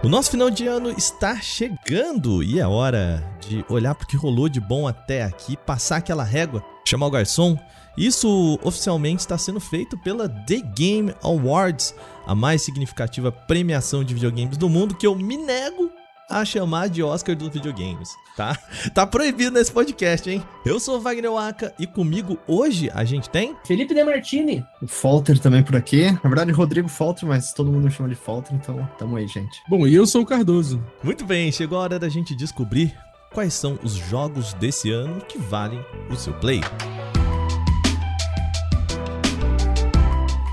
O 0.00 0.08
nosso 0.08 0.30
final 0.30 0.48
de 0.48 0.64
ano 0.64 0.90
está 0.90 1.40
chegando 1.40 2.40
e 2.40 2.60
é 2.60 2.66
hora 2.66 3.20
de 3.40 3.64
olhar 3.68 3.96
para 3.96 4.04
o 4.04 4.06
que 4.06 4.16
rolou 4.16 4.48
de 4.48 4.60
bom 4.60 4.86
até 4.86 5.24
aqui, 5.24 5.56
passar 5.56 5.96
aquela 5.96 6.22
régua, 6.22 6.64
chamar 6.84 7.06
o 7.06 7.10
garçom. 7.10 7.58
Isso 7.96 8.60
oficialmente 8.62 9.22
está 9.22 9.36
sendo 9.36 9.58
feito 9.58 9.98
pela 9.98 10.28
The 10.28 10.60
Game 10.76 11.12
Awards, 11.20 11.96
a 12.24 12.32
mais 12.32 12.62
significativa 12.62 13.32
premiação 13.32 14.04
de 14.04 14.14
videogames 14.14 14.56
do 14.56 14.68
mundo 14.68 14.94
que 14.94 15.04
eu 15.04 15.16
me 15.16 15.36
nego 15.36 15.90
a 16.28 16.44
chamar 16.44 16.88
de 16.88 17.02
Oscar 17.02 17.34
dos 17.34 17.48
videogames, 17.48 18.10
tá? 18.36 18.56
Tá 18.94 19.06
proibido 19.06 19.52
nesse 19.52 19.72
podcast, 19.72 20.28
hein? 20.28 20.42
Eu 20.64 20.78
sou 20.78 20.98
o 20.98 21.00
Wagner 21.00 21.32
Waka 21.32 21.72
e 21.78 21.86
comigo 21.86 22.38
hoje 22.46 22.90
a 22.92 23.04
gente 23.04 23.30
tem 23.30 23.56
Felipe 23.64 23.94
Demartini. 23.94 24.64
O 24.82 24.86
Falter 24.86 25.38
também 25.38 25.62
por 25.62 25.76
aqui. 25.76 26.10
Na 26.10 26.28
verdade, 26.28 26.52
Rodrigo 26.52 26.88
Falter, 26.88 27.28
mas 27.28 27.52
todo 27.52 27.70
mundo 27.70 27.84
me 27.84 27.90
chama 27.90 28.08
de 28.08 28.14
Falter, 28.14 28.54
então 28.54 28.88
tamo 28.98 29.16
aí, 29.16 29.26
gente. 29.26 29.62
Bom, 29.68 29.86
e 29.86 29.94
eu 29.94 30.06
sou 30.06 30.22
o 30.22 30.26
Cardoso. 30.26 30.82
Muito 31.02 31.24
bem, 31.24 31.50
chegou 31.50 31.78
a 31.78 31.82
hora 31.82 31.98
da 31.98 32.08
gente 32.08 32.34
descobrir 32.34 32.94
quais 33.32 33.54
são 33.54 33.78
os 33.82 33.92
jogos 33.94 34.52
desse 34.54 34.90
ano 34.90 35.20
que 35.20 35.38
valem 35.38 35.84
o 36.10 36.16
seu 36.16 36.32
play. 36.34 36.60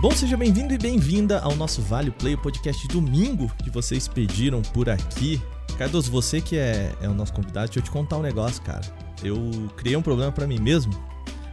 Bom, 0.02 0.12
seja 0.12 0.38
bem-vindo 0.38 0.74
e 0.74 0.78
bem-vinda 0.78 1.40
ao 1.40 1.56
nosso 1.56 1.82
Vale 1.82 2.12
Play, 2.12 2.36
o 2.36 2.38
podcast 2.38 2.88
domingo 2.88 3.52
que 3.64 3.72
vocês 3.72 4.08
pediram 4.08 4.62
por 4.62 4.88
aqui. 4.88 5.42
Cardoso, 5.78 6.10
você 6.10 6.40
que 6.40 6.58
é, 6.58 6.94
é 7.02 7.10
o 7.10 7.14
nosso 7.14 7.34
convidado, 7.34 7.68
deixa 7.68 7.80
eu 7.80 7.84
te 7.84 7.92
contar 7.92 8.18
um 8.18 8.22
negócio, 8.22 8.62
cara. 8.62 8.82
Eu 9.24 9.70
criei 9.76 9.96
um 9.96 10.02
problema 10.02 10.32
para 10.32 10.48
mim 10.48 10.60
mesmo, 10.60 10.94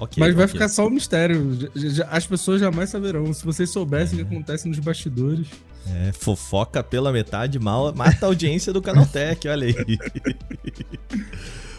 Okay, 0.00 0.20
Mas 0.20 0.34
vai 0.34 0.44
okay. 0.44 0.52
ficar 0.52 0.68
só 0.68 0.86
um 0.86 0.90
mistério. 0.90 1.70
As 2.10 2.26
pessoas 2.26 2.60
jamais 2.60 2.90
saberão. 2.90 3.32
Se 3.32 3.44
vocês 3.44 3.70
soubessem 3.70 4.18
é. 4.18 4.22
o 4.22 4.26
que 4.26 4.34
acontece 4.34 4.68
nos 4.68 4.78
bastidores. 4.78 5.48
É, 5.90 6.12
fofoca 6.12 6.82
pela 6.82 7.10
metade, 7.10 7.58
mal 7.58 7.94
mata 7.94 8.26
a 8.26 8.28
audiência 8.28 8.72
do 8.72 8.82
Canaltech, 8.82 9.48
olha 9.48 9.66
aí. 9.66 9.74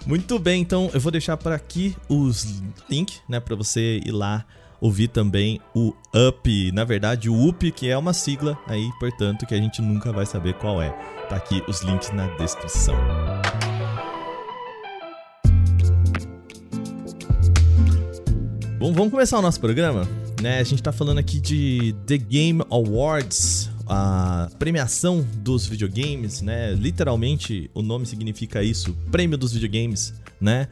Muito 0.06 0.40
bem, 0.40 0.62
então 0.62 0.90
eu 0.94 1.00
vou 1.00 1.12
deixar 1.12 1.38
para 1.38 1.56
aqui 1.56 1.96
os 2.08 2.62
links, 2.90 3.22
né, 3.30 3.40
para 3.40 3.56
você 3.56 4.02
ir 4.04 4.12
lá 4.12 4.46
ouvir 4.82 5.10
também 5.10 5.60
o 5.76 5.94
UP, 6.14 6.72
na 6.72 6.84
verdade 6.84 7.30
o 7.30 7.48
UP, 7.48 7.72
que 7.72 7.90
é 7.90 7.98
uma 7.98 8.14
sigla 8.14 8.58
aí, 8.66 8.90
portanto, 9.00 9.46
que 9.46 9.54
a 9.54 9.58
gente 9.58 9.82
nunca 9.82 10.12
vai 10.12 10.26
saber 10.26 10.54
qual 10.56 10.82
é. 10.82 10.90
Tá 11.28 11.36
aqui 11.36 11.62
os 11.68 11.82
links 11.82 12.12
na 12.12 12.28
descrição. 12.38 12.96
Bom, 18.80 18.94
vamos 18.94 19.12
começar 19.12 19.38
o 19.38 19.42
nosso 19.42 19.60
programa, 19.60 20.08
né? 20.42 20.60
A 20.60 20.64
gente 20.64 20.82
tá 20.82 20.94
falando 20.94 21.18
aqui 21.18 21.42
de 21.42 21.94
The 22.06 22.18
Game 22.18 22.64
Awards, 22.72 23.69
a 23.90 24.48
premiação 24.60 25.26
dos 25.38 25.66
videogames, 25.66 26.42
né? 26.42 26.74
Literalmente 26.74 27.72
o 27.74 27.82
nome 27.82 28.06
significa 28.06 28.64
isso, 28.64 28.96
prêmio 29.12 29.38
dos 29.38 29.52
videogames, 29.52 30.14
né? 30.40 30.68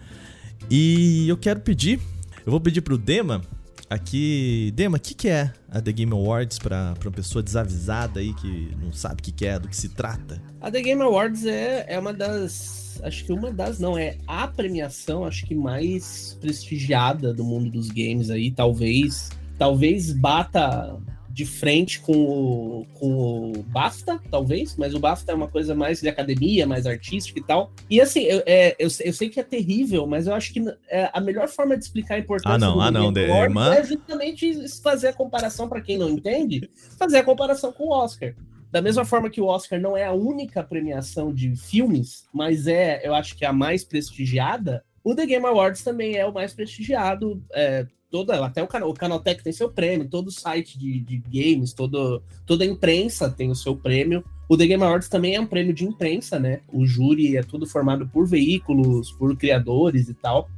E 0.69 1.27
eu 1.27 1.35
quero 1.35 1.59
pedir, 1.59 1.99
eu 2.45 2.51
vou 2.51 2.61
pedir 2.61 2.81
pro 2.81 2.97
Dema 2.97 3.41
aqui, 3.89 4.71
Dema, 4.75 4.97
o 4.97 4.99
que, 4.99 5.15
que 5.15 5.29
é 5.29 5.51
a 5.69 5.81
The 5.81 5.91
Game 5.91 6.11
Awards 6.11 6.59
para 6.59 6.93
uma 7.03 7.11
pessoa 7.11 7.41
desavisada 7.41 8.19
aí 8.19 8.33
que 8.35 8.71
não 8.79 8.93
sabe 8.93 9.21
o 9.21 9.23
que, 9.23 9.31
que 9.31 9.45
é, 9.47 9.57
do 9.57 9.67
que 9.67 9.75
se 9.75 9.89
trata? 9.89 10.39
A 10.61 10.69
The 10.69 10.81
Game 10.81 11.01
Awards 11.01 11.45
é, 11.45 11.85
é 11.87 11.99
uma 11.99 12.13
das, 12.13 12.99
acho 13.03 13.25
que 13.25 13.33
uma 13.33 13.51
das, 13.51 13.79
não, 13.79 13.97
é 13.97 14.17
a 14.27 14.47
premiação, 14.47 15.25
acho 15.25 15.45
que 15.45 15.55
mais 15.55 16.37
prestigiada 16.39 17.33
do 17.33 17.43
mundo 17.43 17.71
dos 17.71 17.87
games 17.87 18.29
aí, 18.29 18.51
talvez, 18.51 19.29
talvez 19.57 20.13
bata 20.13 20.97
de 21.37 21.45
frente 21.45 21.99
com 21.99 22.13
o, 22.13 22.87
com 22.95 23.51
o 23.51 23.63
BAFTA, 23.67 24.19
talvez, 24.31 24.75
mas 24.75 24.95
o 24.95 24.99
BAFTA 24.99 25.33
é 25.33 25.35
uma 25.35 25.47
coisa 25.47 25.75
mais 25.75 26.01
de 26.01 26.09
academia, 26.09 26.65
mais 26.65 26.87
artística 26.87 27.39
e 27.39 27.43
tal. 27.43 27.71
E 27.87 28.01
assim, 28.01 28.23
eu, 28.23 28.41
é, 28.43 28.75
eu, 28.79 28.89
eu 29.01 29.13
sei 29.13 29.29
que 29.29 29.39
é 29.39 29.43
terrível, 29.43 30.07
mas 30.07 30.25
eu 30.25 30.33
acho 30.33 30.51
que 30.51 30.65
é, 30.89 31.11
a 31.13 31.21
melhor 31.21 31.47
forma 31.47 31.77
de 31.77 31.83
explicar 31.83 32.15
a 32.15 32.17
importância 32.17 32.55
ah, 32.55 32.57
não, 32.57 32.73
do 32.73 32.81
ah, 32.81 32.89
não, 32.89 33.13
de, 33.13 33.21
é 33.21 33.83
justamente 33.83 34.67
fazer 34.81 35.09
a 35.09 35.13
comparação, 35.13 35.69
para 35.69 35.79
quem 35.79 35.95
não 35.95 36.09
entende, 36.09 36.71
fazer 36.97 37.19
a 37.19 37.23
comparação 37.23 37.71
com 37.71 37.83
o 37.83 37.91
Oscar. 37.91 38.33
Da 38.71 38.81
mesma 38.81 39.05
forma 39.05 39.29
que 39.29 39.39
o 39.39 39.45
Oscar 39.45 39.79
não 39.79 39.95
é 39.95 40.05
a 40.05 40.13
única 40.13 40.63
premiação 40.63 41.31
de 41.31 41.55
filmes, 41.55 42.25
mas 42.33 42.65
é, 42.65 43.07
eu 43.07 43.13
acho 43.13 43.37
que 43.37 43.45
é 43.45 43.47
a 43.47 43.53
mais 43.53 43.83
prestigiada, 43.83 44.83
o 45.03 45.13
The 45.13 45.25
Game 45.27 45.45
Awards 45.45 45.83
também 45.83 46.15
é 46.15 46.25
o 46.25 46.33
mais 46.33 46.53
prestigiado, 46.53 47.41
é, 47.53 47.85
toda, 48.09 48.45
até 48.45 48.63
o, 48.63 48.67
canal, 48.67 48.89
o 48.89 48.93
Canaltech 48.93 49.43
tem 49.43 49.53
seu 49.53 49.69
prêmio, 49.69 50.07
todo 50.07 50.31
site 50.31 50.77
de, 50.77 50.99
de 50.99 51.17
games, 51.17 51.73
todo, 51.73 52.21
toda 52.45 52.63
a 52.63 52.67
imprensa 52.67 53.29
tem 53.29 53.49
o 53.49 53.55
seu 53.55 53.75
prêmio. 53.75 54.23
O 54.49 54.55
The 54.57 54.65
Game 54.65 54.83
Awards 54.83 55.09
também 55.09 55.35
é 55.35 55.41
um 55.41 55.45
prêmio 55.45 55.73
de 55.73 55.83
imprensa, 55.85 56.39
né? 56.39 56.61
O 56.71 56.85
júri 56.85 57.35
é 57.35 57.43
tudo 57.43 57.65
formado 57.65 58.07
por 58.07 58.25
veículos, 58.25 59.11
por 59.11 59.35
criadores 59.35 60.07
e 60.07 60.13
tal, 60.13 60.49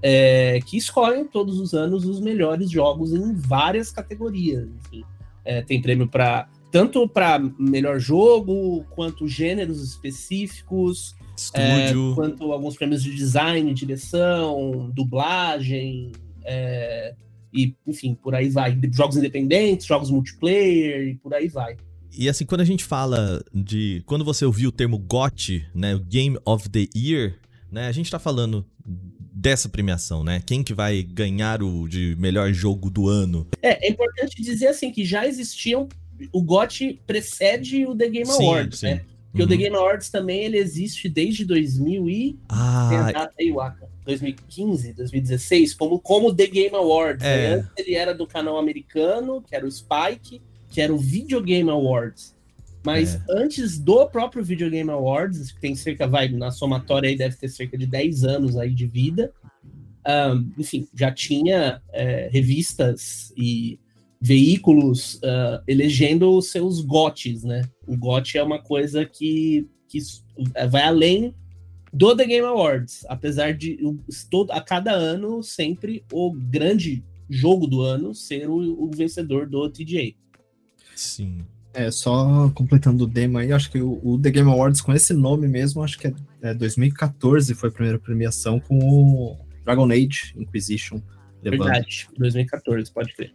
é, 0.00 0.60
que 0.64 0.76
escolhem 0.76 1.24
todos 1.24 1.58
os 1.58 1.74
anos 1.74 2.04
os 2.04 2.20
melhores 2.20 2.70
jogos 2.70 3.12
em 3.12 3.34
várias 3.34 3.90
categorias. 3.90 4.68
Enfim, 4.86 5.04
é, 5.44 5.60
tem 5.62 5.82
prêmio 5.82 6.08
para 6.08 6.48
tanto 6.70 7.06
para 7.06 7.38
melhor 7.58 8.00
jogo 8.00 8.82
quanto 8.90 9.28
gêneros 9.28 9.84
específicos, 9.84 11.14
é, 11.52 11.92
quanto 12.14 12.50
alguns 12.50 12.76
prêmios 12.76 13.02
de 13.02 13.14
design, 13.14 13.74
direção, 13.74 14.90
dublagem, 14.94 16.12
é, 16.44 17.14
e, 17.52 17.74
enfim, 17.86 18.14
por 18.14 18.34
aí 18.34 18.48
vai. 18.48 18.78
Jogos 18.92 19.16
independentes, 19.16 19.86
jogos 19.86 20.10
multiplayer 20.10 21.08
e 21.08 21.14
por 21.16 21.34
aí 21.34 21.48
vai. 21.48 21.76
E 22.16 22.28
assim, 22.28 22.44
quando 22.44 22.60
a 22.60 22.64
gente 22.64 22.84
fala 22.84 23.42
de. 23.52 24.02
Quando 24.06 24.24
você 24.24 24.44
ouviu 24.44 24.68
o 24.68 24.72
termo 24.72 24.98
GOT, 24.98 25.64
né? 25.74 25.94
O 25.94 26.00
Game 26.00 26.38
of 26.44 26.68
the 26.68 26.86
Year, 26.94 27.38
né? 27.70 27.86
A 27.86 27.92
gente 27.92 28.10
tá 28.10 28.18
falando 28.18 28.66
dessa 28.84 29.68
premiação, 29.68 30.22
né? 30.22 30.42
Quem 30.44 30.62
que 30.62 30.74
vai 30.74 31.02
ganhar 31.02 31.62
o 31.62 31.88
de 31.88 32.14
melhor 32.18 32.52
jogo 32.52 32.90
do 32.90 33.08
ano? 33.08 33.46
É, 33.62 33.86
é 33.86 33.90
importante 33.90 34.42
dizer 34.42 34.68
assim 34.68 34.90
que 34.90 35.04
já 35.04 35.26
existiam. 35.26 35.88
O 36.32 36.42
GOT 36.42 37.00
precede 37.06 37.84
o 37.86 37.96
The 37.96 38.08
Game 38.08 38.26
Sim, 38.26 38.44
Awards, 38.44 38.78
sim. 38.78 38.86
né? 38.86 39.04
Porque 39.32 39.42
Uhum. 39.42 39.46
o 39.46 39.48
The 39.48 39.56
Game 39.56 39.74
Awards 39.76 40.10
também 40.10 40.44
ele 40.44 40.58
existe 40.58 41.08
desde 41.08 41.44
2000 41.44 42.08
e 42.08 42.32
tem 42.32 42.38
a 42.98 43.06
Ah, 43.08 43.12
data 43.12 43.34
aí, 43.40 43.50
Waka. 43.50 43.88
2015, 44.04 44.92
2016, 44.92 45.74
como, 45.74 45.98
como 45.98 46.34
The 46.34 46.46
Game 46.46 46.74
Awards. 46.76 47.24
É. 47.24 47.36
né? 47.36 47.54
Antes 47.56 47.70
ele 47.78 47.94
era 47.94 48.14
do 48.14 48.26
canal 48.26 48.58
americano, 48.58 49.40
que 49.42 49.54
era 49.56 49.66
o 49.66 49.70
Spike, 49.70 50.42
que 50.68 50.80
era 50.80 50.92
o 50.92 50.98
Video 50.98 51.40
Game 51.42 51.70
Awards. 51.70 52.34
Mas 52.84 53.14
É. 53.14 53.20
antes 53.30 53.78
do 53.78 54.06
próprio 54.08 54.42
Video 54.44 54.68
Game 54.68 54.90
Awards, 54.90 55.52
que 55.52 55.60
tem 55.60 55.74
cerca, 55.76 56.06
vai, 56.06 56.28
na 56.28 56.50
somatória 56.50 57.08
aí 57.08 57.16
deve 57.16 57.36
ter 57.36 57.48
cerca 57.48 57.78
de 57.78 57.86
10 57.86 58.24
anos 58.24 58.56
aí 58.58 58.70
de 58.74 58.86
vida. 58.86 59.32
ahn, 60.04 60.50
enfim, 60.58 60.88
já 60.92 61.12
tinha 61.12 61.80
é, 61.92 62.28
revistas 62.32 63.32
e 63.36 63.78
veículos 64.24 65.18
ah, 65.24 65.60
elegendo 65.66 66.30
os 66.36 66.50
seus 66.52 66.80
GOTs, 66.80 67.42
né? 67.42 67.62
O 67.86 67.96
GOT 67.96 68.38
é 68.38 68.42
uma 68.42 68.62
coisa 68.62 69.04
que, 69.04 69.66
que 69.88 69.98
s- 69.98 70.22
vai 70.70 70.82
além 70.84 71.34
do 71.92 72.16
The 72.16 72.24
Game 72.24 72.46
Awards, 72.46 73.04
apesar 73.08 73.52
de 73.52 73.76
todo, 74.30 74.52
a 74.52 74.60
cada 74.60 74.92
ano 74.92 75.42
sempre 75.42 76.04
o 76.12 76.32
grande 76.32 77.04
jogo 77.28 77.66
do 77.66 77.82
ano 77.82 78.14
ser 78.14 78.48
o, 78.48 78.54
o 78.84 78.90
vencedor 78.94 79.48
do 79.48 79.68
TGA. 79.68 80.14
sim. 80.94 81.44
É, 81.74 81.90
só 81.90 82.50
completando 82.50 83.04
o 83.04 83.06
demo 83.06 83.38
aí, 83.38 83.50
acho 83.50 83.70
que 83.70 83.80
o, 83.80 83.98
o 84.04 84.18
The 84.20 84.30
Game 84.30 84.50
Awards 84.50 84.82
com 84.82 84.92
esse 84.92 85.14
nome 85.14 85.48
mesmo, 85.48 85.82
acho 85.82 85.98
que 85.98 86.06
é, 86.06 86.14
é 86.42 86.52
2014 86.54 87.54
foi 87.54 87.70
a 87.70 87.72
primeira 87.72 87.98
premiação 87.98 88.60
com 88.60 88.78
o 88.78 89.38
Dragon 89.64 89.90
Age 89.90 90.34
Inquisition. 90.36 91.00
levando. 91.42 91.64
Verdade, 91.64 92.08
2014, 92.18 92.92
pode 92.92 93.14
crer. 93.14 93.32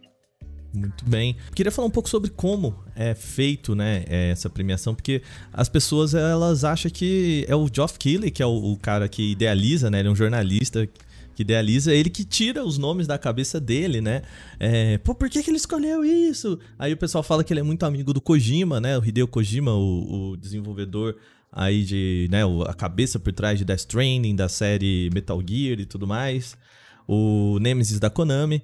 Muito 0.78 1.04
bem. 1.04 1.36
Queria 1.54 1.72
falar 1.72 1.88
um 1.88 1.90
pouco 1.90 2.08
sobre 2.08 2.30
como 2.30 2.74
é 2.94 3.14
feito, 3.14 3.74
né, 3.74 4.04
essa 4.08 4.48
premiação, 4.48 4.94
porque 4.94 5.22
as 5.52 5.68
pessoas 5.68 6.14
elas 6.14 6.64
acham 6.64 6.90
que 6.90 7.44
é 7.48 7.56
o 7.56 7.68
Geoff 7.72 7.98
Keighley, 7.98 8.30
que 8.30 8.42
é 8.42 8.46
o, 8.46 8.72
o 8.72 8.76
cara 8.76 9.08
que 9.08 9.32
idealiza, 9.32 9.90
né, 9.90 10.00
ele 10.00 10.08
é 10.08 10.10
um 10.10 10.16
jornalista 10.16 10.88
que 11.34 11.42
idealiza, 11.42 11.94
ele 11.94 12.10
que 12.10 12.24
tira 12.24 12.64
os 12.64 12.78
nomes 12.78 13.06
da 13.06 13.16
cabeça 13.16 13.60
dele, 13.60 14.00
né? 14.00 14.22
É, 14.58 14.98
Pô, 14.98 15.14
por 15.14 15.30
que, 15.30 15.40
que 15.40 15.50
ele 15.50 15.56
escolheu 15.56 16.04
isso? 16.04 16.58
Aí 16.76 16.92
o 16.92 16.96
pessoal 16.96 17.22
fala 17.22 17.44
que 17.44 17.52
ele 17.52 17.60
é 17.60 17.62
muito 17.62 17.86
amigo 17.86 18.12
do 18.12 18.20
Kojima, 18.20 18.80
né? 18.80 18.98
O 18.98 19.04
Hideo 19.04 19.28
Kojima, 19.28 19.72
o, 19.72 20.32
o 20.32 20.36
desenvolvedor 20.36 21.14
aí 21.52 21.84
de, 21.84 22.28
né, 22.28 22.40
a 22.66 22.74
cabeça 22.74 23.20
por 23.20 23.32
trás 23.32 23.56
de 23.56 23.64
Death 23.64 23.78
Stranding, 23.80 24.34
da 24.34 24.48
série 24.48 25.10
Metal 25.14 25.40
Gear 25.46 25.78
e 25.78 25.86
tudo 25.86 26.08
mais. 26.08 26.56
O 27.06 27.58
Nemesis 27.60 28.00
da 28.00 28.10
Konami. 28.10 28.60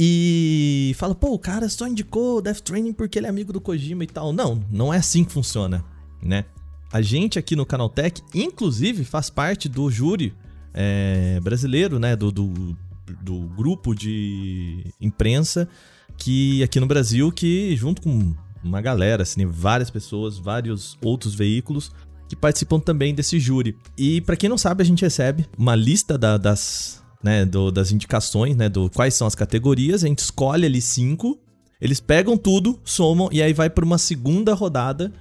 E 0.00 0.94
fala, 0.96 1.12
pô, 1.12 1.32
o 1.34 1.38
cara 1.40 1.68
só 1.68 1.88
indicou 1.88 2.40
Death 2.40 2.56
Stranding 2.58 2.92
porque 2.92 3.18
ele 3.18 3.26
é 3.26 3.30
amigo 3.30 3.52
do 3.52 3.60
Kojima 3.60 4.04
e 4.04 4.06
tal. 4.06 4.32
Não, 4.32 4.62
não 4.70 4.94
é 4.94 4.98
assim 4.98 5.24
que 5.24 5.32
funciona, 5.32 5.84
né? 6.22 6.44
A 6.92 7.02
gente 7.02 7.36
aqui 7.36 7.56
no 7.56 7.66
Canaltech, 7.66 8.22
inclusive, 8.32 9.04
faz 9.04 9.28
parte 9.28 9.68
do 9.68 9.90
júri 9.90 10.32
é, 10.72 11.40
brasileiro, 11.42 11.98
né? 11.98 12.14
Do, 12.14 12.30
do, 12.30 12.76
do 13.22 13.40
grupo 13.56 13.92
de 13.92 14.86
imprensa 15.00 15.68
que 16.16 16.62
aqui 16.62 16.78
no 16.78 16.86
Brasil, 16.86 17.32
que 17.32 17.74
junto 17.76 18.00
com 18.00 18.32
uma 18.62 18.80
galera, 18.80 19.24
assim, 19.24 19.44
várias 19.46 19.90
pessoas, 19.90 20.38
vários 20.38 20.96
outros 21.02 21.34
veículos 21.34 21.90
que 22.28 22.36
participam 22.36 22.78
também 22.78 23.14
desse 23.14 23.40
júri. 23.40 23.76
E 23.96 24.20
pra 24.20 24.36
quem 24.36 24.48
não 24.48 24.58
sabe, 24.58 24.82
a 24.82 24.86
gente 24.86 25.02
recebe 25.02 25.46
uma 25.58 25.74
lista 25.74 26.16
da- 26.18 26.36
das, 26.36 27.02
né, 27.22 27.44
do- 27.44 27.70
das 27.70 27.90
indicações, 27.92 28.56
né, 28.56 28.68
do 28.68 28.88
quais 28.90 29.14
são 29.14 29.26
as 29.26 29.34
categorias, 29.34 30.04
a 30.04 30.06
gente 30.06 30.20
escolhe 30.20 30.66
ali 30.66 30.80
cinco, 30.80 31.38
eles 31.80 32.00
pegam 32.00 32.36
tudo, 32.36 32.78
somam 32.84 33.28
e 33.32 33.42
aí 33.42 33.52
vai 33.52 33.68
para 33.70 33.84
uma 33.84 33.98
segunda 33.98 34.54
rodada, 34.54 35.12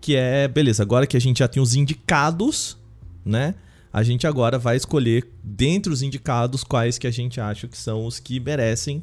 que 0.00 0.16
é, 0.16 0.48
beleza, 0.48 0.82
agora 0.82 1.06
que 1.06 1.16
a 1.16 1.20
gente 1.20 1.38
já 1.38 1.48
tem 1.48 1.62
os 1.62 1.74
indicados, 1.74 2.76
né? 3.24 3.54
A 3.92 4.02
gente 4.02 4.26
agora 4.26 4.58
vai 4.58 4.76
escolher 4.76 5.30
dentre 5.44 5.92
os 5.92 6.00
indicados 6.02 6.64
quais 6.64 6.96
que 6.98 7.06
a 7.06 7.10
gente 7.10 7.38
acha 7.40 7.68
que 7.68 7.76
são 7.76 8.06
os 8.06 8.18
que 8.18 8.40
merecem 8.40 9.02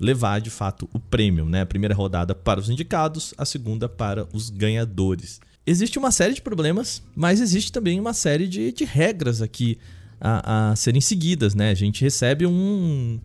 levar 0.00 0.40
de 0.40 0.50
fato 0.50 0.88
o 0.92 0.98
prêmio, 0.98 1.44
né? 1.44 1.60
A 1.60 1.66
primeira 1.66 1.94
rodada 1.94 2.34
para 2.34 2.58
os 2.58 2.68
indicados, 2.70 3.34
a 3.38 3.44
segunda 3.44 3.88
para 3.88 4.26
os 4.32 4.48
ganhadores. 4.50 5.38
Existe 5.66 5.98
uma 5.98 6.10
série 6.10 6.34
de 6.34 6.42
problemas, 6.42 7.02
mas 7.14 7.40
existe 7.40 7.70
também 7.70 8.00
uma 8.00 8.12
série 8.14 8.48
de, 8.48 8.72
de 8.72 8.84
regras 8.84 9.40
aqui 9.40 9.78
a, 10.22 10.70
a 10.70 10.76
serem 10.76 11.00
seguidas, 11.00 11.54
né? 11.54 11.70
A 11.70 11.74
gente 11.74 12.00
recebe 12.02 12.46
um, 12.46 13.18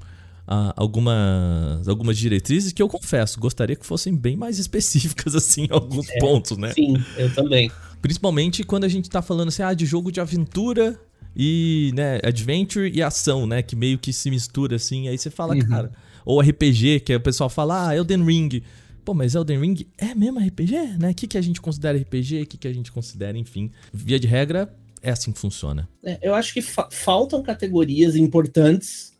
algumas, 0.76 1.88
algumas 1.88 2.18
diretrizes 2.18 2.72
que 2.72 2.82
eu 2.82 2.88
confesso, 2.88 3.40
gostaria 3.40 3.76
que 3.76 3.86
fossem 3.86 4.16
bem 4.16 4.36
mais 4.36 4.58
específicas 4.60 5.36
assim 5.36 5.66
em 5.66 5.72
alguns 5.72 6.08
pontos, 6.20 6.58
né? 6.58 6.74
Sim, 6.74 6.96
eu 7.18 7.34
também. 7.34 7.72
Principalmente 8.02 8.64
quando 8.64 8.84
a 8.86 8.88
gente 8.88 9.10
tá 9.10 9.22
falando 9.22 9.50
assim, 9.50 9.62
ah, 9.64 9.74
de 9.74 9.86
jogo 9.86 10.12
de 10.12 10.20
aventura 10.20 11.00
e, 11.36 11.92
né, 11.96 12.20
adventure 12.24 12.92
e 12.94 13.02
ação, 13.02 13.46
né, 13.46 13.62
que 13.62 13.76
meio 13.76 13.98
que 13.98 14.12
se 14.12 14.30
mistura 14.30 14.78
assim, 14.78 15.08
aí 15.08 15.18
você 15.18 15.30
fala, 15.30 15.54
Uhum. 15.54 15.68
cara, 15.68 15.92
ou 16.26 16.42
RPG, 16.42 17.02
que 17.02 17.16
o 17.16 17.20
pessoal 17.20 17.50
fala, 17.50 17.90
ah, 17.90 17.96
Elden 17.96 18.24
Ring. 18.24 18.62
Pô, 19.06 19.14
mas 19.14 19.36
Elden 19.36 19.60
Ring 19.60 19.88
é 19.98 20.14
mesmo 20.14 20.40
RPG, 20.40 20.98
né? 21.00 21.12
O 21.12 21.14
que, 21.16 21.28
que 21.28 21.38
a 21.38 21.42
gente 21.42 21.62
considera 21.62 21.98
RPG, 21.98 22.42
o 22.42 22.46
que, 22.46 22.58
que 22.58 22.68
a 22.68 22.74
gente 22.74 22.92
considera, 22.92 23.38
enfim. 23.38 23.72
Via 23.94 24.20
de 24.20 24.28
regra, 24.28 24.70
é 25.02 25.12
assim 25.12 25.32
que 25.32 25.40
funciona. 25.40 25.88
É, 26.04 26.20
eu 26.22 26.34
acho 26.34 26.54
que 26.54 26.62
fa- 26.62 26.90
faltam 26.92 27.42
categorias 27.44 28.16
importantes. 28.16 29.18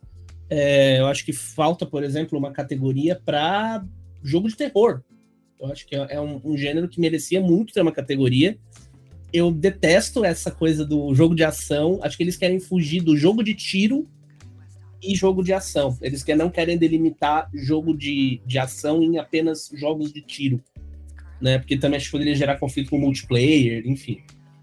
É, 0.50 0.98
eu 0.98 1.06
acho 1.06 1.24
que 1.24 1.32
falta, 1.32 1.84
por 1.84 2.02
exemplo, 2.02 2.38
uma 2.38 2.52
categoria 2.52 3.14
para 3.16 3.84
jogo 4.22 4.48
de 4.48 4.56
terror. 4.56 5.02
Eu 5.60 5.70
acho 5.70 5.86
que 5.86 5.96
é, 5.96 6.06
é 6.10 6.20
um, 6.20 6.40
um 6.44 6.56
gênero 6.56 6.88
que 6.88 7.00
merecia 7.00 7.40
muito 7.40 7.72
ter 7.72 7.82
uma 7.82 7.92
categoria. 7.92 8.56
Eu 9.32 9.50
detesto 9.50 10.24
essa 10.24 10.50
coisa 10.50 10.84
do 10.86 11.14
jogo 11.14 11.34
de 11.34 11.44
ação. 11.44 11.98
Acho 12.02 12.16
que 12.16 12.22
eles 12.22 12.36
querem 12.36 12.60
fugir 12.60 13.02
do 13.02 13.16
jogo 13.16 13.42
de 13.42 13.54
tiro 13.54 14.08
e 15.02 15.14
jogo 15.14 15.42
de 15.42 15.52
ação. 15.52 15.96
Eles 16.00 16.22
que 16.22 16.34
não 16.34 16.48
querem 16.48 16.78
delimitar 16.78 17.50
jogo 17.54 17.96
de, 17.96 18.40
de 18.46 18.58
ação 18.58 19.02
em 19.02 19.18
apenas 19.18 19.70
jogos 19.74 20.12
de 20.12 20.22
tiro. 20.22 20.62
Né? 21.40 21.58
Porque 21.58 21.76
também 21.76 21.98
acho 21.98 22.06
que 22.06 22.12
poderia 22.12 22.34
gerar 22.34 22.56
conflito 22.56 22.90
com 22.90 22.98
multiplayer, 22.98 23.86
enfim. 23.86 24.22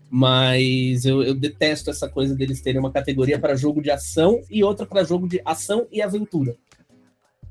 Mas 0.10 1.06
eu, 1.06 1.24
eu 1.24 1.34
detesto 1.34 1.90
essa 1.90 2.08
coisa 2.08 2.36
deles 2.36 2.62
terem 2.62 2.80
uma 2.80 2.92
categoria 2.92 3.40
para 3.40 3.56
jogo 3.56 3.82
de 3.82 3.92
ação 3.92 4.42
e 4.50 4.64
outra 4.64 4.86
para 4.86 5.04
jogo 5.04 5.28
de 5.28 5.42
ação 5.44 5.88
e 5.92 6.02
aventura. 6.02 6.56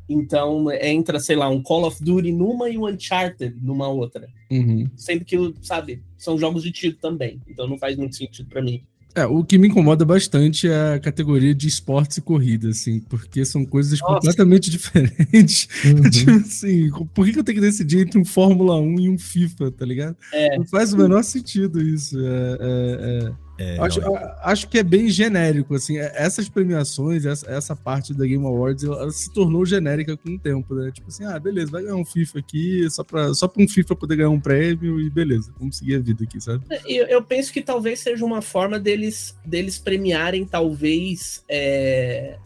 Então 0.09 0.71
entra, 0.71 1.19
sei 1.19 1.35
lá, 1.35 1.49
um 1.49 1.62
Call 1.62 1.87
of 1.87 2.03
Duty 2.03 2.31
numa 2.31 2.69
e 2.69 2.77
um 2.77 2.87
Uncharted 2.87 3.56
numa 3.61 3.89
outra. 3.89 4.29
Uhum. 4.51 4.89
Sendo 4.96 5.25
que, 5.25 5.37
sabe, 5.63 6.03
são 6.17 6.39
jogos 6.39 6.63
de 6.63 6.70
tiro 6.70 6.96
também. 6.96 7.41
Então 7.49 7.67
não 7.67 7.79
faz 7.79 7.96
muito 7.96 8.17
sentido 8.17 8.49
para 8.49 8.63
mim. 8.63 8.84
É, 9.15 9.25
o 9.27 9.44
que 9.44 9.56
me 9.56 9.69
incomoda 9.69 10.05
bastante 10.05 10.69
é 10.69 10.94
a 10.94 10.99
categoria 10.99 11.55
de 11.55 11.69
esportes 11.69 12.17
e 12.17 12.21
corrida, 12.21 12.71
assim, 12.71 12.99
porque 13.01 13.44
são 13.44 13.65
coisas 13.65 14.01
Nossa. 14.01 14.15
completamente 14.15 14.71
diferentes. 14.71 15.69
Uhum. 15.85 16.11
tipo 16.11 16.31
assim, 16.33 16.91
por 17.15 17.25
que, 17.25 17.39
eu 17.39 17.44
tenho 17.44 17.56
que 17.56 17.67
decidir 17.67 18.01
entre 18.01 18.19
um 18.19 18.25
Fórmula 18.25 18.77
1 18.81 19.01
e 19.01 19.09
um 19.09 19.17
FIFA, 19.17 19.71
tá 19.71 19.87
ligado? 19.87 20.17
É. 20.33 20.59
Não 20.59 20.67
faz 20.67 20.93
o 20.93 20.97
menor 20.97 21.23
sentido 21.23 21.81
isso. 21.81 22.19
É, 22.19 22.59
é, 22.61 23.33
é. 23.58 23.77
É, 23.77 23.81
acho, 23.81 24.01
não, 24.01 24.17
a- 24.17 24.41
acho 24.44 24.69
que 24.69 24.79
é 24.79 24.82
bem 24.82 25.08
genérico, 25.08 25.75
assim, 25.75 25.96
é- 25.99 26.13
essas 26.17 26.49
premiações, 26.49 27.25
essa, 27.25 27.49
essa 27.51 27.77
parte 27.77 28.13
da 28.13 28.27
Game 28.27 28.44
Awards, 28.44 28.82
ela, 28.84 29.03
ela 29.03 29.11
se 29.11 29.32
tornou 29.32 29.65
genérica 29.65 30.17
com 30.17 30.31
o 30.31 30.39
tempo, 30.39 30.75
né? 30.75 30.91
Tipo 30.93 31.08
assim, 31.08 31.25
ah, 31.25 31.39
beleza, 31.39 31.70
vai 31.70 31.82
ganhar 31.82 31.94
um 31.96 32.05
FIFA 32.05 32.39
aqui, 32.41 32.91
só 32.91 33.05
pra, 33.05 33.32
só 33.32 33.46
pra 33.46 33.63
um 33.63 33.69
FIFA 33.69 33.94
poder 33.96 34.17
ganhar 34.17 34.31
um 34.31 34.41
prêmio 34.41 35.01
e 35.01 35.08
beleza, 35.08 35.53
vamos 35.58 35.77
seguir 35.77 35.96
a 35.96 36.01
vida 36.01 36.25
aqui, 36.25 36.41
sabe? 36.41 36.65
Eu, 36.87 37.06
eu 37.06 37.23
penso 37.23 37.53
que 37.53 37.63
talvez 37.63 38.01
seja 38.01 38.25
uma 38.25 38.43
forma 38.43 38.79
deles, 38.81 39.37
deles 39.44 39.79
premiarem, 39.79 40.44
talvez, 40.44 41.44
é, 41.49 42.39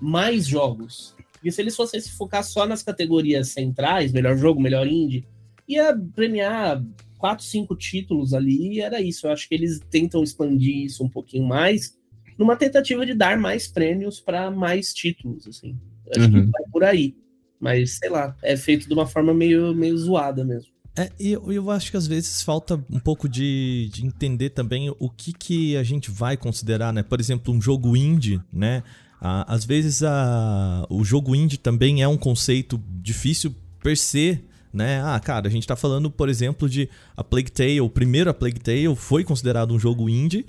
mais 0.00 0.46
jogos. 0.46 1.14
Porque 1.32 1.50
se 1.52 1.60
eles 1.62 1.74
fossem 1.76 2.00
se 2.00 2.10
focar 2.12 2.44
só 2.44 2.66
nas 2.66 2.82
categorias 2.82 3.48
centrais, 3.48 4.12
melhor 4.12 4.36
jogo, 4.36 4.60
melhor 4.60 4.86
indie, 4.86 5.24
ia 5.66 5.96
premiar 6.14 6.82
quatro, 7.20 7.44
cinco 7.44 7.76
títulos 7.76 8.32
ali 8.34 8.74
e 8.76 8.80
era 8.80 9.00
isso. 9.00 9.26
Eu 9.26 9.32
acho 9.32 9.48
que 9.48 9.54
eles 9.54 9.78
tentam 9.90 10.22
expandir 10.24 10.76
isso 10.84 11.04
um 11.04 11.08
pouquinho 11.08 11.46
mais, 11.46 11.96
numa 12.38 12.56
tentativa 12.56 13.04
de 13.04 13.14
dar 13.14 13.38
mais 13.38 13.68
prêmios 13.68 14.18
para 14.18 14.50
mais 14.50 14.92
títulos, 14.94 15.46
assim. 15.46 15.78
Eu 16.06 16.12
acho 16.16 16.30
Uhum. 16.34 16.46
que 16.46 16.50
vai 16.50 16.62
por 16.72 16.84
aí. 16.84 17.14
Mas, 17.60 17.98
sei 17.98 18.08
lá, 18.08 18.34
é 18.42 18.56
feito 18.56 18.88
de 18.88 18.94
uma 18.94 19.06
forma 19.06 19.34
meio, 19.34 19.74
meio 19.74 19.96
zoada 19.98 20.42
mesmo. 20.42 20.70
É, 20.96 21.10
e 21.20 21.32
eu, 21.32 21.52
eu 21.52 21.70
acho 21.70 21.90
que 21.90 21.96
às 21.96 22.06
vezes 22.06 22.42
falta 22.42 22.82
um 22.90 22.98
pouco 22.98 23.28
de, 23.28 23.90
de 23.92 24.04
entender 24.04 24.50
também 24.50 24.92
o 24.98 25.08
que, 25.10 25.32
que 25.32 25.76
a 25.76 25.82
gente 25.82 26.10
vai 26.10 26.36
considerar, 26.36 26.92
né? 26.92 27.02
Por 27.02 27.20
exemplo, 27.20 27.54
um 27.54 27.60
jogo 27.60 27.96
indie, 27.96 28.40
né? 28.52 28.82
Às 29.20 29.66
vezes 29.66 30.02
a, 30.02 30.86
o 30.88 31.04
jogo 31.04 31.34
indie 31.36 31.58
também 31.58 32.02
é 32.02 32.08
um 32.08 32.16
conceito 32.16 32.80
difícil 33.02 33.54
per 33.82 33.96
se, 33.96 34.40
né? 34.72 35.02
Ah, 35.04 35.18
cara, 35.18 35.48
a 35.48 35.50
gente 35.50 35.66
tá 35.66 35.76
falando, 35.76 36.10
por 36.10 36.28
exemplo, 36.28 36.68
de 36.68 36.88
a 37.16 37.24
Plague 37.24 37.50
Tale, 37.50 37.80
o 37.80 37.88
primeiro 37.88 38.30
a 38.30 38.34
Plague 38.34 38.60
Tale 38.60 38.94
foi 38.96 39.24
considerado 39.24 39.74
um 39.74 39.78
jogo 39.78 40.08
indie 40.08 40.46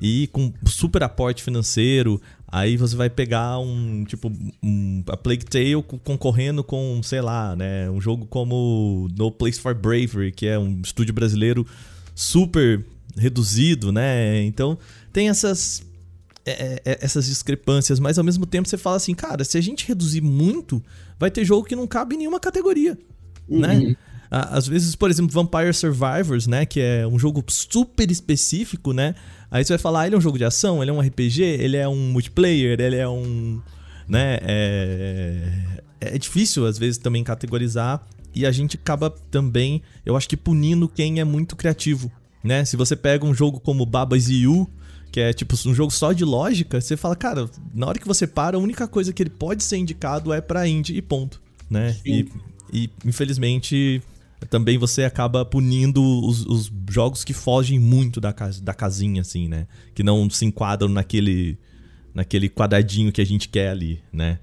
e 0.00 0.28
com 0.28 0.52
super 0.66 1.02
aporte 1.02 1.42
financeiro. 1.42 2.20
Aí 2.46 2.76
você 2.76 2.94
vai 2.94 3.10
pegar 3.10 3.58
um, 3.58 4.04
tipo, 4.04 4.30
um, 4.62 5.02
a 5.08 5.16
Plague 5.16 5.44
Tale 5.44 5.82
concorrendo 6.04 6.62
com, 6.62 7.00
sei 7.02 7.20
lá, 7.20 7.56
né, 7.56 7.90
um 7.90 8.00
jogo 8.00 8.26
como 8.26 9.08
No 9.16 9.32
Place 9.32 9.60
for 9.60 9.74
Bravery, 9.74 10.32
que 10.32 10.46
é 10.46 10.58
um 10.58 10.80
estúdio 10.84 11.12
brasileiro 11.12 11.66
super 12.14 12.84
reduzido, 13.16 13.90
né? 13.90 14.42
Então, 14.44 14.78
tem 15.12 15.28
essas 15.28 15.82
é, 16.44 16.50
é, 16.50 16.82
é, 16.92 16.98
essas 17.00 17.26
discrepâncias, 17.26 17.98
mas 17.98 18.18
ao 18.18 18.24
mesmo 18.24 18.46
tempo 18.46 18.68
você 18.68 18.78
fala 18.78 18.96
assim, 18.96 19.14
cara, 19.14 19.42
se 19.42 19.58
a 19.58 19.60
gente 19.60 19.86
reduzir 19.86 20.20
muito, 20.20 20.80
vai 21.18 21.28
ter 21.28 21.44
jogo 21.44 21.66
que 21.66 21.74
não 21.74 21.88
cabe 21.88 22.14
em 22.14 22.18
nenhuma 22.18 22.38
categoria, 22.38 22.96
uhum. 23.48 23.60
né? 23.60 23.96
Às 24.30 24.66
vezes, 24.66 24.96
por 24.96 25.08
exemplo, 25.08 25.32
Vampire 25.32 25.72
Survivors, 25.72 26.46
né, 26.46 26.66
que 26.66 26.80
é 26.80 27.06
um 27.06 27.18
jogo 27.18 27.44
super 27.48 28.10
específico, 28.10 28.92
né? 28.92 29.14
Aí 29.50 29.64
você 29.64 29.74
vai 29.74 29.78
falar, 29.78 30.00
ah, 30.00 30.06
ele 30.06 30.16
é 30.16 30.18
um 30.18 30.20
jogo 30.20 30.36
de 30.36 30.44
ação, 30.44 30.82
ele 30.82 30.90
é 30.90 30.94
um 30.94 31.00
RPG, 31.00 31.42
ele 31.42 31.76
é 31.76 31.88
um 31.88 32.10
multiplayer, 32.10 32.80
ele 32.80 32.96
é 32.96 33.08
um, 33.08 33.60
né, 34.08 34.38
é, 34.42 35.52
é 36.00 36.18
difícil 36.18 36.66
às 36.66 36.76
vezes 36.76 36.98
também 36.98 37.22
categorizar 37.22 38.04
e 38.34 38.44
a 38.44 38.52
gente 38.52 38.76
acaba 38.76 39.08
também, 39.30 39.80
eu 40.04 40.16
acho 40.16 40.28
que 40.28 40.36
punindo 40.36 40.88
quem 40.88 41.20
é 41.20 41.24
muito 41.24 41.56
criativo, 41.56 42.10
né? 42.44 42.64
Se 42.66 42.76
você 42.76 42.94
pega 42.94 43.24
um 43.24 43.32
jogo 43.32 43.58
como 43.58 43.86
Babas 43.86 44.28
You, 44.28 44.68
que 45.10 45.20
é 45.20 45.32
tipo 45.32 45.54
um 45.66 45.74
jogo 45.74 45.90
só 45.90 46.12
de 46.12 46.24
lógica, 46.24 46.78
você 46.78 46.98
fala, 46.98 47.16
cara, 47.16 47.48
na 47.72 47.86
hora 47.86 47.98
que 47.98 48.06
você 48.06 48.26
para, 48.26 48.58
a 48.58 48.60
única 48.60 48.86
coisa 48.86 49.12
que 49.12 49.22
ele 49.22 49.30
pode 49.30 49.64
ser 49.64 49.78
indicado 49.78 50.34
é 50.34 50.42
pra 50.42 50.68
indie 50.68 50.98
e 50.98 51.00
ponto, 51.00 51.40
né? 51.70 51.96
E, 52.04 52.28
e, 52.72 52.90
infelizmente 53.04 54.02
também 54.50 54.76
você 54.76 55.04
acaba 55.04 55.44
punindo 55.44 56.02
os, 56.02 56.44
os, 56.44 56.72
jogos 56.90 57.24
que 57.24 57.32
fogem 57.32 57.78
muito 57.78 58.20
da, 58.20 58.34
da 58.62 58.74
casinha, 58.74 59.22
assim, 59.22 59.48
né? 59.48 59.66
Que 59.94 60.02
não 60.02 60.28
se 60.28 60.44
enquadram 60.44 60.88
naquele, 60.88 61.58
naquele 62.14 62.48
quadradinho 62.48 63.10
que 63.10 63.20
a 63.20 63.24
gente 63.24 63.48
quer 63.48 63.70
ali, 63.70 64.02
né? 64.12 64.38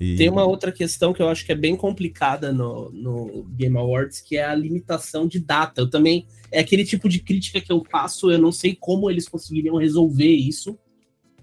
E... 0.00 0.16
Tem 0.16 0.28
uma 0.28 0.44
outra 0.44 0.72
questão 0.72 1.12
que 1.12 1.22
eu 1.22 1.28
acho 1.28 1.44
que 1.46 1.52
é 1.52 1.54
bem 1.54 1.76
complicada 1.76 2.52
no, 2.52 2.90
no 2.90 3.44
Game 3.50 3.76
Awards, 3.76 4.20
que 4.20 4.36
é 4.36 4.44
a 4.44 4.54
limitação 4.54 5.26
de 5.26 5.38
data. 5.38 5.80
Eu 5.80 5.88
também. 5.88 6.26
É 6.50 6.60
aquele 6.60 6.84
tipo 6.84 7.08
de 7.08 7.20
crítica 7.20 7.60
que 7.60 7.72
eu 7.72 7.84
faço, 7.90 8.30
eu 8.30 8.38
não 8.38 8.52
sei 8.52 8.76
como 8.78 9.10
eles 9.10 9.28
conseguiriam 9.28 9.76
resolver 9.76 10.32
isso, 10.32 10.78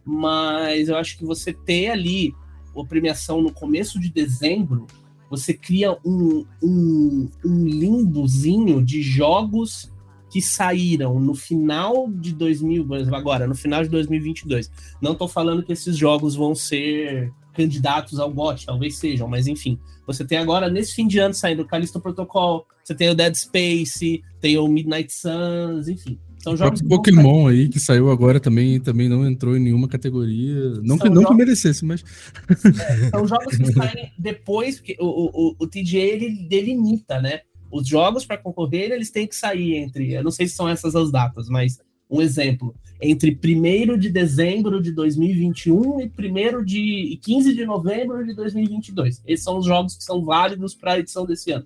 mas 0.06 0.90
eu 0.90 0.96
acho 0.96 1.18
que 1.18 1.26
você 1.26 1.54
ter 1.54 1.90
ali 1.90 2.34
a 2.78 2.86
premiação 2.86 3.42
no 3.42 3.52
começo 3.52 4.00
de 4.00 4.10
dezembro, 4.10 4.88
você 5.32 5.54
cria 5.54 5.98
um, 6.06 6.46
um, 6.62 7.30
um 7.44 7.66
limbozinho 7.66 8.84
de 8.84 9.02
jogos 9.02 9.90
que 10.30 10.42
saíram 10.42 11.20
no 11.22 11.34
final 11.34 12.10
de 12.10 12.34
2000, 12.34 12.86
agora, 13.16 13.48
no 13.48 13.56
final 13.56 13.82
de 13.82 13.90
2022. 13.90 14.70
Não 15.02 15.14
estou 15.14 15.30
falando 15.30 15.64
que 15.64 15.72
esses 15.72 15.96
jogos 15.96 16.36
vão 16.36 16.54
ser 16.54 17.32
candidatos 17.54 18.20
ao 18.20 18.30
GOT, 18.30 18.66
talvez 18.66 18.98
sejam, 18.98 19.28
mas 19.28 19.48
enfim. 19.48 19.80
Você 20.06 20.26
tem 20.26 20.38
agora, 20.38 20.70
nesse 20.70 20.96
fim 20.96 21.08
de 21.08 21.18
ano, 21.20 21.34
saindo 21.34 21.62
o 21.62 21.68
Callisto 21.68 22.00
Protocol, 22.00 22.68
você 22.84 22.94
tem 22.94 23.10
o 23.10 23.16
Dead 23.16 23.34
Space, 23.34 24.22
tem 24.42 24.58
o 24.58 24.68
Midnight 24.68 25.14
Suns, 25.14 25.88
enfim. 25.88 26.20
São 26.42 26.58
jogos 26.58 26.82
o 26.82 26.88
Pokémon 26.88 27.48
aí, 27.48 27.70
que 27.70 27.80
saiu 27.80 28.10
agora 28.10 28.40
também, 28.40 28.80
também 28.80 29.08
não 29.08 29.30
entrou 29.30 29.56
em 29.56 29.60
nenhuma 29.60 29.88
categoria. 29.88 30.72
Não, 30.82 30.98
que, 30.98 31.08
não 31.08 31.22
jogos... 31.22 31.30
que 31.30 31.34
merecesse, 31.36 31.86
mas. 31.86 32.04
É, 32.50 33.10
são 33.10 33.28
jogos 33.28 33.58
que 33.58 33.72
saem 33.74 34.12
depois, 34.18 34.78
porque 34.78 34.98
o, 35.00 35.06
o, 35.06 35.56
o 35.60 35.68
TGA 35.68 36.00
ele 36.00 36.48
delimita, 36.48 37.22
né? 37.22 37.42
Os 37.72 37.88
jogos 37.88 38.26
para 38.26 38.38
concorrer, 38.38 38.92
eles 38.92 39.12
têm 39.12 39.28
que 39.28 39.36
sair 39.36 39.76
entre. 39.76 40.14
Eu 40.14 40.24
não 40.24 40.32
sei 40.32 40.48
se 40.48 40.56
são 40.56 40.68
essas 40.68 40.96
as 40.96 41.12
datas, 41.12 41.48
mas 41.48 41.80
um 42.10 42.22
exemplo 42.22 42.76
entre 43.02 43.32
1 43.32 43.98
de 43.98 44.10
dezembro 44.10 44.82
de 44.82 44.92
2021 44.92 46.02
e 46.02 46.12
1 46.18 46.66
de 46.66 47.20
15 47.24 47.56
de 47.56 47.66
novembro 47.66 48.26
de 48.26 48.34
2022. 48.36 49.24
Esses 49.26 49.44
são 49.44 49.58
os 49.58 49.66
jogos 49.66 49.96
que 49.96 50.04
são 50.04 50.24
válidos 50.24 50.76
para 50.76 50.94
a 50.94 51.00
edição 51.00 51.26
desse 51.26 51.52
ano. 51.52 51.66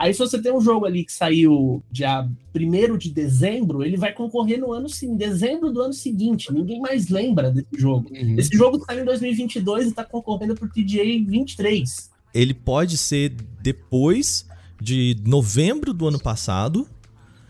Aí, 0.00 0.14
se 0.14 0.18
você 0.18 0.40
tem 0.40 0.50
um 0.50 0.62
jogo 0.62 0.86
ali 0.86 1.04
que 1.04 1.12
saiu 1.12 1.84
dia 1.92 2.26
1 2.56 2.96
de 2.96 3.10
dezembro, 3.10 3.84
ele 3.84 3.98
vai 3.98 4.14
concorrer 4.14 4.58
no 4.58 4.72
ano 4.72 4.88
sim, 4.88 5.14
dezembro 5.14 5.70
do 5.70 5.82
ano 5.82 5.92
seguinte. 5.92 6.50
Ninguém 6.50 6.80
mais 6.80 7.10
lembra 7.10 7.50
desse 7.50 7.68
jogo. 7.78 8.08
Uhum. 8.10 8.38
Esse 8.38 8.56
jogo 8.56 8.82
saiu 8.82 9.02
em 9.02 9.04
2022 9.04 9.84
e 9.84 9.88
está 9.90 10.02
concorrendo 10.02 10.54
por 10.54 10.70
TGA 10.70 11.04
23. 11.04 12.10
Ele 12.32 12.54
pode 12.54 12.96
ser 12.96 13.36
depois 13.60 14.48
de 14.80 15.18
novembro 15.26 15.92
do 15.92 16.08
ano 16.08 16.18
passado 16.18 16.88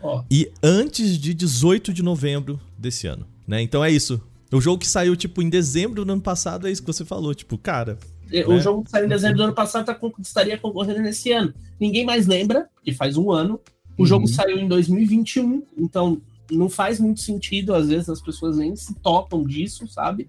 oh. 0.03 0.21
e 0.29 0.51
antes 0.61 1.17
de 1.17 1.33
18 1.33 1.93
de 1.93 2.03
novembro 2.03 2.59
desse 2.77 3.07
ano, 3.07 3.25
né? 3.47 3.61
Então 3.61 3.81
é 3.81 3.89
isso. 3.89 4.21
O 4.51 4.59
jogo 4.59 4.79
que 4.79 4.89
saiu, 4.89 5.15
tipo, 5.15 5.41
em 5.41 5.49
dezembro 5.49 6.03
do 6.03 6.11
ano 6.11 6.21
passado, 6.21 6.67
é 6.67 6.71
isso 6.71 6.81
que 6.81 6.91
você 6.91 7.05
falou. 7.05 7.33
Tipo, 7.33 7.57
cara. 7.57 7.97
É, 8.31 8.45
o 8.45 8.51
né? 8.51 8.59
jogo 8.59 8.83
que 8.83 8.89
saiu 8.89 9.05
em 9.05 9.09
dezembro 9.09 9.37
do 9.37 9.43
ano 9.43 9.53
passado 9.53 9.85
tá, 9.85 9.99
estaria 10.19 10.57
concorrendo 10.57 11.01
nesse 11.01 11.31
ano. 11.31 11.53
Ninguém 11.79 12.05
mais 12.05 12.27
lembra, 12.27 12.69
que 12.83 12.93
faz 12.93 13.17
um 13.17 13.31
ano. 13.31 13.59
O 13.97 14.01
uhum. 14.01 14.05
jogo 14.05 14.27
saiu 14.27 14.57
em 14.57 14.67
2021, 14.67 15.63
então 15.77 16.21
não 16.49 16.69
faz 16.69 16.99
muito 16.99 17.21
sentido, 17.21 17.73
às 17.73 17.89
vezes 17.89 18.09
as 18.09 18.21
pessoas 18.21 18.57
nem 18.57 18.75
se 18.75 18.93
tocam 18.95 19.43
disso, 19.43 19.87
sabe? 19.87 20.27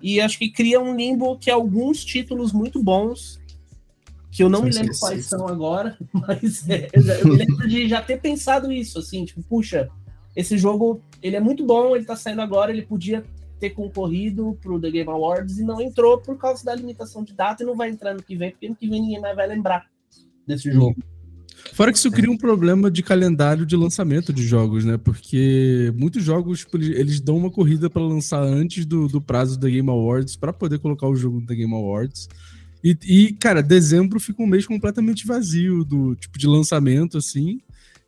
E 0.00 0.20
acho 0.20 0.38
que 0.38 0.50
cria 0.50 0.80
um 0.80 0.96
limbo 0.96 1.38
que 1.38 1.50
alguns 1.50 2.04
títulos 2.04 2.52
muito 2.52 2.82
bons, 2.82 3.40
que 4.30 4.42
eu 4.42 4.48
não 4.48 4.60
São 4.60 4.68
me 4.68 4.74
lembro 4.74 4.98
quais 4.98 5.26
são 5.26 5.46
agora, 5.46 5.96
mas 6.12 6.68
é, 6.68 6.88
eu 6.92 7.28
me 7.28 7.36
lembro 7.36 7.68
de 7.68 7.88
já 7.88 8.02
ter 8.02 8.20
pensado 8.20 8.72
isso, 8.72 8.98
assim, 8.98 9.24
tipo, 9.24 9.42
puxa, 9.42 9.88
esse 10.34 10.56
jogo, 10.56 11.00
ele 11.22 11.36
é 11.36 11.40
muito 11.40 11.64
bom, 11.64 11.94
ele 11.94 12.04
tá 12.04 12.16
saindo 12.16 12.40
agora, 12.40 12.72
ele 12.72 12.82
podia 12.82 13.24
ter 13.62 13.70
concorrido 13.70 14.58
pro 14.60 14.80
The 14.80 14.90
Game 14.90 15.08
Awards 15.08 15.56
e 15.56 15.62
não 15.62 15.80
entrou 15.80 16.18
por 16.18 16.36
causa 16.36 16.64
da 16.64 16.74
limitação 16.74 17.22
de 17.22 17.32
data 17.32 17.62
e 17.62 17.66
não 17.66 17.76
vai 17.76 17.90
entrar 17.90 18.12
no 18.12 18.20
que 18.20 18.34
vem, 18.34 18.50
porque 18.50 18.68
no 18.68 18.74
que 18.74 18.88
vem 18.88 19.00
ninguém 19.00 19.20
mais 19.20 19.36
vai 19.36 19.46
lembrar 19.46 19.86
desse 20.44 20.72
jogo. 20.72 20.96
Fora 21.74 21.92
que 21.92 21.98
isso 21.98 22.10
cria 22.10 22.28
um 22.28 22.36
problema 22.36 22.90
de 22.90 23.04
calendário 23.04 23.64
de 23.64 23.76
lançamento 23.76 24.32
de 24.32 24.42
jogos, 24.42 24.84
né? 24.84 24.98
Porque 24.98 25.94
muitos 25.96 26.24
jogos 26.24 26.60
tipo, 26.60 26.76
eles 26.76 27.20
dão 27.20 27.36
uma 27.36 27.52
corrida 27.52 27.88
para 27.88 28.02
lançar 28.02 28.42
antes 28.42 28.84
do, 28.84 29.06
do 29.06 29.20
prazo 29.20 29.56
da 29.60 29.70
Game 29.70 29.88
Awards 29.88 30.34
para 30.34 30.52
poder 30.52 30.80
colocar 30.80 31.06
o 31.06 31.14
jogo 31.14 31.40
The 31.46 31.54
Game 31.54 31.72
Awards. 31.72 32.28
E, 32.82 32.98
e, 33.04 33.32
cara, 33.34 33.62
dezembro 33.62 34.18
fica 34.18 34.42
um 34.42 34.46
mês 34.46 34.66
completamente 34.66 35.24
vazio 35.24 35.84
do 35.84 36.16
tipo 36.16 36.36
de 36.36 36.48
lançamento, 36.48 37.16
assim. 37.16 37.60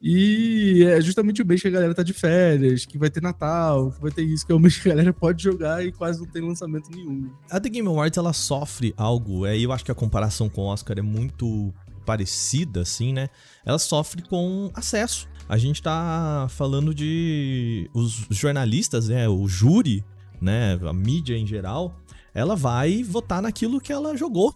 E 0.07 0.85
é 0.85 1.01
justamente 1.01 1.41
o 1.41 1.47
mês 1.47 1.63
que 1.63 1.69
a 1.69 1.71
galera 1.71 1.95
tá 1.95 2.03
de 2.03 2.13
férias, 2.13 2.85
que 2.85 2.99
vai 2.99 3.09
ter 3.09 3.23
Natal, 3.23 3.91
que 3.91 4.03
vai 4.03 4.11
ter 4.11 4.23
isso, 4.23 4.45
que 4.45 4.53
é 4.53 4.55
o 4.55 4.61
mês 4.61 4.77
que 4.77 4.87
a 4.87 4.93
galera 4.93 5.15
pode 5.15 5.43
jogar 5.43 5.83
e 5.83 5.91
quase 5.91 6.21
não 6.21 6.27
tem 6.27 6.43
lançamento 6.43 6.91
nenhum. 6.91 7.31
A 7.51 7.59
The 7.59 7.71
Game 7.71 7.89
Awards, 7.89 8.19
ela 8.19 8.35
sofre 8.35 8.93
algo, 8.99 9.47
é, 9.47 9.59
eu 9.59 9.73
acho 9.73 9.83
que 9.83 9.91
a 9.91 9.95
comparação 9.95 10.51
com 10.51 10.61
o 10.61 10.67
Oscar 10.67 10.99
é 10.99 11.03
muito 11.03 11.73
parecida, 12.05 12.83
assim, 12.83 13.15
né? 13.15 13.31
Ela 13.65 13.79
sofre 13.79 14.21
com 14.21 14.71
acesso. 14.75 15.27
A 15.49 15.57
gente 15.57 15.83
tá 15.83 16.49
falando 16.51 16.95
de 16.95 17.89
os 17.95 18.27
jornalistas, 18.29 19.09
né? 19.09 19.27
O 19.27 19.49
júri, 19.49 20.05
né? 20.39 20.79
A 20.87 20.93
mídia 20.93 21.35
em 21.35 21.47
geral, 21.47 21.99
ela 22.35 22.55
vai 22.55 23.03
votar 23.03 23.41
naquilo 23.41 23.81
que 23.81 23.91
ela 23.91 24.15
jogou, 24.15 24.55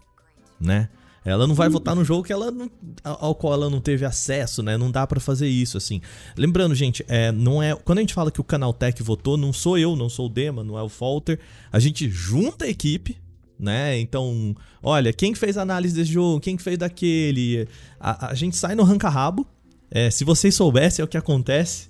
né? 0.61 0.90
Ela 1.30 1.47
não 1.47 1.54
vai 1.54 1.68
votar 1.68 1.94
no 1.94 2.04
jogo 2.04 2.23
que 2.23 2.32
ela 2.32 2.50
não, 2.50 2.70
ao 3.04 3.35
qual 3.35 3.54
ela 3.54 3.70
não 3.70 3.80
teve 3.80 4.04
acesso, 4.04 4.62
né? 4.62 4.76
Não 4.76 4.90
dá 4.90 5.06
para 5.06 5.20
fazer 5.20 5.49
isso, 5.49 5.76
assim. 5.76 6.00
Lembrando, 6.37 6.75
gente, 6.75 7.04
é, 7.08 7.30
não 7.30 7.62
é. 7.62 7.75
Quando 7.75 7.99
a 7.99 8.00
gente 8.00 8.14
fala 8.14 8.30
que 8.30 8.40
o 8.40 8.44
Canaltech 8.44 9.02
votou, 9.02 9.37
não 9.37 9.52
sou 9.52 9.76
eu, 9.76 9.94
não 9.97 10.08
sou 10.08 10.26
o 10.26 10.28
Dema, 10.28 10.64
não 10.64 10.78
é 10.78 10.82
o 10.82 10.88
Falter. 10.88 11.38
A 11.70 11.78
gente 11.78 12.08
junta 12.08 12.64
a 12.64 12.68
equipe, 12.68 13.18
né? 13.58 13.99
Então, 13.99 14.56
olha, 14.82 15.12
quem 15.12 15.35
fez 15.35 15.58
a 15.58 15.62
análise 15.62 15.94
desse 15.94 16.12
jogo, 16.12 16.40
quem 16.40 16.56
fez 16.56 16.78
daquele. 16.78 17.68
A, 18.00 18.30
a 18.30 18.35
gente 18.35 18.56
sai 18.56 18.75
no 18.75 18.82
ranca-rabo. 18.82 19.47
É, 19.90 20.11
se 20.11 20.25
vocês 20.25 20.54
soubessem 20.54 21.02
é 21.02 21.04
o 21.04 21.08
que 21.08 21.16
acontece. 21.16 21.88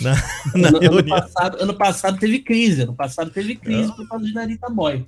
Na, 0.00 0.12
na 0.54 0.68
ano, 0.68 0.98
ano, 0.98 1.08
passado, 1.08 1.56
ano 1.60 1.74
passado 1.74 2.18
teve 2.18 2.38
crise. 2.38 2.82
Ano 2.82 2.94
passado 2.94 3.30
teve 3.30 3.56
crise 3.56 3.94
por 3.94 4.08
causa 4.08 4.24
de 4.24 4.32
Narita 4.32 4.68
Boy 4.70 5.06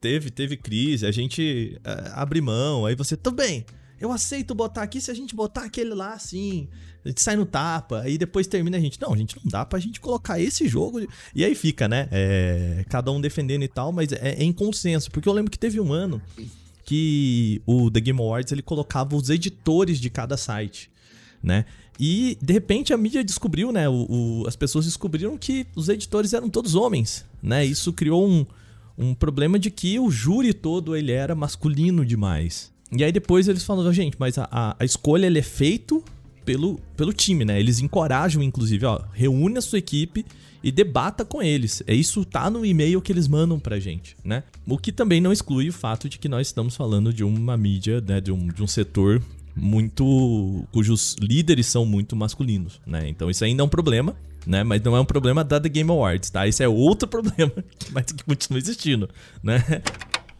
teve, 0.00 0.30
teve 0.30 0.56
crise, 0.56 1.06
a 1.06 1.10
gente 1.10 1.78
uh, 1.78 2.12
abre 2.14 2.40
mão, 2.40 2.86
aí 2.86 2.94
você, 2.94 3.18
bem, 3.34 3.64
eu 4.00 4.12
aceito 4.12 4.54
botar 4.54 4.82
aqui 4.82 5.00
se 5.00 5.10
a 5.10 5.14
gente 5.14 5.34
botar 5.34 5.64
aquele 5.64 5.94
lá 5.94 6.12
assim, 6.12 6.68
a 7.04 7.08
gente 7.08 7.20
sai 7.20 7.36
no 7.36 7.44
tapa, 7.44 8.00
aí 8.02 8.16
depois 8.16 8.46
termina 8.46 8.76
a 8.76 8.80
gente, 8.80 9.00
não, 9.00 9.12
a 9.12 9.16
gente 9.16 9.36
não 9.36 9.50
dá 9.50 9.64
pra 9.64 9.78
gente 9.78 10.00
colocar 10.00 10.40
esse 10.40 10.68
jogo, 10.68 11.00
e 11.34 11.44
aí 11.44 11.54
fica, 11.54 11.88
né, 11.88 12.08
é, 12.12 12.84
cada 12.88 13.10
um 13.10 13.20
defendendo 13.20 13.62
e 13.64 13.68
tal, 13.68 13.92
mas 13.92 14.12
é, 14.12 14.36
é 14.38 14.44
em 14.44 14.52
consenso, 14.52 15.10
porque 15.10 15.28
eu 15.28 15.32
lembro 15.32 15.50
que 15.50 15.58
teve 15.58 15.80
um 15.80 15.92
ano 15.92 16.22
que 16.84 17.60
o 17.66 17.90
The 17.90 18.00
Game 18.00 18.20
Awards 18.20 18.52
ele 18.52 18.62
colocava 18.62 19.14
os 19.14 19.28
editores 19.28 20.00
de 20.00 20.08
cada 20.08 20.36
site, 20.36 20.90
né, 21.42 21.64
e 21.98 22.38
de 22.40 22.52
repente 22.52 22.92
a 22.92 22.96
mídia 22.96 23.24
descobriu, 23.24 23.72
né, 23.72 23.88
o, 23.88 24.06
o, 24.08 24.44
as 24.46 24.54
pessoas 24.54 24.84
descobriram 24.84 25.36
que 25.36 25.66
os 25.74 25.88
editores 25.88 26.32
eram 26.32 26.48
todos 26.48 26.76
homens, 26.76 27.24
né, 27.42 27.64
isso 27.64 27.92
criou 27.92 28.28
um 28.28 28.46
um 28.98 29.14
problema 29.14 29.58
de 29.58 29.70
que 29.70 29.98
o 29.98 30.10
júri 30.10 30.52
todo 30.52 30.96
ele 30.96 31.12
era 31.12 31.34
masculino 31.34 32.04
demais. 32.04 32.72
E 32.90 33.04
aí 33.04 33.12
depois 33.12 33.46
eles 33.46 33.62
falaram, 33.62 33.92
gente, 33.92 34.16
mas 34.18 34.36
a, 34.38 34.48
a, 34.50 34.76
a 34.78 34.84
escolha 34.84 35.26
ele 35.26 35.38
é 35.38 35.42
feito 35.42 36.02
pelo, 36.44 36.80
pelo 36.96 37.12
time, 37.12 37.44
né? 37.44 37.60
Eles 37.60 37.78
encorajam, 37.80 38.42
inclusive, 38.42 38.84
ó, 38.86 39.02
reúne 39.12 39.58
a 39.58 39.60
sua 39.60 39.78
equipe 39.78 40.24
e 40.64 40.72
debata 40.72 41.24
com 41.24 41.42
eles. 41.42 41.82
É 41.86 41.94
isso 41.94 42.24
tá 42.24 42.50
no 42.50 42.64
e-mail 42.64 43.00
que 43.00 43.12
eles 43.12 43.28
mandam 43.28 43.60
pra 43.60 43.78
gente, 43.78 44.16
né? 44.24 44.42
O 44.66 44.78
que 44.78 44.90
também 44.90 45.20
não 45.20 45.30
exclui 45.30 45.68
o 45.68 45.72
fato 45.72 46.08
de 46.08 46.18
que 46.18 46.28
nós 46.28 46.46
estamos 46.48 46.74
falando 46.74 47.12
de 47.12 47.22
uma 47.22 47.56
mídia, 47.56 48.00
né, 48.00 48.20
de 48.20 48.32
um, 48.32 48.48
de 48.48 48.62
um 48.62 48.66
setor 48.66 49.22
muito 49.54 50.64
cujos 50.72 51.16
líderes 51.20 51.66
são 51.66 51.84
muito 51.84 52.16
masculinos, 52.16 52.80
né? 52.86 53.08
Então 53.08 53.30
isso 53.30 53.44
ainda 53.44 53.62
é 53.62 53.64
um 53.64 53.68
problema, 53.68 54.16
né? 54.48 54.64
Mas 54.64 54.80
não 54.82 54.96
é 54.96 55.00
um 55.00 55.04
problema 55.04 55.44
da 55.44 55.60
The 55.60 55.68
Game 55.68 55.90
Awards, 55.90 56.30
tá? 56.30 56.46
Isso 56.48 56.62
é 56.62 56.68
outro 56.68 57.06
problema, 57.06 57.52
mas 57.92 58.06
que 58.06 58.24
continua 58.24 58.58
existindo, 58.58 59.08
né? 59.42 59.62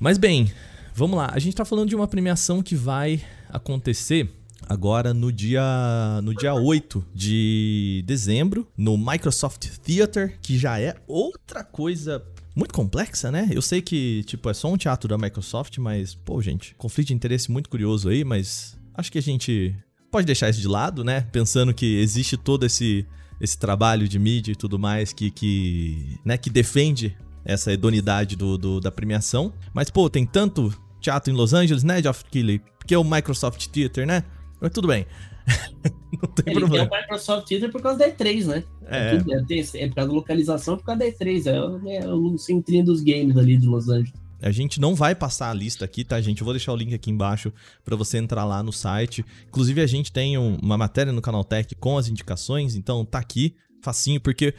Mas 0.00 0.16
bem, 0.16 0.50
vamos 0.94 1.18
lá. 1.18 1.30
A 1.32 1.38
gente 1.38 1.54
tá 1.54 1.64
falando 1.64 1.90
de 1.90 1.94
uma 1.94 2.08
premiação 2.08 2.62
que 2.62 2.74
vai 2.74 3.20
acontecer 3.50 4.30
agora 4.66 5.12
no 5.12 5.30
dia 5.30 6.20
no 6.22 6.34
dia 6.34 6.54
8 6.54 7.04
de 7.14 8.02
dezembro, 8.06 8.66
no 8.76 8.96
Microsoft 8.96 9.68
Theater, 9.84 10.38
que 10.40 10.58
já 10.58 10.80
é 10.80 10.96
outra 11.06 11.62
coisa 11.62 12.24
muito 12.56 12.72
complexa, 12.72 13.30
né? 13.30 13.48
Eu 13.52 13.62
sei 13.62 13.82
que, 13.82 14.24
tipo, 14.24 14.48
é 14.48 14.54
só 14.54 14.72
um 14.72 14.76
teatro 14.76 15.08
da 15.08 15.18
Microsoft, 15.18 15.78
mas, 15.78 16.14
pô, 16.14 16.40
gente, 16.40 16.74
conflito 16.76 17.08
de 17.08 17.14
interesse 17.14 17.50
muito 17.50 17.68
curioso 17.68 18.08
aí, 18.08 18.24
mas 18.24 18.76
acho 18.94 19.12
que 19.12 19.18
a 19.18 19.22
gente 19.22 19.76
pode 20.10 20.26
deixar 20.26 20.48
isso 20.48 20.60
de 20.60 20.66
lado, 20.66 21.04
né? 21.04 21.20
Pensando 21.30 21.72
que 21.72 22.00
existe 22.00 22.36
todo 22.36 22.66
esse, 22.66 23.06
esse 23.40 23.59
trabalho 23.59 24.09
de 24.09 24.18
mídia 24.18 24.52
e 24.52 24.57
tudo 24.57 24.78
mais 24.78 25.12
que, 25.12 25.30
que, 25.30 26.18
né, 26.25 26.37
que 26.37 26.50
defende 26.50 27.16
essa 27.45 27.73
idoneidade 27.73 28.37
do, 28.37 28.59
do, 28.59 28.80
da 28.80 28.90
premiação. 28.90 29.52
Mas, 29.73 29.90
pô, 29.90 30.11
tem 30.11 30.26
tanto 30.26 30.73
teatro 31.00 31.33
em 31.33 31.37
Los 31.37 31.52
Angeles, 31.54 31.83
né, 31.83 32.02
Geoff 32.02 32.25
Keighley? 32.25 32.61
Porque 32.78 32.95
é 32.95 32.99
o 32.99 33.04
Microsoft 33.04 33.66
Theater, 33.68 34.07
né? 34.07 34.25
Mas 34.61 34.71
tudo 34.73 34.88
bem. 34.88 35.07
não 36.21 36.28
tem 36.30 36.52
Ele 36.52 36.61
problema. 36.61 36.88
Tem 36.88 36.99
o 36.99 37.00
Microsoft 37.02 37.47
Theater 37.47 37.71
por 37.71 37.80
causa 37.80 37.99
da 37.99 38.11
E3, 38.11 38.45
né? 38.47 38.64
É. 38.87 39.14
É, 39.14 39.18
por 39.18 39.95
causa 39.95 40.07
da 40.09 40.12
localização, 40.12 40.76
por 40.76 40.85
causa 40.85 41.00
da 41.00 41.07
E3. 41.07 41.47
É, 41.87 41.97
é 41.97 42.09
o 42.09 42.37
centrinho 42.38 42.85
dos 42.85 43.02
games 43.02 43.37
ali 43.37 43.57
de 43.57 43.66
Los 43.66 43.88
Angeles. 43.88 44.12
A 44.40 44.50
gente 44.50 44.80
não 44.80 44.95
vai 44.95 45.14
passar 45.14 45.50
a 45.50 45.54
lista 45.54 45.85
aqui, 45.85 46.04
tá, 46.04 46.21
gente? 46.21 46.40
Eu 46.40 46.45
vou 46.45 46.54
deixar 46.54 46.73
o 46.73 46.76
link 46.76 46.95
aqui 46.95 47.11
embaixo 47.11 47.52
para 47.85 47.97
você 47.97 48.18
entrar 48.18 48.45
lá 48.45 48.62
no 48.62 48.73
site. 48.73 49.25
Inclusive, 49.49 49.80
a 49.80 49.87
gente 49.87 50.12
tem 50.12 50.38
um, 50.38 50.57
uma 50.62 50.78
matéria 50.78 51.12
no 51.12 51.21
Canal 51.21 51.45
Tech 51.45 51.75
com 51.76 51.99
as 51.99 52.09
indicações, 52.09 52.75
então 52.75 53.04
tá 53.04 53.18
aqui, 53.18 53.54
facinho, 53.83 54.21
porque. 54.21 54.54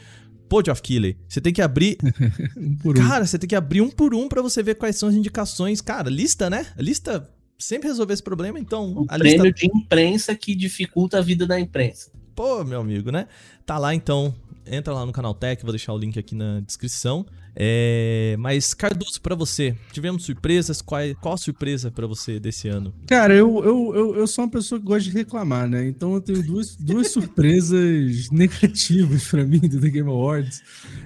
Pô, 0.50 0.64
Geoff 0.66 0.82
Keighley, 0.82 1.16
você 1.28 1.40
tem 1.40 1.54
que 1.54 1.62
abrir. 1.62 1.98
um 2.58 2.76
por 2.78 2.98
um. 2.98 3.08
Cara, 3.08 3.26
você 3.26 3.38
tem 3.38 3.48
que 3.48 3.56
abrir 3.56 3.82
um 3.82 3.90
por 3.90 4.16
um 4.16 4.28
para 4.28 4.42
você 4.42 4.64
ver 4.64 4.76
quais 4.76 4.96
são 4.96 5.08
as 5.08 5.14
indicações. 5.14 5.80
Cara, 5.80 6.10
lista, 6.10 6.50
né? 6.50 6.66
lista 6.76 7.30
sempre 7.60 7.88
resolver 7.90 8.14
esse 8.14 8.24
problema, 8.24 8.60
então. 8.60 9.02
Um 9.02 9.06
prêmio 9.06 9.44
lista... 9.44 9.52
de 9.52 9.68
imprensa 9.68 10.34
que 10.34 10.56
dificulta 10.56 11.20
a 11.20 11.22
vida 11.22 11.46
da 11.46 11.60
imprensa. 11.60 12.12
Pô, 12.34 12.64
meu 12.64 12.80
amigo, 12.82 13.12
né? 13.12 13.28
Tá 13.66 13.78
lá 13.78 13.94
então. 13.94 14.34
Entra 14.66 14.94
lá 14.94 15.06
no 15.06 15.12
Canal 15.12 15.34
Tech, 15.34 15.62
vou 15.62 15.72
deixar 15.72 15.94
o 15.94 15.98
link 15.98 16.18
aqui 16.18 16.36
na 16.36 16.62
descrição. 16.62 17.26
É, 17.56 18.36
mas, 18.40 18.74
Cardoso, 18.74 19.22
para 19.22 19.36
você, 19.36 19.76
tivemos 19.92 20.24
surpresas? 20.24 20.82
Qual, 20.82 21.02
qual 21.20 21.34
a 21.34 21.38
surpresa 21.38 21.92
para 21.92 22.08
você 22.08 22.40
desse 22.40 22.68
ano? 22.68 22.94
Cara, 23.08 23.34
eu, 23.34 23.64
eu, 23.64 23.96
eu, 23.96 24.16
eu, 24.16 24.28
sou 24.28 24.46
uma 24.46 24.52
pessoa 24.52 24.80
que 24.80 24.86
gosta 24.86 25.10
de 25.10 25.12
reclamar, 25.12 25.68
né? 25.68 25.88
Então 25.88 26.14
eu 26.14 26.22
tenho 26.22 26.42
duas, 26.44 26.76
duas 26.80 27.12
surpresas 27.12 28.30
negativas 28.32 29.28
para 29.28 29.44
mim 29.44 29.60
do 29.60 29.80
The 29.80 29.90
Game 29.90 30.10
Awards. 30.10 30.62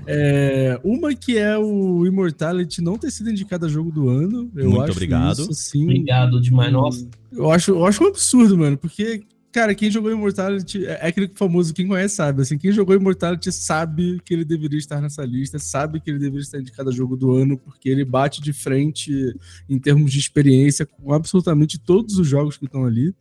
É, 0.06 0.80
uma 0.84 1.14
que 1.16 1.38
é 1.38 1.58
o 1.58 2.06
Immortality 2.06 2.82
não 2.82 2.98
ter 2.98 3.12
sido 3.12 3.30
indicado 3.30 3.66
a 3.66 3.70
jogo 3.70 3.92
do 3.92 4.10
ano. 4.10 4.52
Eu 4.56 4.70
Muito 4.70 4.92
obrigado. 4.92 5.42
Isso, 5.42 5.52
assim, 5.52 5.84
obrigado 5.84 6.42
demais, 6.42 6.72
nossa. 6.72 7.08
Eu 7.32 7.50
acho, 7.50 7.72
eu 7.72 7.86
acho 7.86 8.04
um 8.04 8.08
absurdo, 8.08 8.58
mano, 8.58 8.78
porque 8.78 9.24
Cara, 9.54 9.76
quem 9.76 9.92
jogou 9.92 10.12
Immortality 10.12 10.84
é, 10.84 10.94
é 10.94 11.08
aquele 11.10 11.30
famoso, 11.36 11.76
quem 11.76 11.88
conhece 11.88 12.16
sabe. 12.16 12.42
Assim, 12.42 12.58
quem 12.58 12.72
jogou 12.72 12.96
Immortality 12.96 13.52
sabe 13.52 14.20
que 14.26 14.34
ele 14.34 14.44
deveria 14.44 14.80
estar 14.80 15.00
nessa 15.00 15.24
lista, 15.24 15.60
sabe 15.60 16.00
que 16.00 16.10
ele 16.10 16.18
deveria 16.18 16.42
estar 16.42 16.60
indicado 16.60 16.90
a 16.90 16.92
jogo 16.92 17.16
do 17.16 17.32
ano, 17.36 17.56
porque 17.56 17.88
ele 17.88 18.04
bate 18.04 18.42
de 18.42 18.52
frente 18.52 19.12
em 19.70 19.78
termos 19.78 20.12
de 20.12 20.18
experiência 20.18 20.88
com 20.88 21.14
absolutamente 21.14 21.78
todos 21.78 22.18
os 22.18 22.28
jogos 22.28 22.58
que 22.58 22.66
estão 22.66 22.84
ali. 22.84 23.14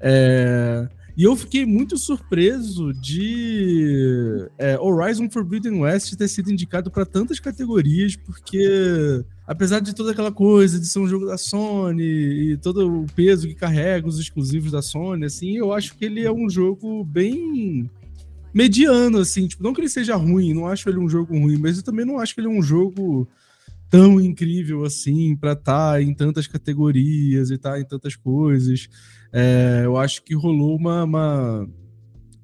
É... 0.00 0.88
E 1.14 1.22
eu 1.22 1.36
fiquei 1.36 1.66
muito 1.66 1.98
surpreso 1.98 2.92
de 2.94 4.48
é, 4.58 4.78
Horizon 4.80 5.28
Forbidden 5.30 5.80
West 5.82 6.16
ter 6.16 6.28
sido 6.28 6.50
indicado 6.50 6.90
para 6.90 7.04
tantas 7.04 7.38
categorias, 7.38 8.16
porque 8.16 9.22
apesar 9.46 9.80
de 9.80 9.94
toda 9.94 10.12
aquela 10.12 10.32
coisa 10.32 10.78
de 10.80 10.86
ser 10.86 10.98
um 10.98 11.08
jogo 11.08 11.26
da 11.26 11.36
Sony 11.36 12.02
e 12.02 12.56
todo 12.56 13.02
o 13.02 13.06
peso 13.14 13.46
que 13.46 13.54
carrega 13.54 14.08
os 14.08 14.18
exclusivos 14.18 14.72
da 14.72 14.82
Sony, 14.82 15.26
assim, 15.26 15.56
eu 15.56 15.72
acho 15.72 15.96
que 15.96 16.04
ele 16.04 16.24
é 16.24 16.32
um 16.32 16.48
jogo 16.48 17.04
bem 17.04 17.90
mediano, 18.52 19.18
assim, 19.18 19.46
tipo, 19.46 19.62
não 19.62 19.74
que 19.74 19.80
ele 19.80 19.88
seja 19.88 20.14
ruim, 20.16 20.54
não 20.54 20.66
acho 20.66 20.88
ele 20.88 20.98
um 20.98 21.08
jogo 21.08 21.36
ruim, 21.36 21.58
mas 21.58 21.76
eu 21.76 21.82
também 21.82 22.06
não 22.06 22.18
acho 22.18 22.34
que 22.34 22.40
ele 22.40 22.48
é 22.48 22.50
um 22.50 22.62
jogo 22.62 23.28
tão 23.90 24.20
incrível 24.20 24.84
assim 24.84 25.36
para 25.36 25.52
estar 25.52 25.92
tá 25.92 26.02
em 26.02 26.14
tantas 26.14 26.46
categorias 26.46 27.50
e 27.50 27.54
estar 27.54 27.72
tá 27.72 27.80
em 27.80 27.84
tantas 27.84 28.16
coisas. 28.16 28.88
É, 29.32 29.82
eu 29.84 29.96
acho 29.96 30.22
que 30.22 30.34
rolou 30.34 30.76
uma, 30.76 31.04
uma, 31.04 31.68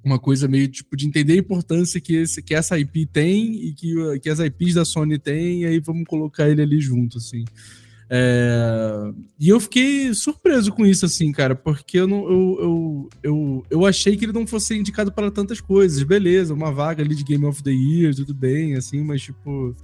uma, 0.04 0.18
coisa 0.18 0.48
meio 0.48 0.68
tipo 0.68 0.96
de 0.96 1.06
entender 1.06 1.34
a 1.34 1.36
importância 1.36 2.00
que, 2.00 2.14
esse, 2.14 2.42
que 2.42 2.54
essa 2.54 2.78
IP 2.78 3.06
tem 3.06 3.54
e 3.66 3.72
que, 3.72 4.20
que 4.20 4.28
as 4.28 4.38
IPs 4.38 4.74
da 4.74 4.84
Sony 4.84 5.18
têm, 5.18 5.62
e 5.62 5.66
aí 5.66 5.80
vamos 5.80 6.04
colocar 6.06 6.48
ele 6.48 6.62
ali 6.62 6.80
junto, 6.80 7.18
assim. 7.18 7.44
É... 8.12 9.12
E 9.38 9.48
eu 9.48 9.60
fiquei 9.60 10.12
surpreso 10.12 10.72
com 10.72 10.84
isso, 10.84 11.06
assim, 11.06 11.30
cara, 11.30 11.54
porque 11.54 12.00
eu, 12.00 12.08
não, 12.08 12.28
eu, 12.28 12.58
eu, 12.60 13.08
eu, 13.22 13.66
eu 13.70 13.86
achei 13.86 14.16
que 14.16 14.24
ele 14.24 14.32
não 14.32 14.46
fosse 14.46 14.76
indicado 14.76 15.12
para 15.12 15.30
tantas 15.30 15.60
coisas. 15.60 16.02
Beleza, 16.02 16.52
uma 16.52 16.72
vaga 16.72 17.04
ali 17.04 17.14
de 17.14 17.22
Game 17.22 17.44
of 17.44 17.62
the 17.62 17.70
Year, 17.70 18.14
tudo 18.14 18.34
bem, 18.34 18.74
assim, 18.74 19.02
mas, 19.04 19.22
tipo, 19.22 19.76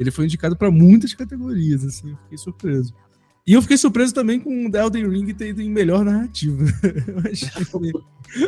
ele 0.00 0.10
foi 0.10 0.24
indicado 0.24 0.56
para 0.56 0.70
muitas 0.70 1.14
categorias, 1.14 1.84
assim, 1.84 2.10
eu 2.10 2.16
fiquei 2.16 2.38
surpreso. 2.38 2.92
E 3.46 3.54
eu 3.54 3.62
fiquei 3.62 3.76
surpreso 3.76 4.12
também 4.12 4.38
com 4.38 4.66
o 4.66 4.76
Elden 4.76 5.08
Ring 5.08 5.32
ter 5.32 5.48
ido 5.48 5.62
em 5.62 5.70
melhor 5.70 6.04
narrativa. 6.04 6.64
achei, 7.30 7.92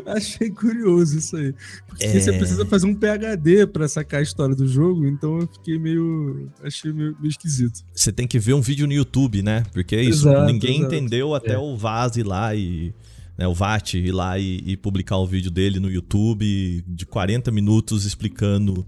achei, 0.07 0.51
curioso 0.51 1.19
isso 1.19 1.37
aí. 1.37 1.55
Porque 1.89 2.05
é... 2.05 2.21
você 2.21 2.33
precisa 2.33 2.67
fazer 2.67 2.87
um 2.87 2.95
PHD 2.95 3.67
para 3.67 3.89
sacar 3.89 4.21
a 4.21 4.23
história 4.23 4.55
do 4.55 4.67
jogo, 4.67 5.07
então 5.07 5.41
eu 5.41 5.49
fiquei 5.49 5.79
meio. 5.79 6.49
Achei 6.63 6.93
meio, 6.93 7.17
meio 7.19 7.31
esquisito. 7.31 7.81
Você 7.95 8.13
tem 8.13 8.27
que 8.27 8.39
ver 8.39 8.55
um 8.55 8.61
vídeo 8.61 8.87
no 8.87 8.93
YouTube, 8.93 9.43
né? 9.43 9.65
Porque 9.73 9.97
é 9.97 10.03
isso. 10.03 10.29
Exato, 10.29 10.53
ninguém 10.53 10.79
exato. 10.79 10.95
entendeu 10.95 11.35
até 11.35 11.55
é. 11.55 11.59
o 11.59 11.77
Vaz 11.77 12.17
ir 12.17 12.25
lá 12.25 12.55
e. 12.55 12.95
Né, 13.39 13.49
o 13.49 13.55
VAT 13.55 13.95
ir 13.95 14.13
lá 14.13 14.39
e, 14.39 14.59
e 14.59 14.77
publicar 14.77 15.17
o 15.17 15.27
vídeo 15.27 15.51
dele 15.51 15.81
no 15.81 15.91
YouTube 15.91 16.85
de 16.87 17.07
40 17.07 17.51
minutos 17.51 18.05
explicando 18.05 18.87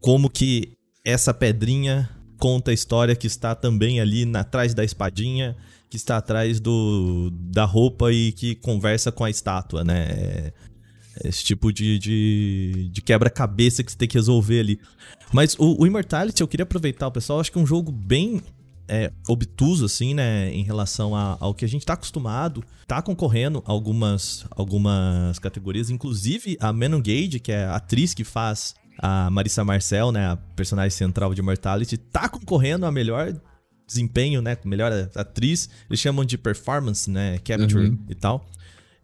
como 0.00 0.30
que 0.30 0.76
essa 1.04 1.34
pedrinha 1.34 2.08
conta 2.42 2.72
a 2.72 2.74
história 2.74 3.14
que 3.14 3.28
está 3.28 3.54
também 3.54 4.00
ali 4.00 4.28
atrás 4.34 4.74
da 4.74 4.82
espadinha, 4.82 5.56
que 5.88 5.96
está 5.96 6.16
atrás 6.16 6.58
do, 6.58 7.30
da 7.30 7.64
roupa 7.64 8.10
e 8.10 8.32
que 8.32 8.56
conversa 8.56 9.12
com 9.12 9.22
a 9.22 9.30
estátua, 9.30 9.84
né? 9.84 10.06
É, 10.10 10.52
esse 11.22 11.44
tipo 11.44 11.72
de, 11.72 12.00
de, 12.00 12.90
de 12.90 13.00
quebra-cabeça 13.00 13.84
que 13.84 13.92
você 13.92 13.96
tem 13.96 14.08
que 14.08 14.18
resolver 14.18 14.58
ali. 14.58 14.80
Mas 15.32 15.54
o, 15.56 15.82
o 15.82 15.86
Immortality, 15.86 16.40
eu 16.40 16.48
queria 16.48 16.64
aproveitar, 16.64 17.06
o 17.06 17.12
pessoal, 17.12 17.38
acho 17.38 17.52
que 17.52 17.58
é 17.58 17.60
um 17.60 17.66
jogo 17.66 17.92
bem 17.92 18.42
é, 18.88 19.12
obtuso, 19.28 19.84
assim, 19.84 20.12
né, 20.12 20.52
em 20.52 20.64
relação 20.64 21.14
a, 21.14 21.36
ao 21.38 21.54
que 21.54 21.64
a 21.64 21.68
gente 21.68 21.86
tá 21.86 21.92
acostumado. 21.92 22.64
Tá 22.88 23.00
concorrendo 23.00 23.62
algumas, 23.64 24.46
algumas 24.50 25.38
categorias, 25.38 25.90
inclusive 25.90 26.56
a 26.58 26.72
Menon 26.72 27.00
Gage, 27.00 27.38
que 27.38 27.52
é 27.52 27.66
a 27.66 27.76
atriz 27.76 28.14
que 28.14 28.24
faz 28.24 28.74
a 28.98 29.30
Marissa 29.30 29.64
Marcel, 29.64 30.12
né, 30.12 30.26
a 30.28 30.36
personagem 30.36 30.90
central 30.90 31.34
de 31.34 31.42
Mortality, 31.42 31.96
tá 31.96 32.28
concorrendo 32.28 32.86
a 32.86 32.92
melhor 32.92 33.34
desempenho, 33.86 34.40
né, 34.40 34.56
melhor 34.64 34.92
atriz. 35.14 35.68
Eles 35.88 36.00
chamam 36.00 36.24
de 36.24 36.38
performance, 36.38 37.10
né, 37.10 37.38
capture 37.38 37.88
uhum. 37.88 37.98
e 38.08 38.14
tal. 38.14 38.46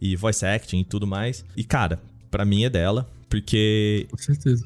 E 0.01 0.14
voice 0.14 0.44
acting 0.46 0.81
e 0.81 0.85
tudo 0.85 1.07
mais. 1.07 1.44
E 1.57 1.64
cara, 1.64 2.01
para 2.31 2.44
mim 2.44 2.64
é 2.64 2.70
dela, 2.70 3.09
porque 3.29 4.07
Com 4.11 4.18
certeza. 4.18 4.64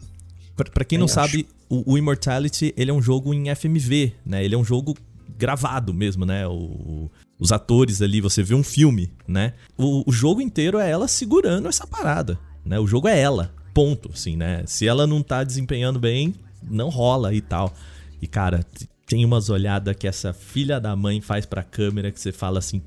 Pra, 0.54 0.70
pra 0.70 0.84
quem 0.84 0.98
não 0.98 1.08
sabe, 1.08 1.46
o, 1.68 1.92
o, 1.92 1.98
Immortality, 1.98 2.74
ele 2.76 2.90
é 2.90 2.94
um 2.94 3.00
jogo 3.00 3.32
em 3.32 3.54
FMV, 3.54 4.12
né? 4.24 4.44
Ele 4.44 4.54
é 4.54 4.58
um 4.58 4.64
jogo 4.64 4.94
gravado 5.38 5.94
mesmo, 5.94 6.26
né? 6.26 6.46
O, 6.46 7.10
os 7.38 7.50
atores 7.50 8.02
ali, 8.02 8.20
você 8.20 8.42
vê 8.42 8.54
um 8.54 8.62
filme, 8.62 9.10
né? 9.26 9.54
O, 9.76 10.08
o 10.08 10.12
jogo 10.12 10.40
inteiro 10.40 10.78
é 10.78 10.90
ela 10.90 11.08
segurando 11.08 11.68
essa 11.68 11.86
parada, 11.86 12.38
né? 12.64 12.78
O 12.78 12.86
jogo 12.86 13.08
é 13.08 13.18
ela. 13.18 13.54
Ponto, 13.74 14.10
assim, 14.12 14.36
né? 14.36 14.62
Se 14.66 14.86
ela 14.86 15.06
não 15.06 15.22
tá 15.22 15.42
desempenhando 15.44 15.98
bem, 15.98 16.34
não 16.62 16.88
rola 16.88 17.34
e 17.34 17.40
tal. 17.40 17.72
E, 18.20 18.26
cara, 18.26 18.64
tem 19.06 19.24
umas 19.24 19.50
olhadas 19.50 19.96
que 19.96 20.06
essa 20.06 20.32
filha 20.32 20.80
da 20.80 20.94
mãe 20.94 21.20
faz 21.20 21.44
pra 21.44 21.62
câmera 21.62 22.10
que 22.10 22.20
você 22.20 22.32
fala 22.32 22.58
assim, 22.58 22.82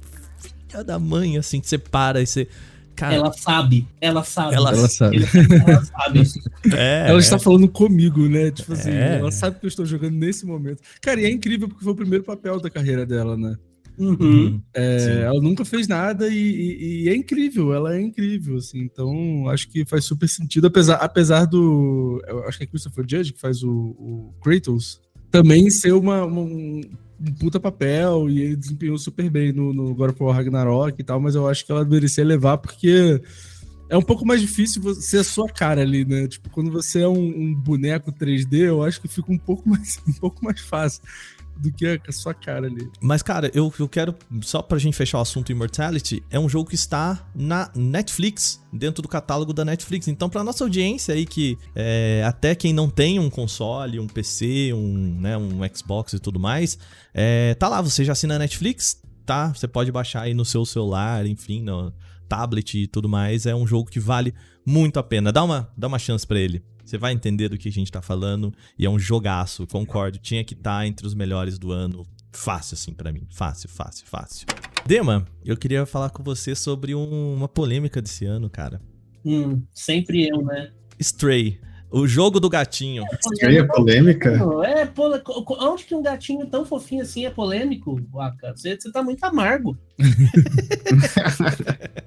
filha 0.68 0.84
da 0.84 0.98
mãe, 0.98 1.38
assim, 1.38 1.60
que 1.60 1.68
você 1.68 1.78
para 1.78 2.22
e 2.22 2.28
você. 2.28 2.48
Cara, 2.96 3.14
ela 3.14 3.34
sabe, 3.34 3.86
ela 4.00 4.24
sabe. 4.24 4.56
Ela, 4.56 4.70
ela 4.70 4.88
sabe. 4.88 5.18
Ela 5.18 5.86
sabe. 5.86 6.24
É, 6.74 7.10
ela 7.10 7.18
é. 7.18 7.20
está 7.20 7.38
falando 7.38 7.68
comigo, 7.68 8.28
né? 8.28 8.50
Tipo 8.52 8.74
assim, 8.74 8.92
é. 8.92 9.20
ela 9.20 9.32
sabe 9.32 9.60
que 9.60 9.66
eu 9.66 9.68
estou 9.68 9.86
jogando 9.86 10.16
nesse 10.16 10.46
momento. 10.46 10.82
Cara, 11.02 11.20
e 11.20 11.26
é 11.26 11.30
incrível 11.30 11.68
porque 11.68 11.84
foi 11.84 11.94
o 11.94 11.96
primeiro 11.96 12.24
papel 12.24 12.60
da 12.60 12.70
carreira 12.70 13.06
dela, 13.06 13.36
né? 13.38 13.56
Uhum. 13.98 14.62
É, 14.74 15.00
Sim. 15.00 15.12
ela 15.22 15.42
nunca 15.42 15.64
fez 15.64 15.88
nada 15.88 16.28
e, 16.28 16.36
e- 16.38 17.04
e 17.04 17.10
é 17.10 17.16
incrível, 17.16 17.74
ela 17.74 17.96
é 17.96 18.02
incrível, 18.02 18.58
assim. 18.58 18.80
Então, 18.82 19.48
acho 19.50 19.70
que 19.70 19.86
faz 19.86 20.06
super 20.06 20.28
sentido, 20.28 20.68
apesar, 20.68 20.96
apesar 20.96 21.46
do. 21.46 22.22
Acho 22.48 22.58
que 22.58 22.64
é 22.66 22.68
Christopher 22.68 23.06
Judge 23.08 23.34
que 23.34 23.40
faz 23.40 23.64
o, 23.64 23.72
o 23.72 24.34
Kratos, 24.44 25.00
também 25.32 25.70
ser 25.70 25.94
uma, 25.94 26.26
uma- 26.26 26.42
um, 26.42 26.82
puta 27.40 27.60
papel 27.60 28.30
e 28.30 28.42
ele 28.42 28.56
desempenhou 28.58 28.98
super 28.98 29.30
bem 29.30 29.54
no, 29.54 29.74
no 29.74 29.96
God 29.96 30.12
of 30.12 30.22
War 30.24 30.36
Ragnarok 30.36 31.00
e 31.00 31.04
tal, 31.04 31.20
mas 31.20 31.34
eu 31.36 31.48
acho 31.48 31.66
que 31.66 31.72
ela 31.72 31.86
merecia 31.86 32.24
levar 32.26 32.58
porque. 32.58 33.22
É 33.88 33.96
um 33.96 34.02
pouco 34.02 34.26
mais 34.26 34.42
difícil 34.42 34.82
você 34.82 35.00
ser 35.00 35.18
a 35.20 35.24
sua 35.24 35.48
cara 35.48 35.82
ali, 35.84 36.04
né? 36.04 36.28
Tipo, 36.28 36.50
quando 36.50 36.72
você 36.72 37.02
é 37.02 37.08
um, 37.08 37.20
um 37.24 37.54
boneco 37.54 38.12
3D, 38.12 38.62
eu 38.62 38.82
acho 38.82 39.00
que 39.00 39.08
fica 39.08 39.32
um 39.32 39.38
pouco 39.38 39.62
mais, 39.70 40.00
um 40.08 40.14
pouco 40.14 40.44
mais 40.44 40.60
fácil 40.60 41.04
do 41.58 41.72
que 41.72 41.86
a, 41.86 42.12
sua 42.12 42.34
cara 42.34 42.68
ali. 42.68 42.90
Mas, 43.02 43.22
cara, 43.22 43.50
eu, 43.54 43.74
eu 43.80 43.88
quero, 43.88 44.16
só 44.42 44.62
pra 44.62 44.78
gente 44.78 44.96
fechar 44.96 45.20
o 45.20 45.22
assunto 45.22 45.52
Immortality, 45.52 46.24
é 46.30 46.40
um 46.40 46.50
jogo 46.50 46.70
que 46.70 46.76
está 46.76 47.26
na 47.34 47.72
Netflix, 47.76 48.62
dentro 48.72 49.02
do 49.02 49.08
catálogo 49.08 49.54
da 49.54 49.64
Netflix. 49.64 50.08
Então, 50.08 50.30
pra 50.30 50.44
nossa 50.44 50.64
audiência 50.64 51.14
aí, 51.14 51.26
que 51.26 51.58
é, 51.74 52.24
até 52.26 52.56
quem 52.56 52.74
não 52.74 52.90
tem 52.90 53.20
um 53.20 53.30
console, 53.30 54.00
um 54.00 54.08
PC, 54.08 54.74
um, 54.74 55.20
né, 55.20 55.38
um 55.38 55.60
Xbox 55.74 56.14
e 56.14 56.20
tudo 56.20 56.40
mais, 56.40 56.78
é, 57.14 57.54
tá 57.56 57.68
lá, 57.68 57.82
você 57.82 58.04
já 58.04 58.14
assina 58.14 58.36
a 58.36 58.40
Netflix, 58.40 59.02
tá? 59.26 59.54
Você 59.54 59.68
pode 59.68 59.92
baixar 59.92 60.24
aí 60.24 60.34
no 60.34 60.46
seu 60.46 60.66
celular, 60.66 61.26
enfim, 61.26 61.62
no 61.62 61.94
tablet 62.28 62.78
e 62.78 62.88
tudo 62.88 63.08
mais. 63.08 63.46
É 63.46 63.56
um 63.56 63.66
jogo 63.66 63.90
que 63.90 64.00
vale 64.00 64.34
muito 64.66 65.00
a 65.00 65.04
pena. 65.04 65.32
Dá 65.32 65.44
uma, 65.44 65.70
dá 65.78 65.88
uma 65.88 66.00
chance 66.00 66.26
pra 66.26 66.40
ele. 66.40 66.64
Você 66.86 66.98
vai 66.98 67.14
entender 67.14 67.50
do 67.50 67.58
que 67.58 67.68
a 67.68 67.72
gente 67.72 67.92
tá 67.92 68.02
falando. 68.02 68.54
E 68.78 68.86
é 68.86 68.90
um 68.90 69.00
jogaço, 69.00 69.66
concordo. 69.68 70.20
Tinha 70.20 70.44
que 70.44 70.54
estar 70.54 70.86
entre 70.86 71.08
os 71.08 71.16
melhores 71.16 71.58
do 71.58 71.72
ano. 71.72 72.06
Fácil, 72.32 72.76
assim, 72.76 72.94
pra 72.94 73.12
mim. 73.12 73.26
Fácil, 73.32 73.68
fácil, 73.70 74.06
fácil. 74.06 74.46
Dema, 74.86 75.26
eu 75.44 75.58
queria 75.58 75.86
falar 75.86 76.10
com 76.12 76.22
você 76.22 76.54
sobre 76.54 76.94
um- 76.94 77.34
uma 77.34 77.48
polêmica 77.48 78.02
desse 78.02 78.26
ano, 78.26 78.50
cara. 78.50 78.80
Hum, 79.26 79.64
sempre 79.74 80.28
eu, 80.28 80.44
né? 80.44 80.72
Stray. 81.00 81.60
O 81.90 82.06
jogo 82.08 82.40
do 82.42 82.50
gatinho. 82.50 83.06
Estranha 83.32 83.66
polêmica. 83.68 84.38
Não, 84.38 84.62
é, 84.64 84.86
pole... 84.86 85.20
co- 85.20 85.44
co- 85.46 85.58
onde 85.66 85.86
que 85.86 85.96
um 85.96 86.04
gatinho 86.04 86.46
tão 86.48 86.66
fofinho 86.66 87.02
assim 87.04 87.26
é 87.26 87.30
polêmico, 87.30 88.02
Waka? 88.12 88.54
Você, 88.56 88.76
você 88.80 88.92
tá 88.92 89.02
muito 89.02 89.24
amargo. 89.24 89.78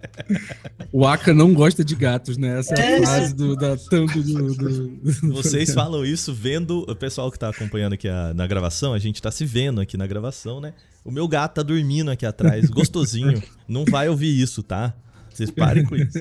O 0.92 1.06
Aka 1.06 1.32
não 1.34 1.52
gosta 1.54 1.84
de 1.84 1.94
gatos, 1.94 2.36
né? 2.36 2.58
Essa 2.58 2.74
é 2.74 2.78
É 2.80 2.86
a 2.94 2.96
isso. 2.96 3.02
frase 3.06 3.34
do, 3.34 3.56
da 3.56 3.76
thumb 3.76 4.22
do, 4.22 4.54
do- 4.54 4.88
do- 4.88 5.32
Vocês 5.34 5.72
falam 5.72 6.04
isso 6.04 6.32
vendo. 6.34 6.84
O 6.88 6.94
pessoal 6.96 7.30
que 7.30 7.38
tá 7.38 7.48
acompanhando 7.48 7.92
aqui 7.94 8.08
a- 8.08 8.32
na 8.34 8.46
gravação, 8.46 8.92
a 8.92 8.98
gente 8.98 9.20
tá 9.20 9.30
se 9.30 9.44
vendo 9.44 9.80
aqui 9.80 9.96
na 9.96 10.06
gravação, 10.06 10.60
né? 10.60 10.74
O 11.04 11.10
meu 11.10 11.26
gato 11.28 11.54
tá 11.54 11.62
dormindo 11.62 12.10
aqui 12.10 12.26
atrás, 12.26 12.68
gostosinho. 12.70 13.42
Não 13.66 13.84
vai 13.84 14.08
ouvir 14.08 14.38
isso, 14.40 14.62
tá? 14.62 14.94
Vocês 15.32 15.50
parem 15.50 15.84
com 15.84 15.94
isso. 15.94 16.18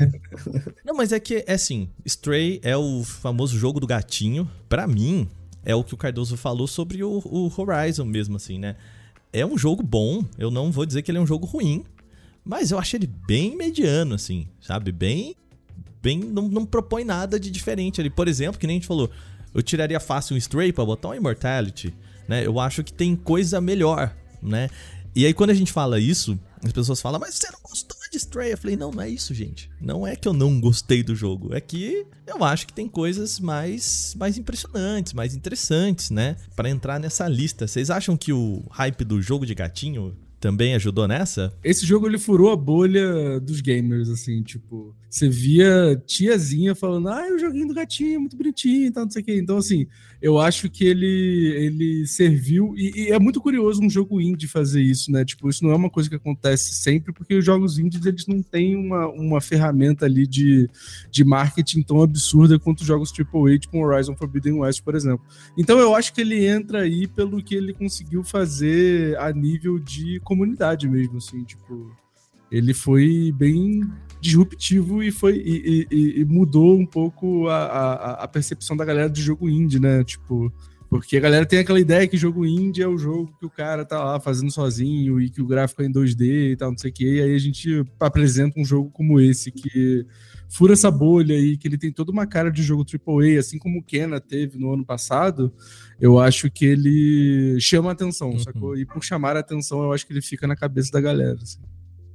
Não, 0.85 0.95
mas 0.95 1.11
é 1.11 1.19
que, 1.19 1.43
é 1.47 1.53
assim, 1.53 1.89
Stray 2.05 2.59
é 2.63 2.77
o 2.77 3.03
famoso 3.03 3.57
jogo 3.57 3.79
do 3.79 3.87
gatinho. 3.87 4.47
Pra 4.69 4.85
mim, 4.85 5.27
é 5.65 5.73
o 5.73 5.83
que 5.83 5.93
o 5.93 5.97
Cardoso 5.97 6.37
falou 6.37 6.67
sobre 6.67 7.03
o, 7.03 7.19
o 7.25 7.51
Horizon 7.57 8.05
mesmo, 8.05 8.35
assim, 8.35 8.59
né? 8.59 8.75
É 9.33 9.43
um 9.45 9.57
jogo 9.57 9.81
bom, 9.83 10.23
eu 10.37 10.51
não 10.51 10.71
vou 10.71 10.85
dizer 10.85 11.01
que 11.01 11.09
ele 11.11 11.17
é 11.17 11.21
um 11.21 11.25
jogo 11.27 11.45
ruim, 11.47 11.83
mas 12.47 12.71
eu 12.71 12.79
acho 12.79 12.95
ele 12.95 13.07
bem 13.07 13.57
mediano, 13.57 14.15
assim, 14.15 14.47
sabe? 14.61 14.91
Bem. 14.91 15.35
Bem. 16.01 16.19
Não, 16.19 16.47
não 16.47 16.65
propõe 16.65 17.03
nada 17.03 17.37
de 17.37 17.51
diferente 17.51 17.99
ali. 17.99 18.09
Por 18.09 18.27
exemplo, 18.27 18.57
que 18.57 18.65
nem 18.65 18.77
a 18.77 18.79
gente 18.79 18.87
falou, 18.87 19.11
eu 19.53 19.61
tiraria 19.61 19.99
fácil 19.99 20.33
um 20.33 20.37
Stray 20.37 20.71
pra 20.71 20.85
botar 20.85 21.09
um 21.09 21.13
Immortality, 21.13 21.93
né? 22.27 22.45
Eu 22.45 22.59
acho 22.59 22.83
que 22.83 22.93
tem 22.93 23.15
coisa 23.15 23.59
melhor, 23.59 24.15
né? 24.41 24.69
E 25.13 25.25
aí, 25.25 25.33
quando 25.33 25.49
a 25.49 25.53
gente 25.53 25.73
fala 25.73 25.99
isso, 25.99 26.39
as 26.63 26.71
pessoas 26.71 27.01
falam, 27.01 27.19
mas 27.19 27.35
você 27.35 27.51
não 27.51 27.59
gostou 27.61 27.97
de 28.11 28.17
Stray? 28.17 28.53
Eu 28.53 28.57
falei, 28.57 28.77
não, 28.77 28.91
não 28.91 29.01
é 29.01 29.09
isso, 29.09 29.33
gente. 29.33 29.69
Não 29.81 30.07
é 30.07 30.15
que 30.15 30.27
eu 30.27 30.33
não 30.33 30.61
gostei 30.61 31.03
do 31.03 31.15
jogo. 31.15 31.53
É 31.53 31.59
que 31.59 32.05
eu 32.25 32.43
acho 32.43 32.67
que 32.67 32.73
tem 32.73 32.87
coisas 32.87 33.39
mais, 33.39 34.13
mais 34.15 34.37
impressionantes, 34.37 35.13
mais 35.13 35.35
interessantes, 35.35 36.11
né? 36.11 36.37
Pra 36.55 36.69
entrar 36.69 36.99
nessa 36.99 37.27
lista. 37.27 37.67
Vocês 37.67 37.89
acham 37.89 38.15
que 38.15 38.31
o 38.31 38.63
hype 38.69 39.03
do 39.03 39.21
jogo 39.21 39.45
de 39.45 39.55
gatinho 39.55 40.15
também 40.39 40.75
ajudou 40.75 41.07
nessa? 41.07 41.53
Esse 41.63 41.85
jogo 41.85 42.07
ele 42.07 42.17
furou 42.17 42.51
a 42.51 42.55
bolha 42.55 43.39
dos 43.39 43.61
gamers, 43.61 44.09
assim, 44.09 44.41
tipo, 44.43 44.95
você 45.09 45.27
via 45.27 46.01
tiazinha 46.05 46.75
falando, 46.75 47.09
ah, 47.09 47.27
o 47.33 47.39
joguinho 47.39 47.67
do 47.67 47.73
gatinho 47.73 48.15
é 48.15 48.19
muito 48.19 48.37
bonitinho 48.37 48.87
e 48.87 48.91
tal, 48.91 49.03
não 49.05 49.11
sei 49.11 49.21
o 49.21 49.25
quê. 49.25 49.37
Então, 49.37 49.57
assim, 49.57 49.87
eu 50.21 50.39
acho 50.39 50.69
que 50.69 50.85
ele, 50.85 51.53
ele 51.55 52.07
serviu, 52.07 52.73
e, 52.75 53.07
e 53.07 53.11
é 53.11 53.19
muito 53.19 53.39
curioso 53.39 53.81
um 53.81 53.89
jogo 53.89 54.19
indie 54.19 54.47
fazer 54.47 54.81
isso, 54.81 55.11
né? 55.11 55.23
Tipo, 55.23 55.49
isso 55.49 55.63
não 55.63 55.71
é 55.71 55.75
uma 55.75 55.89
coisa 55.89 56.09
que 56.09 56.15
acontece 56.15 56.73
sempre, 56.75 57.13
porque 57.13 57.35
os 57.35 57.45
jogos 57.45 57.77
indies, 57.77 58.05
eles 58.05 58.25
não 58.25 58.41
têm 58.41 58.75
uma, 58.75 59.07
uma 59.07 59.41
ferramenta 59.41 60.05
ali 60.05 60.25
de, 60.25 60.69
de 61.11 61.23
marketing 61.23 61.83
tão 61.83 62.01
absurda 62.01 62.59
quanto 62.59 62.81
os 62.81 62.87
jogos 62.87 63.11
AAA, 63.11 63.59
tipo 63.59 63.77
Horizon 63.77 64.15
Forbidden 64.15 64.53
West, 64.53 64.81
por 64.81 64.95
exemplo. 64.95 65.25
Então 65.57 65.79
eu 65.79 65.93
acho 65.95 66.13
que 66.13 66.21
ele 66.21 66.45
entra 66.45 66.81
aí 66.81 67.07
pelo 67.07 67.41
que 67.43 67.55
ele 67.55 67.73
conseguiu 67.73 68.23
fazer 68.23 69.17
a 69.19 69.31
nível 69.31 69.77
de 69.77 70.19
comunidade 70.21 70.87
mesmo, 70.89 71.17
assim, 71.17 71.43
tipo, 71.43 71.91
ele 72.51 72.73
foi 72.73 73.31
bem 73.35 73.81
disruptivo 74.19 75.01
e 75.03 75.11
foi 75.11 75.35
e, 75.37 75.87
e- 75.91 76.19
e 76.21 76.25
mudou 76.25 76.77
um 76.77 76.85
pouco 76.85 77.47
a, 77.47 77.57
a, 77.65 78.11
a 78.23 78.27
percepção 78.27 78.75
da 78.75 78.83
galera 78.85 79.09
de 79.09 79.21
jogo 79.21 79.47
indie, 79.49 79.79
né? 79.79 80.03
Tipo, 80.03 80.51
porque 80.89 81.17
a 81.17 81.19
galera 81.19 81.45
tem 81.45 81.59
aquela 81.59 81.79
ideia 81.79 82.07
que 82.07 82.17
jogo 82.17 82.45
indie 82.45 82.81
é 82.81 82.87
o 82.87 82.97
jogo 82.97 83.31
que 83.39 83.45
o 83.45 83.49
cara 83.49 83.83
tá 83.85 84.03
lá 84.03 84.19
fazendo 84.19 84.49
sozinho 84.51 85.19
e 85.21 85.29
que 85.29 85.41
o 85.41 85.45
gráfico 85.45 85.81
é 85.81 85.85
em 85.85 85.91
2D 85.91 86.51
e 86.53 86.55
tal, 86.55 86.71
não 86.71 86.77
sei 86.77 86.89
o 86.91 86.93
quê. 86.93 87.05
E 87.15 87.21
aí 87.21 87.35
a 87.35 87.39
gente 87.39 87.83
apresenta 87.99 88.59
um 88.59 88.65
jogo 88.65 88.89
como 88.91 89.19
esse 89.19 89.51
que 89.51 90.05
fura 90.49 90.73
essa 90.73 90.89
bolha 90.89 91.33
e 91.37 91.57
que 91.57 91.67
ele 91.67 91.77
tem 91.77 91.91
toda 91.91 92.09
uma 92.11 92.25
cara 92.25 92.49
de 92.49 92.63
jogo 92.63 92.85
AAA, 92.85 93.37
assim 93.39 93.59
como 93.59 93.79
o 93.79 93.83
Kena 93.83 94.19
teve 94.21 94.57
no 94.57 94.73
ano 94.73 94.85
passado, 94.85 95.51
eu 95.99 96.17
acho 96.17 96.49
que 96.49 96.65
ele 96.65 97.57
chama 97.59 97.91
atenção, 97.91 98.31
Uhum. 98.31 98.39
sacou? 98.39 98.77
E 98.77 98.85
por 98.85 99.03
chamar 99.03 99.35
a 99.35 99.41
atenção, 99.41 99.83
eu 99.83 99.91
acho 99.91 100.07
que 100.07 100.13
ele 100.13 100.21
fica 100.21 100.47
na 100.47 100.55
cabeça 100.55 100.89
da 100.91 101.01
galera. 101.01 101.37
assim. 101.41 101.59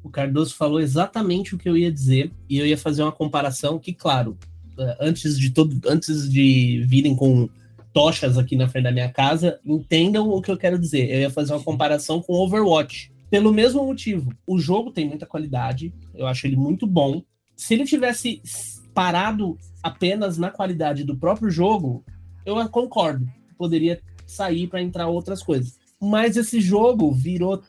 O 0.03 0.11
Cardoso 0.11 0.55
falou 0.55 0.81
exatamente 0.81 1.55
o 1.55 1.59
que 1.59 1.69
eu 1.69 1.77
ia 1.77 1.91
dizer 1.91 2.33
e 2.49 2.59
eu 2.59 2.67
ia 2.67 2.77
fazer 2.77 3.03
uma 3.03 3.13
comparação 3.13 3.79
que, 3.79 3.93
claro, 3.93 4.37
eh, 4.79 4.97
antes 5.01 5.39
de 5.39 5.51
todo, 5.51 5.81
antes 5.89 6.29
de 6.29 6.85
virem 6.89 7.15
com 7.15 7.49
tochas 7.93 8.37
aqui 8.37 8.57
na 8.57 8.69
frente 8.69 8.85
da 8.85 8.93
minha 8.93 9.13
casa, 9.13 9.61
entendam 9.65 10.29
o 10.29 10.43
que 10.43 10.51
eu 10.51 10.57
quero 10.57 10.79
dizer. 10.79 11.09
Eu 11.11 11.21
ia 11.21 11.31
fazer 11.31 11.53
uma 11.53 11.63
comparação 11.63 12.21
com 12.21 12.35
Overwatch. 12.35 13.13
Pelo 13.31 13.53
mesmo 13.53 13.85
motivo, 13.85 14.33
o 14.47 14.59
jogo 14.59 14.91
tem 14.91 15.09
muita 15.09 15.25
qualidade, 15.25 15.95
eu 16.15 16.27
acho 16.27 16.47
ele 16.47 16.57
muito 16.57 16.87
bom. 16.87 17.23
Se 17.57 17.75
ele 17.75 17.85
tivesse 17.85 18.43
parado 18.93 19.57
apenas 19.83 20.37
na 20.37 20.51
qualidade 20.51 21.05
do 21.05 21.17
próprio 21.17 21.51
jogo, 21.51 22.05
eu 22.45 22.57
concordo. 22.69 23.27
Poderia 23.57 24.01
sair 24.27 24.67
para 24.67 24.83
entrar 24.83 25.07
outras 25.07 25.43
coisas. 25.43 25.79
Mas 26.01 26.37
esse 26.37 26.61
jogo 26.61 27.13
virou 27.13 27.63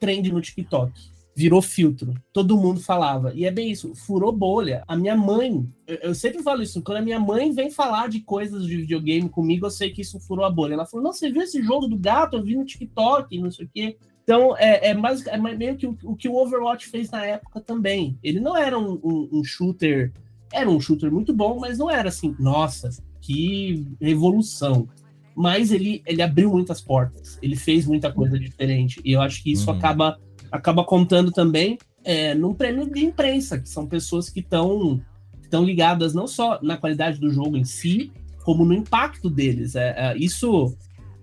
trend 0.00 0.32
no 0.32 0.40
TikTok 0.40 1.13
virou 1.36 1.60
filtro. 1.60 2.14
Todo 2.32 2.56
mundo 2.56 2.80
falava. 2.80 3.32
E 3.34 3.44
é 3.44 3.50
bem 3.50 3.70
isso, 3.70 3.94
furou 3.94 4.30
bolha. 4.32 4.84
A 4.86 4.96
minha 4.96 5.16
mãe, 5.16 5.66
eu, 5.86 5.96
eu 5.96 6.14
sempre 6.14 6.42
falo 6.42 6.62
isso, 6.62 6.80
quando 6.82 6.98
a 6.98 7.02
minha 7.02 7.18
mãe 7.18 7.50
vem 7.50 7.70
falar 7.70 8.08
de 8.08 8.20
coisas 8.20 8.64
de 8.66 8.76
videogame 8.76 9.28
comigo, 9.28 9.66
eu 9.66 9.70
sei 9.70 9.90
que 9.90 10.02
isso 10.02 10.20
furou 10.20 10.44
a 10.44 10.50
bolha. 10.50 10.74
Ela 10.74 10.86
falou: 10.86 11.04
Não, 11.04 11.12
você 11.12 11.30
viu 11.30 11.42
esse 11.42 11.62
jogo 11.62 11.86
do 11.88 11.96
gato? 11.98 12.36
Eu 12.36 12.44
vi 12.44 12.54
no 12.56 12.64
TikTok, 12.64 13.36
não 13.38 13.50
sei 13.50 13.66
o 13.66 13.70
quê. 13.74 13.96
Então, 14.22 14.56
é, 14.56 14.90
é, 14.90 14.94
mais, 14.94 15.26
é 15.26 15.36
meio 15.36 15.76
que 15.76 15.86
o, 15.86 15.98
o 16.04 16.16
que 16.16 16.28
o 16.28 16.36
Overwatch 16.36 16.86
fez 16.88 17.10
na 17.10 17.26
época 17.26 17.60
também. 17.60 18.16
Ele 18.22 18.40
não 18.40 18.56
era 18.56 18.78
um, 18.78 18.92
um- 19.04 19.28
um 19.32 19.44
shooter. 19.44 20.12
Era 20.52 20.70
um 20.70 20.80
shooter 20.80 21.12
muito 21.12 21.32
bom, 21.34 21.58
mas 21.58 21.76
não 21.78 21.90
era 21.90 22.08
assim, 22.08 22.34
nossa, 22.38 22.88
que 23.20 23.84
revolução. 24.00 24.88
Mas 25.36 25.72
ele, 25.72 26.00
ele 26.06 26.22
abriu 26.22 26.48
muitas 26.50 26.80
portas. 26.80 27.38
Ele 27.42 27.56
fez 27.56 27.86
muita 27.86 28.12
coisa 28.12 28.38
diferente. 28.38 29.00
E 29.04 29.12
eu 29.12 29.20
acho 29.20 29.42
que 29.42 29.50
isso 29.50 29.68
Uhum. 29.70 29.76
acaba 29.76 30.16
acaba 30.54 30.84
contando 30.84 31.32
também 31.32 31.76
é, 32.04 32.32
num 32.32 32.54
prêmio 32.54 32.88
de 32.88 33.04
imprensa, 33.04 33.58
que 33.58 33.68
são 33.68 33.86
pessoas 33.86 34.30
que 34.30 34.38
estão 34.38 35.02
estão 35.42 35.64
ligadas 35.64 36.14
não 36.14 36.26
só 36.26 36.58
na 36.62 36.76
qualidade 36.76 37.18
do 37.20 37.28
jogo 37.30 37.56
em 37.56 37.64
si, 37.64 38.10
como 38.44 38.64
no 38.64 38.72
impacto 38.72 39.28
deles. 39.28 39.74
É, 39.74 39.94
é, 39.96 40.16
isso, 40.16 40.76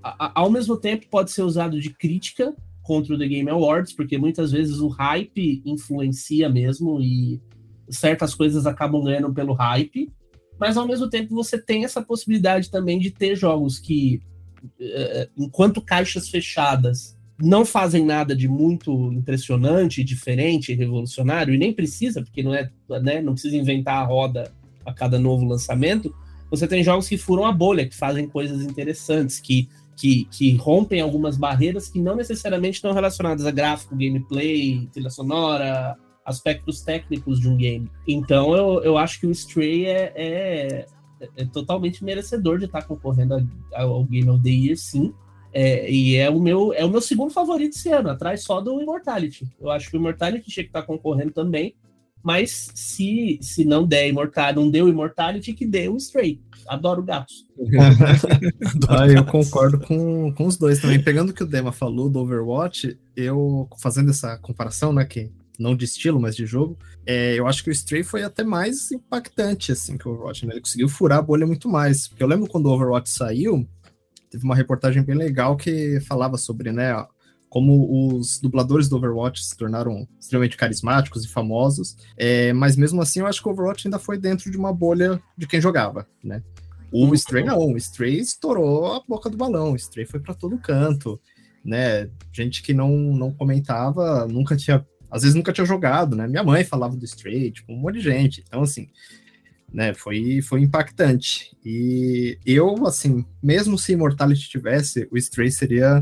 a- 0.04 0.32
ao 0.36 0.50
mesmo 0.50 0.78
tempo, 0.78 1.08
pode 1.10 1.32
ser 1.32 1.44
usado 1.44 1.80
de 1.80 1.90
crítica 1.90 2.54
contra 2.84 3.16
o 3.16 3.18
The 3.18 3.28
Game 3.28 3.50
Awards, 3.50 3.94
porque 3.94 4.18
muitas 4.18 4.52
vezes 4.52 4.80
o 4.80 4.88
hype 4.90 5.62
influencia 5.66 6.50
mesmo 6.50 7.02
e 7.02 7.42
certas 7.90 8.34
coisas 8.36 8.66
acabam 8.66 9.04
ganhando 9.04 9.34
pelo 9.34 9.54
hype, 9.54 10.12
mas 10.60 10.78
ao 10.78 10.88
mesmo 10.88 11.10
tempo 11.10 11.34
você 11.34 11.58
tem 11.58 11.84
essa 11.84 12.02
possibilidade 12.02 12.70
também 12.70 13.00
de 13.00 13.12
ter 13.12 13.36
jogos 13.36 13.80
que, 13.80 14.22
eh, 14.80 15.30
enquanto 15.38 15.82
caixas 15.82 16.30
fechadas, 16.30 17.18
não 17.42 17.66
fazem 17.66 18.06
nada 18.06 18.36
de 18.36 18.48
muito 18.48 19.12
impressionante, 19.14 20.04
diferente, 20.04 20.74
revolucionário, 20.74 21.54
e 21.54 21.58
nem 21.58 21.74
precisa, 21.74 22.22
porque 22.22 22.44
não 22.44 22.54
é, 22.54 22.70
né, 23.02 23.22
não 23.22 23.34
precisa 23.34 23.58
inventar 23.58 23.98
a 23.98 24.06
roda 24.06 24.52
a 24.86 24.94
cada 24.94 25.20
novo 25.20 25.46
lançamento. 25.46 26.14
Você 26.50 26.68
tem 26.68 26.84
jogos 26.84 27.08
que 27.08 27.18
furam 27.18 27.46
a 27.46 27.52
bolha, 27.52 27.88
que 27.88 27.96
fazem 27.96 28.28
coisas 28.28 28.62
interessantes, 28.62 29.40
que 29.40 29.70
que, 30.02 30.26
que 30.32 30.56
rompem 30.56 31.00
algumas 31.00 31.38
barreiras 31.38 31.88
que 31.88 32.00
não 32.00 32.16
necessariamente 32.16 32.78
estão 32.78 32.92
relacionadas 32.92 33.46
a 33.46 33.52
gráfico, 33.52 33.96
gameplay, 33.96 34.90
trilha 34.92 35.12
sonora, 35.12 35.96
aspectos 36.26 36.82
técnicos 36.82 37.40
de 37.40 37.48
um 37.48 37.56
game. 37.56 37.88
Então 38.08 38.56
eu, 38.56 38.84
eu 38.84 38.98
acho 38.98 39.20
que 39.20 39.28
o 39.28 39.32
Stray 39.32 39.86
é, 39.86 40.12
é, 40.16 40.86
é 41.38 41.46
totalmente 41.46 42.04
merecedor 42.04 42.58
de 42.58 42.66
estar 42.66 42.82
concorrendo 42.84 43.48
ao 43.76 44.04
Game 44.06 44.28
of 44.28 44.42
the 44.42 44.50
Year, 44.50 44.76
sim. 44.76 45.14
É, 45.54 45.92
e 45.92 46.16
é 46.16 46.30
o, 46.30 46.40
meu, 46.40 46.74
é 46.74 46.86
o 46.86 46.90
meu 46.90 47.02
segundo 47.02 47.32
favorito 47.32 47.76
esse 47.76 47.90
ano, 47.90 48.10
atrás 48.10 48.44
só 48.44 48.62
do 48.62 48.82
Immortality. 48.82 49.48
Eu 49.60 49.70
acho 49.70 49.90
que 49.90 49.98
o 49.98 50.00
Immortality 50.00 50.50
tinha 50.50 50.64
que 50.64 50.70
estar 50.70 50.84
concorrendo 50.84 51.32
também, 51.32 51.76
mas 52.24 52.72
se, 52.74 53.40
se 53.42 53.66
não 53.66 53.86
der 53.86 54.08
Immortality, 54.08 54.60
não 54.60 54.70
deu 54.70 54.88
Immortality, 54.88 55.54
que 55.54 55.66
dê 55.66 55.90
o 55.90 55.98
Stray. 55.98 56.40
Adoro 56.68 57.04
gatos. 57.04 57.46
ah, 58.88 59.08
eu 59.08 59.26
concordo 59.26 59.80
com, 59.80 60.32
com 60.34 60.46
os 60.46 60.58
dois 60.58 60.80
também. 60.80 61.04
Pegando 61.04 61.32
o 61.32 61.34
que 61.34 61.44
o 61.44 61.48
Dema 61.48 61.72
falou 61.72 62.10
do 62.10 62.20
Overwatch, 62.20 62.98
eu 63.16 63.68
fazendo 63.80 64.12
essa 64.12 64.38
comparação, 64.38 64.94
né, 64.94 65.04
que 65.04 65.32
não 65.60 65.76
de 65.76 65.86
estilo, 65.86 66.20
mas 66.20 66.36
de 66.36 66.46
jogo, 66.46 66.78
é, 67.06 67.38
eu 67.38 67.48
acho 67.48 67.64
que 67.64 67.70
o 67.70 67.74
Stray 67.74 68.04
foi 68.04 68.24
até 68.24 68.44
mais 68.44 68.92
impactante, 68.92 69.72
assim, 69.72 69.98
que 69.98 70.08
o 70.08 70.12
Overwatch, 70.12 70.46
né? 70.46 70.54
Ele 70.54 70.62
conseguiu 70.62 70.90
furar 70.90 71.20
a 71.20 71.22
bolha 71.22 71.46
muito 71.46 71.68
mais. 71.68 72.08
Porque 72.08 72.24
eu 72.24 72.28
lembro 72.28 72.48
quando 72.48 72.68
o 72.68 72.72
Overwatch 72.72 73.10
saiu, 73.10 73.68
teve 74.32 74.44
uma 74.46 74.56
reportagem 74.56 75.04
bem 75.04 75.16
legal 75.16 75.56
que 75.58 76.00
falava 76.00 76.38
sobre, 76.38 76.72
né, 76.72 77.06
como 77.50 78.16
os 78.16 78.40
dubladores 78.40 78.88
do 78.88 78.96
Overwatch 78.96 79.44
se 79.44 79.58
tornaram 79.58 80.08
extremamente 80.18 80.56
carismáticos 80.56 81.26
e 81.26 81.28
famosos, 81.28 81.98
é, 82.16 82.54
mas 82.54 82.78
mesmo 82.78 83.02
assim 83.02 83.20
eu 83.20 83.28
acho 83.28 83.42
que 83.42 83.50
o 83.50 83.52
Overwatch 83.52 83.86
ainda 83.86 84.00
foi 84.00 84.18
dentro 84.18 84.50
de 84.50 84.58
uma 84.58 84.74
bolha 84.74 85.22
de 85.38 85.46
quem 85.46 85.60
jogava, 85.60 86.08
né? 86.24 86.42
O 86.94 87.08
uhum. 87.08 87.14
Stray 87.14 87.44
não, 87.44 87.74
o 87.74 87.78
Stray 87.78 88.20
estourou 88.20 88.94
a 88.94 89.04
boca 89.06 89.30
do 89.30 89.36
balão, 89.36 89.74
o 89.74 89.76
Stray 89.76 90.06
foi 90.06 90.22
para 90.22 90.34
todo 90.34 90.58
canto, 90.58 91.20
né? 91.64 92.10
Gente 92.32 92.64
que 92.64 92.74
não, 92.74 92.90
não 92.90 93.34
comentava, 93.34 94.26
nunca 94.28 94.56
tinha, 94.56 94.86
às 95.10 95.24
vezes 95.24 95.36
nunca 95.36 95.52
tinha 95.52 95.66
jogado, 95.66 96.16
né? 96.16 96.28
Minha 96.28 96.44
mãe 96.44 96.64
falava 96.64 96.96
do 96.96 97.04
Stray, 97.04 97.52
tipo, 97.52 97.74
um 97.74 97.78
monte 97.78 97.96
de 97.96 98.02
gente. 98.02 98.44
Então, 98.48 98.62
assim, 98.62 98.88
né? 99.74 99.94
Foi, 99.94 100.42
foi 100.42 100.62
impactante. 100.62 101.56
E 101.64 102.38
eu, 102.46 102.86
assim, 102.86 103.26
mesmo 103.42 103.78
se 103.78 103.94
Immortality 103.94 104.50
tivesse, 104.50 105.08
o 105.12 105.18
Stray 105.18 105.52
seria 105.52 106.00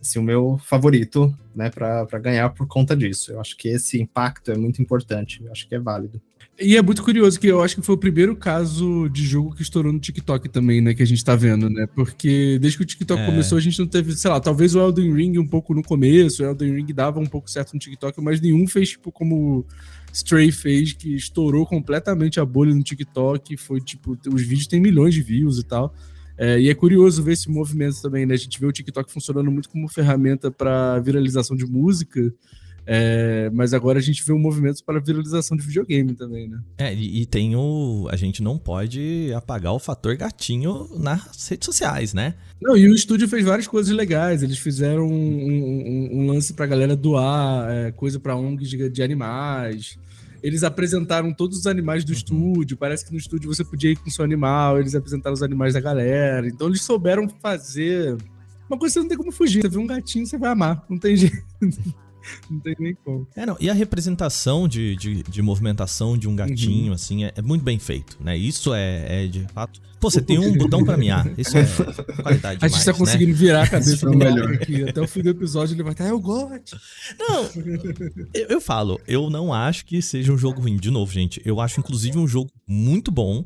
assim, 0.00 0.18
o 0.18 0.22
meu 0.22 0.58
favorito, 0.64 1.32
né, 1.54 1.70
para 1.70 2.18
ganhar 2.18 2.50
por 2.50 2.66
conta 2.66 2.96
disso. 2.96 3.32
Eu 3.32 3.40
acho 3.40 3.56
que 3.56 3.68
esse 3.68 4.00
impacto 4.00 4.50
é 4.50 4.56
muito 4.56 4.82
importante, 4.82 5.42
eu 5.44 5.52
acho 5.52 5.68
que 5.68 5.74
é 5.74 5.78
válido. 5.78 6.20
E 6.60 6.76
é 6.76 6.82
muito 6.82 7.02
curioso 7.02 7.40
que 7.40 7.46
eu 7.46 7.62
acho 7.62 7.76
que 7.76 7.82
foi 7.82 7.94
o 7.94 7.98
primeiro 7.98 8.36
caso 8.36 9.08
de 9.08 9.24
jogo 9.24 9.54
que 9.54 9.62
estourou 9.62 9.92
no 9.92 9.98
TikTok 9.98 10.48
também, 10.48 10.80
né? 10.80 10.92
Que 10.92 11.02
a 11.02 11.06
gente 11.06 11.24
tá 11.24 11.34
vendo, 11.34 11.68
né? 11.70 11.86
Porque 11.94 12.58
desde 12.60 12.76
que 12.76 12.84
o 12.84 12.86
TikTok 12.86 13.22
é. 13.22 13.26
começou, 13.26 13.56
a 13.56 13.60
gente 13.60 13.78
não 13.78 13.86
teve, 13.86 14.12
sei 14.14 14.30
lá, 14.30 14.38
talvez 14.38 14.74
o 14.74 14.80
Elden 14.80 15.14
Ring 15.14 15.38
um 15.38 15.46
pouco 15.46 15.72
no 15.72 15.82
começo, 15.82 16.42
o 16.42 16.46
Elden 16.46 16.74
Ring 16.74 16.92
dava 16.92 17.18
um 17.18 17.26
pouco 17.26 17.50
certo 17.50 17.72
no 17.72 17.80
TikTok, 17.80 18.20
mas 18.20 18.40
nenhum 18.40 18.66
fez, 18.68 18.90
tipo, 18.90 19.10
como 19.10 19.66
Stray 20.12 20.52
fez, 20.52 20.92
que 20.92 21.14
estourou 21.14 21.66
completamente 21.66 22.38
a 22.38 22.44
bolha 22.44 22.74
no 22.74 22.82
TikTok. 22.82 23.56
Foi 23.56 23.80
tipo, 23.80 24.16
os 24.32 24.42
vídeos 24.42 24.66
têm 24.66 24.80
milhões 24.80 25.14
de 25.14 25.22
views 25.22 25.58
e 25.58 25.64
tal. 25.64 25.94
É, 26.36 26.60
e 26.60 26.68
é 26.68 26.74
curioso 26.74 27.22
ver 27.22 27.32
esse 27.32 27.50
movimento 27.50 28.00
também, 28.02 28.26
né? 28.26 28.34
A 28.34 28.38
gente 28.38 28.58
vê 28.58 28.66
o 28.66 28.72
TikTok 28.72 29.12
funcionando 29.12 29.50
muito 29.50 29.68
como 29.68 29.88
ferramenta 29.88 30.50
para 30.50 30.98
viralização 31.00 31.56
de 31.56 31.66
música. 31.66 32.32
É, 32.84 33.48
mas 33.50 33.72
agora 33.72 33.98
a 33.98 34.02
gente 34.02 34.24
vê 34.24 34.32
um 34.32 34.38
movimento 34.38 34.82
para 34.84 34.98
viralização 34.98 35.56
de 35.56 35.64
videogame 35.64 36.14
também, 36.14 36.48
né? 36.48 36.60
É, 36.78 36.94
e, 36.94 37.22
e, 37.22 37.26
tem 37.26 37.54
o. 37.54 38.08
A 38.10 38.16
gente 38.16 38.42
não 38.42 38.58
pode 38.58 39.32
apagar 39.34 39.72
o 39.72 39.78
fator 39.78 40.16
gatinho 40.16 40.88
nas 40.98 41.48
redes 41.48 41.66
sociais, 41.66 42.12
né? 42.12 42.34
Não, 42.60 42.76
e 42.76 42.88
o 42.88 42.94
estúdio 42.94 43.28
fez 43.28 43.44
várias 43.44 43.68
coisas 43.68 43.94
legais. 43.94 44.42
Eles 44.42 44.58
fizeram 44.58 45.06
um, 45.06 45.12
um, 45.12 46.08
um 46.12 46.26
lance 46.26 46.52
pra 46.52 46.66
galera 46.66 46.96
doar 46.96 47.70
é, 47.70 47.92
coisa 47.92 48.18
pra 48.18 48.36
ONGs 48.36 48.68
de, 48.68 48.88
de 48.88 49.02
animais. 49.02 49.98
Eles 50.42 50.64
apresentaram 50.64 51.32
todos 51.32 51.58
os 51.58 51.66
animais 51.68 52.04
do 52.04 52.10
uhum. 52.10 52.16
estúdio. 52.16 52.76
Parece 52.76 53.04
que 53.04 53.12
no 53.12 53.18
estúdio 53.18 53.52
você 53.52 53.64
podia 53.64 53.92
ir 53.92 53.96
com 53.96 54.08
o 54.08 54.12
seu 54.12 54.24
animal. 54.24 54.80
Eles 54.80 54.94
apresentaram 54.94 55.34
os 55.34 55.42
animais 55.42 55.74
da 55.74 55.80
galera. 55.80 56.48
Então 56.48 56.66
eles 56.66 56.82
souberam 56.82 57.28
fazer 57.28 58.16
uma 58.68 58.76
coisa 58.76 58.92
que 58.92 58.98
você 58.98 59.00
não 59.00 59.08
tem 59.08 59.16
como 59.16 59.30
fugir. 59.30 59.62
Você 59.62 59.68
vê 59.68 59.78
um 59.78 59.86
gatinho, 59.86 60.26
você 60.26 60.36
vai 60.36 60.50
amar. 60.50 60.84
Não 60.88 60.98
tem 60.98 61.14
jeito. 61.14 61.36
não 62.50 62.60
tem 62.60 62.76
nem 62.78 62.94
como. 63.04 63.26
É, 63.36 63.46
não. 63.46 63.56
E 63.60 63.68
a 63.68 63.72
representação 63.72 64.66
de, 64.68 64.96
de, 64.96 65.22
de 65.22 65.42
movimentação 65.42 66.16
de 66.16 66.28
um 66.28 66.36
gatinho, 66.36 66.88
uhum. 66.88 66.94
assim, 66.94 67.24
é, 67.24 67.32
é, 67.36 67.42
muito 67.42 67.62
bem 67.62 67.78
feito, 67.78 68.16
né? 68.20 68.36
Isso 68.36 68.72
é, 68.74 69.24
é 69.24 69.26
de 69.26 69.46
fato. 69.52 69.80
Pô, 70.00 70.10
você 70.10 70.20
tem 70.20 70.38
um 70.38 70.56
botão 70.58 70.84
pra 70.84 70.96
miar. 70.96 71.26
Isso 71.38 71.56
é 71.56 71.64
qualidade. 72.22 72.58
A 72.60 72.68
gente 72.68 72.80
demais, 72.80 72.84
tá 72.84 72.92
conseguindo 72.92 73.32
né? 73.32 73.36
virar 73.36 73.62
a 73.62 73.68
cabeça 73.68 74.06
do 74.06 74.16
melhor 74.16 74.52
aqui. 74.52 74.88
Até 74.88 75.00
o 75.00 75.08
fim 75.08 75.22
do 75.22 75.30
episódio 75.30 75.74
ele 75.74 75.82
vai 75.82 75.92
estar, 75.92 76.04
ah, 76.04 76.08
eu 76.08 76.20
gosto. 76.20 76.78
Não, 77.18 77.48
eu, 78.34 78.46
eu 78.48 78.60
falo, 78.60 79.00
eu 79.06 79.30
não 79.30 79.52
acho 79.52 79.84
que 79.84 80.02
seja 80.02 80.32
um 80.32 80.38
jogo 80.38 80.60
ruim. 80.60 80.76
De 80.76 80.90
novo, 80.90 81.12
gente, 81.12 81.40
eu 81.44 81.60
acho 81.60 81.80
inclusive 81.80 82.18
um 82.18 82.26
jogo 82.26 82.50
muito 82.66 83.10
bom. 83.10 83.44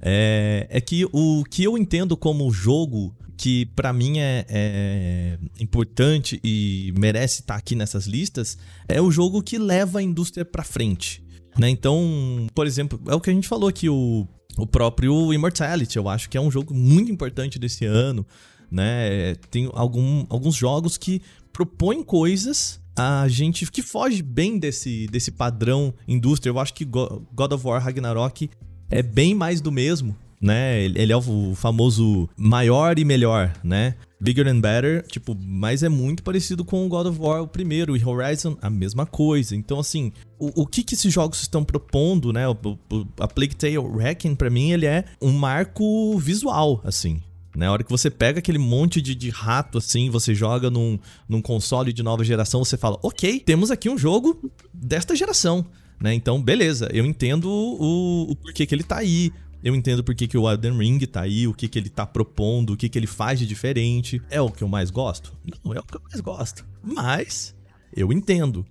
É, 0.00 0.66
é 0.70 0.80
que 0.80 1.06
o 1.12 1.44
que 1.44 1.64
eu 1.64 1.76
entendo 1.76 2.16
como 2.16 2.50
jogo 2.52 3.14
que 3.38 3.66
para 3.66 3.92
mim 3.92 4.18
é, 4.18 4.44
é, 4.48 5.38
importante 5.60 6.40
e 6.42 6.92
merece 6.98 7.40
estar 7.40 7.54
tá 7.54 7.58
aqui 7.58 7.76
nessas 7.76 8.06
listas 8.06 8.58
é 8.88 9.00
o 9.00 9.12
jogo 9.12 9.40
que 9.42 9.56
leva 9.56 10.00
a 10.00 10.02
indústria 10.02 10.44
para 10.44 10.64
frente. 10.64 11.22
Né? 11.56 11.70
Então, 11.70 12.48
por 12.52 12.66
exemplo, 12.66 13.00
é 13.06 13.14
o 13.14 13.20
que 13.20 13.30
a 13.30 13.32
gente 13.32 13.46
falou 13.46 13.68
aqui, 13.68 13.88
o, 13.88 14.26
o 14.58 14.66
próprio 14.66 15.32
Immortality, 15.32 15.96
eu 15.96 16.08
acho 16.08 16.28
que 16.28 16.36
é 16.36 16.40
um 16.40 16.50
jogo 16.50 16.74
muito 16.74 17.12
importante 17.12 17.60
desse 17.60 17.86
ano. 17.86 18.26
Né? 18.68 19.36
Tem 19.50 19.70
algum, 19.72 20.26
alguns 20.28 20.56
jogos 20.56 20.98
que 20.98 21.22
propõem 21.52 22.02
coisas 22.02 22.80
a 22.96 23.28
gente 23.28 23.70
que 23.70 23.80
foge 23.80 24.20
bem 24.20 24.58
desse, 24.58 25.06
desse 25.06 25.30
padrão 25.30 25.94
indústria. 26.08 26.50
Eu 26.50 26.58
acho 26.58 26.74
que 26.74 26.84
God 26.84 27.52
of 27.52 27.64
War 27.64 27.80
Ragnarok 27.80 28.50
é 28.90 29.00
bem 29.00 29.32
mais 29.32 29.60
do 29.60 29.70
mesmo, 29.70 30.16
né? 30.40 30.82
Ele 30.82 31.12
é 31.12 31.16
o 31.16 31.54
famoso 31.54 32.28
maior 32.36 32.98
e 32.98 33.04
melhor, 33.04 33.52
né? 33.62 33.94
Bigger 34.20 34.48
and 34.48 34.60
Better, 34.60 35.06
tipo, 35.06 35.36
mas 35.40 35.82
é 35.82 35.88
muito 35.88 36.22
parecido 36.22 36.64
com 36.64 36.84
o 36.84 36.88
God 36.88 37.06
of 37.06 37.20
War, 37.20 37.42
o 37.42 37.48
primeiro, 37.48 37.96
e 37.96 38.04
Horizon, 38.04 38.56
a 38.60 38.68
mesma 38.68 39.06
coisa. 39.06 39.54
Então, 39.54 39.78
assim, 39.78 40.12
o, 40.38 40.62
o 40.62 40.66
que 40.66 40.82
que 40.82 40.94
esses 40.94 41.12
jogos 41.12 41.40
estão 41.40 41.62
propondo, 41.62 42.32
né? 42.32 42.48
O, 42.48 42.52
o, 42.52 43.06
a 43.20 43.28
Plague 43.28 43.54
Tale 43.54 43.78
Wrecking, 43.78 44.34
pra 44.34 44.50
mim, 44.50 44.72
ele 44.72 44.86
é 44.86 45.04
um 45.22 45.32
marco 45.32 46.18
visual, 46.18 46.80
assim. 46.84 47.20
Né? 47.56 47.66
A 47.66 47.72
hora 47.72 47.82
que 47.82 47.90
você 47.90 48.10
pega 48.10 48.38
aquele 48.38 48.58
monte 48.58 49.02
de, 49.02 49.14
de 49.14 49.30
rato, 49.30 49.78
assim, 49.78 50.10
você 50.10 50.34
joga 50.34 50.70
num, 50.70 50.98
num 51.28 51.42
console 51.42 51.92
de 51.92 52.02
nova 52.02 52.22
geração, 52.24 52.64
você 52.64 52.76
fala, 52.76 52.98
ok, 53.02 53.40
temos 53.40 53.70
aqui 53.70 53.88
um 53.88 53.98
jogo 53.98 54.50
desta 54.72 55.14
geração. 55.16 55.66
Né? 56.00 56.14
Então, 56.14 56.40
beleza, 56.40 56.88
eu 56.92 57.04
entendo 57.04 57.50
o, 57.50 58.30
o 58.30 58.36
porquê 58.36 58.64
que 58.64 58.74
ele 58.74 58.84
tá 58.84 58.98
aí, 58.98 59.32
eu 59.62 59.74
entendo 59.74 60.04
por 60.04 60.14
que, 60.14 60.28
que 60.28 60.38
o 60.38 60.48
Elden 60.48 60.76
Ring 60.78 60.98
tá 61.00 61.22
aí, 61.22 61.46
o 61.46 61.54
que, 61.54 61.68
que 61.68 61.78
ele 61.78 61.88
tá 61.88 62.06
propondo, 62.06 62.72
o 62.72 62.76
que, 62.76 62.88
que 62.88 62.98
ele 62.98 63.06
faz 63.06 63.38
de 63.38 63.46
diferente. 63.46 64.22
É 64.30 64.40
o 64.40 64.50
que 64.50 64.62
eu 64.62 64.68
mais 64.68 64.90
gosto? 64.90 65.36
Não 65.64 65.72
é 65.72 65.80
o 65.80 65.82
que 65.82 65.96
eu 65.96 66.02
mais 66.08 66.20
gosto. 66.20 66.64
Mas 66.82 67.54
eu 67.94 68.12
entendo, 68.12 68.64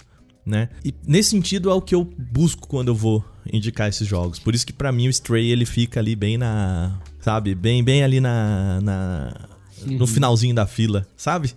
né? 0.46 0.70
E 0.84 0.94
nesse 1.06 1.32
sentido 1.32 1.70
é 1.70 1.74
o 1.74 1.82
que 1.82 1.94
eu 1.94 2.06
busco 2.06 2.68
quando 2.68 2.88
eu 2.88 2.96
vou 2.96 3.24
indicar 3.52 3.90
esses 3.90 4.08
jogos. 4.08 4.40
Por 4.40 4.56
isso 4.56 4.66
que 4.66 4.74
para 4.74 4.92
mim 4.92 5.08
o 5.08 5.10
Stray 5.10 5.52
ele 5.52 5.66
fica 5.66 6.00
ali 6.00 6.16
bem 6.16 6.38
na, 6.38 7.00
sabe, 7.20 7.54
bem 7.54 7.84
bem 7.84 8.04
ali 8.04 8.20
na, 8.22 8.80
na 8.82 9.57
no 9.86 10.02
uhum. 10.02 10.08
finalzinho 10.08 10.56
da 10.56 10.66
fila, 10.66 11.08
sabe? 11.16 11.54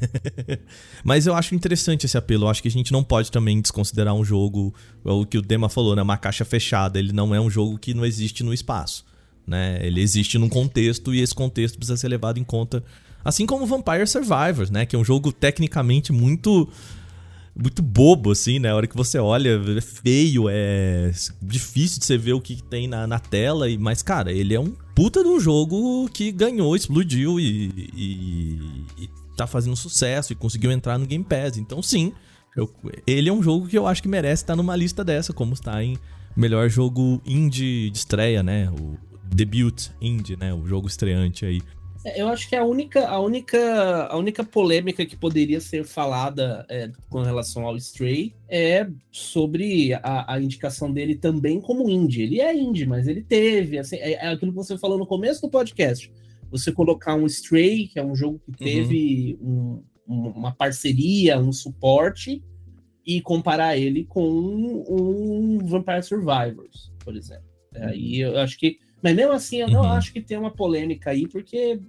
Mas 1.04 1.26
eu 1.26 1.34
acho 1.34 1.54
interessante 1.54 2.06
esse 2.06 2.16
apelo. 2.16 2.44
Eu 2.44 2.48
acho 2.48 2.62
que 2.62 2.68
a 2.68 2.70
gente 2.70 2.92
não 2.92 3.02
pode 3.02 3.30
também 3.30 3.60
desconsiderar 3.60 4.14
um 4.14 4.24
jogo, 4.24 4.74
o 5.04 5.24
que 5.24 5.38
o 5.38 5.42
Dema 5.42 5.68
falou, 5.68 5.94
né? 5.96 6.02
Uma 6.02 6.16
caixa 6.16 6.44
fechada. 6.44 6.98
Ele 6.98 7.12
não 7.12 7.34
é 7.34 7.40
um 7.40 7.50
jogo 7.50 7.78
que 7.78 7.94
não 7.94 8.04
existe 8.04 8.42
no 8.42 8.52
espaço. 8.52 9.04
Né? 9.46 9.78
Ele 9.82 10.00
existe 10.00 10.38
num 10.38 10.48
contexto 10.48 11.14
e 11.14 11.20
esse 11.20 11.34
contexto 11.34 11.76
precisa 11.76 11.96
ser 11.96 12.08
levado 12.08 12.38
em 12.38 12.44
conta. 12.44 12.82
Assim 13.24 13.46
como 13.46 13.66
Vampire 13.66 14.06
Survivors, 14.06 14.70
né? 14.70 14.84
Que 14.86 14.96
é 14.96 14.98
um 14.98 15.04
jogo 15.04 15.32
tecnicamente 15.32 16.12
muito 16.12 16.68
muito 17.54 17.82
bobo, 17.82 18.30
assim, 18.30 18.58
né? 18.58 18.70
A 18.70 18.76
hora 18.76 18.86
que 18.86 18.96
você 18.96 19.18
olha, 19.18 19.60
é 19.76 19.80
feio, 19.80 20.46
é 20.48 21.12
difícil 21.40 21.98
de 21.98 22.06
você 22.06 22.16
ver 22.16 22.32
o 22.32 22.40
que 22.40 22.62
tem 22.62 22.88
na, 22.88 23.06
na 23.06 23.18
tela, 23.18 23.68
e, 23.68 23.76
mas, 23.76 24.02
cara, 24.02 24.32
ele 24.32 24.54
é 24.54 24.60
um 24.60 24.74
puta 24.94 25.22
de 25.22 25.28
um 25.28 25.40
jogo 25.40 26.08
que 26.10 26.30
ganhou, 26.30 26.74
explodiu 26.76 27.38
e, 27.40 27.68
e, 27.94 28.84
e 28.98 29.10
tá 29.36 29.46
fazendo 29.46 29.76
sucesso 29.76 30.32
e 30.32 30.36
conseguiu 30.36 30.70
entrar 30.70 30.98
no 30.98 31.06
Game 31.06 31.24
Pass. 31.24 31.56
Então, 31.56 31.82
sim, 31.82 32.12
eu, 32.56 32.70
ele 33.06 33.28
é 33.28 33.32
um 33.32 33.42
jogo 33.42 33.66
que 33.66 33.78
eu 33.78 33.86
acho 33.86 34.02
que 34.02 34.08
merece 34.08 34.42
estar 34.42 34.56
numa 34.56 34.76
lista 34.76 35.02
dessa, 35.02 35.32
como 35.32 35.54
está 35.54 35.82
em 35.82 35.98
melhor 36.36 36.68
jogo 36.68 37.20
indie 37.24 37.90
de 37.90 37.98
estreia, 37.98 38.42
né? 38.42 38.70
O 38.70 38.96
debut 39.34 39.88
indie, 40.00 40.36
né? 40.36 40.52
O 40.52 40.66
jogo 40.66 40.86
estreante 40.86 41.44
aí. 41.44 41.62
É, 42.04 42.20
eu 42.20 42.28
acho 42.28 42.48
que 42.48 42.56
a 42.56 42.64
única, 42.64 43.06
a 43.08 43.20
única, 43.20 44.06
a 44.06 44.16
única 44.16 44.42
polêmica 44.42 45.06
que 45.06 45.16
poderia 45.16 45.60
ser 45.60 45.84
falada 45.84 46.66
é, 46.68 46.90
com 47.08 47.22
relação 47.22 47.66
ao 47.66 47.76
Stray 47.76 48.34
é 48.48 48.88
sobre 49.10 49.94
a, 49.94 50.34
a, 50.34 50.40
indicação 50.40 50.92
dele 50.92 51.14
também 51.14 51.60
como 51.60 51.88
indie. 51.88 52.22
Ele 52.22 52.40
é 52.40 52.54
indie, 52.54 52.86
mas 52.86 53.06
ele 53.06 53.22
teve, 53.22 53.78
assim, 53.78 53.96
é, 53.96 54.12
é 54.12 54.28
aquilo 54.28 54.52
que 54.52 54.56
você 54.56 54.76
falou 54.76 54.98
no 54.98 55.06
começo 55.06 55.40
do 55.42 55.50
podcast 55.50 56.12
você 56.52 56.70
colocar 56.70 57.14
um 57.14 57.24
Stray, 57.24 57.88
que 57.88 57.98
é 57.98 58.04
um 58.04 58.14
jogo 58.14 58.38
que 58.44 58.52
teve 58.52 59.38
um, 59.40 59.82
um, 60.06 60.28
uma 60.28 60.52
parceria, 60.52 61.38
um 61.38 61.50
suporte, 61.50 62.44
e 63.06 63.22
comparar 63.22 63.76
ele 63.76 64.04
com 64.04 64.22
um 64.28 65.58
Vampire 65.64 66.02
Survivors, 66.02 66.92
por 67.02 67.16
exemplo. 67.16 67.48
Aí 67.74 68.20
eu 68.20 68.38
acho 68.38 68.58
que. 68.58 68.78
Mas 69.02 69.16
mesmo 69.16 69.32
assim, 69.32 69.56
eu 69.58 69.68
não 69.68 69.80
Uhum. 69.80 69.86
acho 69.92 70.12
que 70.12 70.20
tem 70.20 70.38
uma 70.38 70.50
polêmica 70.50 71.10
aí, 71.10 71.26
porque 71.26 71.80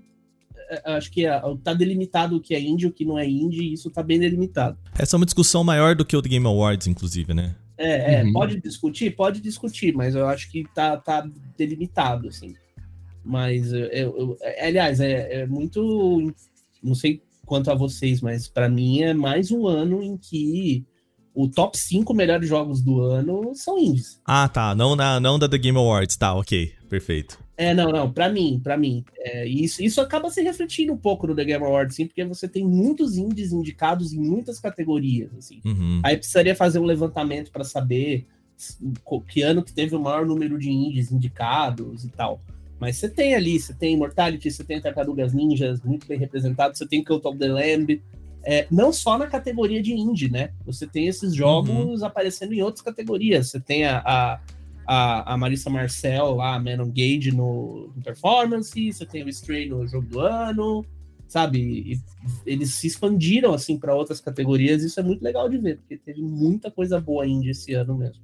é, 0.70 0.94
acho 0.94 1.12
que 1.12 1.26
é, 1.26 1.40
tá 1.64 1.74
delimitado 1.74 2.36
o 2.38 2.42
que 2.42 2.56
é 2.56 2.60
indie 2.60 2.86
e 2.86 2.90
o 2.90 2.94
que 2.94 3.06
não 3.06 3.20
é 3.20 3.28
indie, 3.28 3.64
e 3.64 3.74
isso 3.74 3.90
tá 3.92 4.02
bem 4.02 4.20
delimitado. 4.20 4.78
Essa 4.98 5.16
é 5.16 5.18
uma 5.18 5.26
discussão 5.26 5.64
maior 5.64 5.96
do 5.96 6.04
que 6.06 6.16
o 6.18 6.22
The 6.22 6.30
Game 6.30 6.46
Awards, 6.48 6.88
inclusive, 6.88 7.34
né? 7.34 7.56
É, 7.78 8.16
é, 8.16 8.24
Uhum. 8.24 8.34
pode 8.34 8.60
discutir? 8.62 9.16
Pode 9.16 9.42
discutir, 9.42 9.94
mas 9.94 10.16
eu 10.16 10.28
acho 10.28 10.50
que 10.52 10.64
tá, 10.74 10.96
tá 10.98 11.28
delimitado, 11.58 12.28
assim. 12.30 12.54
Mas, 13.24 13.72
eu, 13.72 13.86
eu- 13.88 14.18
eu- 14.18 14.38
é, 14.42 14.68
aliás, 14.68 15.00
é, 15.00 15.42
é 15.42 15.48
muito. 15.48 16.34
Não 16.84 16.94
sei 16.94 17.22
quanto 17.46 17.72
a 17.72 17.76
vocês, 17.76 18.22
mas 18.22 18.48
pra 18.48 18.68
mim 18.70 19.02
é 19.02 19.14
mais 19.14 19.50
um 19.52 19.66
ano 19.68 20.02
em 20.04 20.18
que 20.18 20.84
o 21.34 21.48
top 21.48 21.78
5 21.78 22.14
melhores 22.14 22.48
jogos 22.48 22.82
do 22.82 23.02
ano 23.02 23.54
são 23.56 23.78
indies. 23.80 24.20
Ah, 24.26 24.48
tá. 24.48 24.76
Não, 24.76 24.96
na, 24.96 25.20
não 25.20 25.40
da 25.40 25.48
The 25.50 25.58
Game 25.58 25.78
Awards. 25.78 26.16
Tá, 26.18 26.34
ok. 26.36 26.74
Perfeito. 26.94 27.40
É, 27.58 27.74
não, 27.74 27.92
não, 27.92 28.14
pra 28.14 28.30
mim, 28.30 28.62
pra 28.64 28.78
mim. 28.78 29.04
É, 29.18 29.48
isso, 29.48 29.82
isso 29.82 30.00
acaba 30.00 30.30
se 30.30 30.44
refletindo 30.44 30.94
um 30.94 30.98
pouco 30.98 31.26
no 31.26 31.34
The 31.34 31.44
Game 31.44 31.66
Awards, 31.66 31.96
sim, 31.96 32.06
porque 32.06 32.24
você 32.24 32.48
tem 32.48 32.64
muitos 32.64 33.18
indies 33.18 33.52
indicados 33.52 34.14
em 34.14 34.20
muitas 34.20 34.60
categorias, 34.60 35.32
assim. 35.36 35.60
Uhum. 35.66 36.02
Aí 36.04 36.16
precisaria 36.16 36.56
fazer 36.56 36.78
um 36.78 36.84
levantamento 36.84 37.52
para 37.52 37.64
saber 37.64 38.28
que 39.28 39.42
ano 39.42 39.64
que 39.64 39.74
teve 39.74 39.96
o 39.96 40.00
maior 40.00 40.24
número 40.24 40.60
de 40.60 40.70
indies 40.70 41.12
indicados 41.12 42.06
e 42.06 42.10
tal. 42.10 42.40
Mas 42.80 42.98
você 42.98 43.10
tem 43.10 43.34
ali, 43.34 43.60
você 43.60 43.74
tem 43.74 43.96
Immortality, 43.96 44.52
você 44.52 44.64
tem 44.64 44.80
Tartarugas 44.80 45.34
Ninjas 45.34 45.82
muito 45.82 46.06
bem 46.06 46.20
representado, 46.20 46.78
você 46.78 46.86
tem 46.86 47.04
Cult 47.04 47.28
of 47.28 47.40
the 47.40 47.48
Lamb. 47.48 48.04
É, 48.44 48.68
não 48.70 48.94
só 48.94 49.18
na 49.18 49.26
categoria 49.26 49.82
de 49.82 49.94
indie, 49.96 50.30
né? 50.30 50.52
Você 50.64 50.86
tem 50.86 51.08
esses 51.08 51.34
jogos 51.34 52.04
aparecendo 52.04 52.54
em 52.54 52.62
outras 52.62 52.84
categorias. 52.84 53.50
Você 53.50 53.60
tem 53.60 53.84
a, 53.84 54.04
a, 54.06 54.40
a, 54.86 55.34
a 55.34 55.38
Marissa 55.38 55.70
Marcel 55.70 56.36
lá, 56.36 56.56
a 56.56 56.60
Manon 56.60 56.90
Gage 56.90 57.32
no, 57.32 57.92
no 57.96 58.04
Performance, 58.04 58.94
você 58.94 59.06
tem 59.06 59.24
o 59.24 59.30
Stray 59.30 59.70
no 59.70 59.88
Jogo 59.88 60.08
do 60.08 60.20
Ano, 60.20 60.86
sabe? 61.28 61.60
E 61.60 62.02
eles 62.46 62.76
se 62.76 62.88
expandiram 62.88 63.54
assim 63.54 63.78
para 63.78 63.96
outras 63.96 64.20
categorias, 64.20 64.84
isso 64.84 65.00
é 65.00 65.04
muito 65.04 65.24
legal 65.24 65.50
de 65.50 65.58
ver, 65.58 65.78
porque 65.78 65.98
teve 65.98 66.22
muita 66.22 66.70
coisa 66.70 67.00
boa 67.00 67.26
indie 67.26 67.52
esse 67.52 67.74
ano 67.74 67.98
mesmo. 67.98 68.24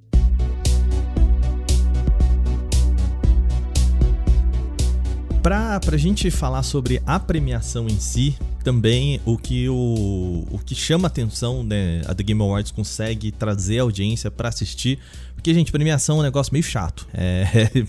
Pra, 5.42 5.80
pra 5.80 5.96
gente 5.96 6.30
falar 6.30 6.62
sobre 6.62 7.02
a 7.06 7.18
premiação 7.18 7.86
em 7.86 7.98
si, 7.98 8.36
também 8.70 9.20
o 9.26 9.36
que, 9.36 9.68
o, 9.68 10.46
o 10.48 10.58
que 10.64 10.76
chama 10.76 11.08
atenção, 11.08 11.64
né? 11.64 12.02
A 12.06 12.14
The 12.14 12.22
Game 12.22 12.40
Awards 12.40 12.70
consegue 12.70 13.32
trazer 13.32 13.80
a 13.80 13.82
audiência 13.82 14.30
pra 14.30 14.48
assistir. 14.48 15.00
Porque, 15.34 15.52
gente, 15.52 15.72
premiação 15.72 16.18
é 16.18 16.20
um 16.20 16.22
negócio 16.22 16.52
meio 16.52 16.62
chato. 16.62 17.06
É. 17.12 17.44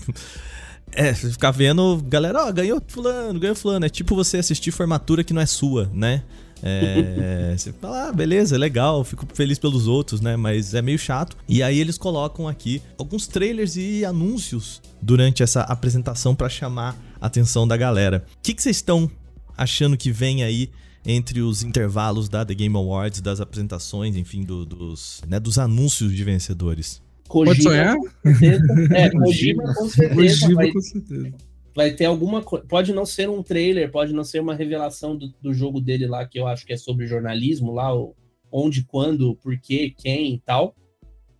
É, 0.94 1.14
você 1.14 1.30
ficar 1.30 1.50
vendo, 1.52 2.04
galera, 2.06 2.44
ó, 2.44 2.52
ganhou 2.52 2.78
fulano, 2.86 3.40
ganhou 3.40 3.56
fulano. 3.56 3.86
É 3.86 3.88
tipo 3.88 4.14
você 4.14 4.36
assistir 4.36 4.70
formatura 4.70 5.24
que 5.24 5.32
não 5.32 5.40
é 5.40 5.46
sua, 5.46 5.90
né? 5.90 6.22
É, 6.62 7.54
você 7.56 7.72
fala, 7.72 8.08
ah, 8.08 8.12
beleza, 8.12 8.58
legal, 8.58 9.02
fico 9.02 9.26
feliz 9.32 9.58
pelos 9.58 9.86
outros, 9.86 10.20
né? 10.20 10.36
Mas 10.36 10.74
é 10.74 10.82
meio 10.82 10.98
chato. 10.98 11.34
E 11.48 11.62
aí 11.62 11.80
eles 11.80 11.96
colocam 11.96 12.46
aqui 12.46 12.82
alguns 12.98 13.26
trailers 13.26 13.74
e 13.76 14.04
anúncios 14.04 14.82
durante 15.00 15.42
essa 15.42 15.62
apresentação 15.62 16.34
pra 16.34 16.50
chamar 16.50 16.94
a 17.18 17.26
atenção 17.26 17.66
da 17.66 17.76
galera. 17.78 18.26
O 18.36 18.42
que 18.42 18.54
vocês 18.60 18.76
estão 18.76 19.10
achando 19.56 19.96
que 19.96 20.10
vem 20.10 20.42
aí 20.42 20.70
entre 21.04 21.40
os 21.40 21.62
intervalos 21.62 22.28
da 22.28 22.44
The 22.44 22.54
Game 22.54 22.76
Awards, 22.76 23.20
das 23.20 23.40
apresentações, 23.40 24.16
enfim, 24.16 24.42
do- 24.44 24.64
dos, 24.64 25.20
né, 25.28 25.40
dos 25.40 25.58
anúncios 25.58 26.14
de 26.14 26.22
vencedores? 26.24 27.02
Pode 27.28 27.62
sonhar? 27.62 27.96
com 27.96 28.34
certeza. 28.34 28.64
É, 28.94 29.10
Kojima 29.10 29.74
com 29.74 29.88
certeza 29.88 30.14
Kojima, 30.14 30.54
vai, 30.54 30.70
com 30.72 30.80
certeza. 30.80 31.32
vai 31.74 31.90
ter 31.92 32.04
alguma 32.04 32.42
coisa. 32.42 32.64
Pode 32.66 32.92
não 32.92 33.06
ser 33.06 33.28
um 33.30 33.42
trailer, 33.42 33.90
pode 33.90 34.12
não 34.12 34.22
ser 34.22 34.40
uma 34.40 34.54
revelação 34.54 35.16
do, 35.16 35.32
do 35.42 35.52
jogo 35.54 35.80
dele 35.80 36.06
lá, 36.06 36.26
que 36.26 36.38
eu 36.38 36.46
acho 36.46 36.64
que 36.66 36.72
é 36.74 36.76
sobre 36.76 37.06
jornalismo 37.06 37.72
lá, 37.72 37.92
o, 37.96 38.14
onde, 38.50 38.84
quando, 38.84 39.34
por 39.36 39.58
quê, 39.58 39.92
quem 39.96 40.34
e 40.34 40.38
tal. 40.40 40.76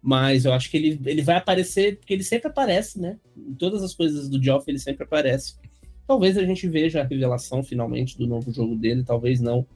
Mas 0.04 0.44
eu 0.44 0.52
acho 0.52 0.68
que 0.70 0.76
ele, 0.76 1.00
ele 1.04 1.22
vai 1.22 1.36
aparecer, 1.36 1.98
porque 1.98 2.12
ele 2.14 2.24
sempre 2.24 2.48
aparece, 2.48 2.98
né? 2.98 3.18
Em 3.36 3.54
todas 3.54 3.82
as 3.84 3.94
coisas 3.94 4.28
do 4.28 4.42
Geoff 4.42 4.64
ele 4.68 4.78
sempre 4.78 5.04
aparece. 5.04 5.54
Talvez 6.12 6.36
a 6.36 6.44
gente 6.44 6.68
veja 6.68 7.00
a 7.00 7.04
revelação 7.04 7.62
finalmente 7.62 8.18
do 8.18 8.26
novo 8.26 8.52
jogo 8.52 8.76
dele, 8.76 9.02
talvez 9.02 9.40
não. 9.40 9.66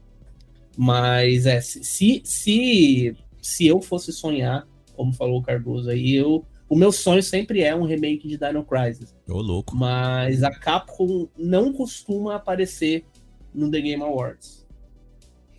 Mas 0.77 1.47
é, 1.47 1.59
se, 1.59 2.21
se, 2.23 3.15
se, 3.41 3.65
eu 3.65 3.81
fosse 3.81 4.13
sonhar, 4.13 4.67
como 4.95 5.11
falou 5.11 5.39
o 5.39 5.41
Cardoso 5.41 5.89
aí, 5.89 6.13
eu, 6.13 6.45
o 6.69 6.75
meu 6.75 6.91
sonho 6.91 7.23
sempre 7.23 7.63
é 7.63 7.75
um 7.75 7.85
remake 7.85 8.27
de 8.27 8.37
Dino 8.37 8.63
Crisis. 8.63 9.15
Ô, 9.27 9.41
louco. 9.41 9.75
Mas 9.75 10.43
a 10.43 10.51
Capcom 10.51 11.27
não 11.35 11.73
costuma 11.73 12.35
aparecer 12.35 13.03
no 13.51 13.71
The 13.71 13.81
Game 13.81 14.03
Awards. 14.03 14.63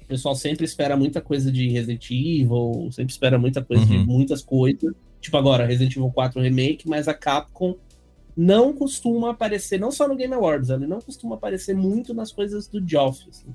O 0.05 0.07
pessoal 0.07 0.37
sempre 0.37 0.65
espera 0.65 0.97
muita 0.97 1.21
coisa 1.21 1.51
de 1.51 1.69
Resident 1.71 2.09
Evil, 2.09 2.89
sempre 2.93 3.13
espera 3.13 3.37
muita 3.37 3.65
coisa 3.65 3.83
Uhum. 3.83 3.89
de 3.89 3.99
muitas 4.07 4.43
coisas. 4.43 4.95
Tipo 5.21 5.37
agora, 5.39 5.67
Resident 5.67 5.97
Evil 5.97 6.13
4 6.13 6.41
Remake, 6.41 6.89
mas 6.89 7.09
a 7.09 7.15
Capcom 7.15 7.75
não 8.41 8.73
costuma 8.73 9.31
aparecer, 9.31 9.81
não 9.81 9.91
só 9.91 10.07
no 10.07 10.15
Game 10.15 10.33
Awards, 10.33 10.71
ela 10.71 10.87
não 10.87 11.01
costuma 11.01 11.35
aparecer 11.35 11.75
muito 11.75 12.15
nas 12.15 12.31
coisas 12.31 12.69
do 12.69 12.81
Geoff. 12.89 13.27
assim. 13.29 13.49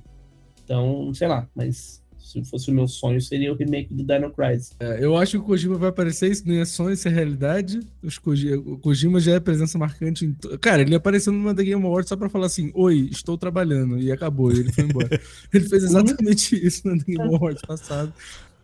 Então, 0.62 1.12
sei 1.14 1.26
lá, 1.26 1.48
mas 1.54 2.02
se 2.18 2.42
fosse 2.44 2.70
o 2.70 2.74
meu 2.74 2.88
sonho, 2.88 3.20
seria 3.20 3.52
o 3.52 3.56
remake 3.56 3.92
do 3.94 4.02
Dino 4.02 4.30
Crisis. 4.30 4.74
É, 4.80 5.04
eu 5.04 5.16
acho 5.16 5.32
que 5.32 5.36
o 5.38 5.42
Kojima 5.42 5.76
vai 5.76 5.90
aparecer, 5.90 6.30
isso 6.30 6.46
não 6.48 6.54
é 6.54 6.64
sonho, 6.64 6.92
isso 6.94 7.06
é 7.06 7.10
realidade. 7.10 7.80
Os 8.02 8.18
Koji- 8.18 8.54
o 8.54 8.78
Kojima 8.78 9.20
já 9.20 9.32
é 9.32 9.40
presença 9.40 9.76
marcante 9.78 10.24
em. 10.24 10.32
to- 10.32 10.58
Cara, 10.58 10.82
ele 10.82 10.94
apareceu 10.94 11.32
numa 11.32 11.54
The 11.54 11.62
Game 11.64 11.84
Awards 11.84 12.08
só 12.08 12.16
pra 12.16 12.28
falar 12.30 12.46
assim: 12.46 12.70
Oi, 12.74 13.08
estou 13.12 13.36
trabalhando. 13.38 13.98
E 13.98 14.10
acabou, 14.10 14.50
e 14.52 14.60
ele 14.60 14.72
foi 14.72 14.84
embora. 14.84 15.08
ele 15.52 15.68
fez 15.68 15.84
exatamente 15.84 16.56
isso 16.66 16.88
na 16.88 16.96
The 16.98 17.04
Game 17.12 17.34
Awards 17.36 17.62
passado. 17.66 18.12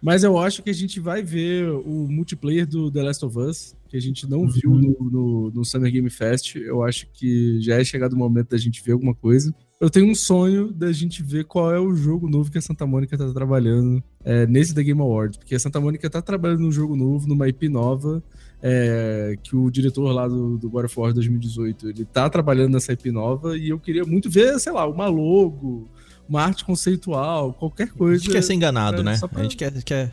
Mas 0.02 0.24
eu 0.24 0.38
acho 0.38 0.62
que 0.62 0.70
a 0.70 0.74
gente 0.74 0.98
vai 0.98 1.22
ver 1.22 1.68
o 1.68 2.08
multiplayer 2.08 2.66
do 2.66 2.90
The 2.90 3.02
Last 3.02 3.24
of 3.24 3.38
Us, 3.38 3.76
que 3.88 3.96
a 3.96 4.00
gente 4.00 4.28
não 4.28 4.48
viu 4.48 4.70
no, 4.70 4.96
no, 5.10 5.50
no 5.50 5.64
Summer 5.64 5.92
Game 5.92 6.08
Fest. 6.08 6.56
Eu 6.56 6.82
acho 6.82 7.06
que 7.12 7.60
já 7.60 7.78
é 7.78 7.84
chegado 7.84 8.14
o 8.14 8.16
momento 8.16 8.50
da 8.50 8.56
gente 8.56 8.82
ver 8.82 8.92
alguma 8.92 9.14
coisa. 9.14 9.54
Eu 9.80 9.88
tenho 9.88 10.10
um 10.10 10.14
sonho 10.14 10.70
da 10.70 10.92
gente 10.92 11.22
ver 11.22 11.44
qual 11.44 11.72
é 11.72 11.80
o 11.80 11.94
jogo 11.94 12.28
novo 12.28 12.50
que 12.50 12.58
a 12.58 12.60
Santa 12.60 12.86
Mônica 12.86 13.16
tá 13.16 13.32
trabalhando 13.32 14.02
é, 14.22 14.46
nesse 14.46 14.74
The 14.74 14.82
Game 14.82 15.00
Awards, 15.00 15.38
porque 15.38 15.54
a 15.54 15.58
Santa 15.58 15.80
Mônica 15.80 16.08
tá 16.10 16.20
trabalhando 16.20 16.60
num 16.60 16.70
jogo 16.70 16.94
novo, 16.94 17.26
numa 17.26 17.48
IP 17.48 17.68
nova, 17.70 18.22
é, 18.62 19.36
que 19.42 19.56
o 19.56 19.70
diretor 19.70 20.12
lá 20.12 20.28
do, 20.28 20.58
do 20.58 20.68
God 20.68 20.84
of 20.84 21.00
War 21.00 21.14
2018, 21.14 21.88
ele 21.88 22.04
tá 22.04 22.28
trabalhando 22.28 22.74
nessa 22.74 22.92
IP 22.92 23.10
nova, 23.10 23.56
e 23.56 23.70
eu 23.70 23.78
queria 23.78 24.04
muito 24.04 24.28
ver, 24.28 24.58
sei 24.60 24.70
lá, 24.70 24.86
uma 24.86 25.08
logo, 25.08 25.88
uma 26.30 26.42
arte 26.42 26.64
conceitual, 26.64 27.52
qualquer 27.52 27.88
A 27.88 27.92
coisa. 27.92 28.22
gente 28.22 28.32
quer 28.32 28.42
ser 28.42 28.54
enganado, 28.54 29.00
é, 29.00 29.04
né? 29.04 29.18
pra- 29.18 29.40
A 29.40 29.42
gente 29.42 29.56
quer, 29.56 29.82
quer. 29.82 30.12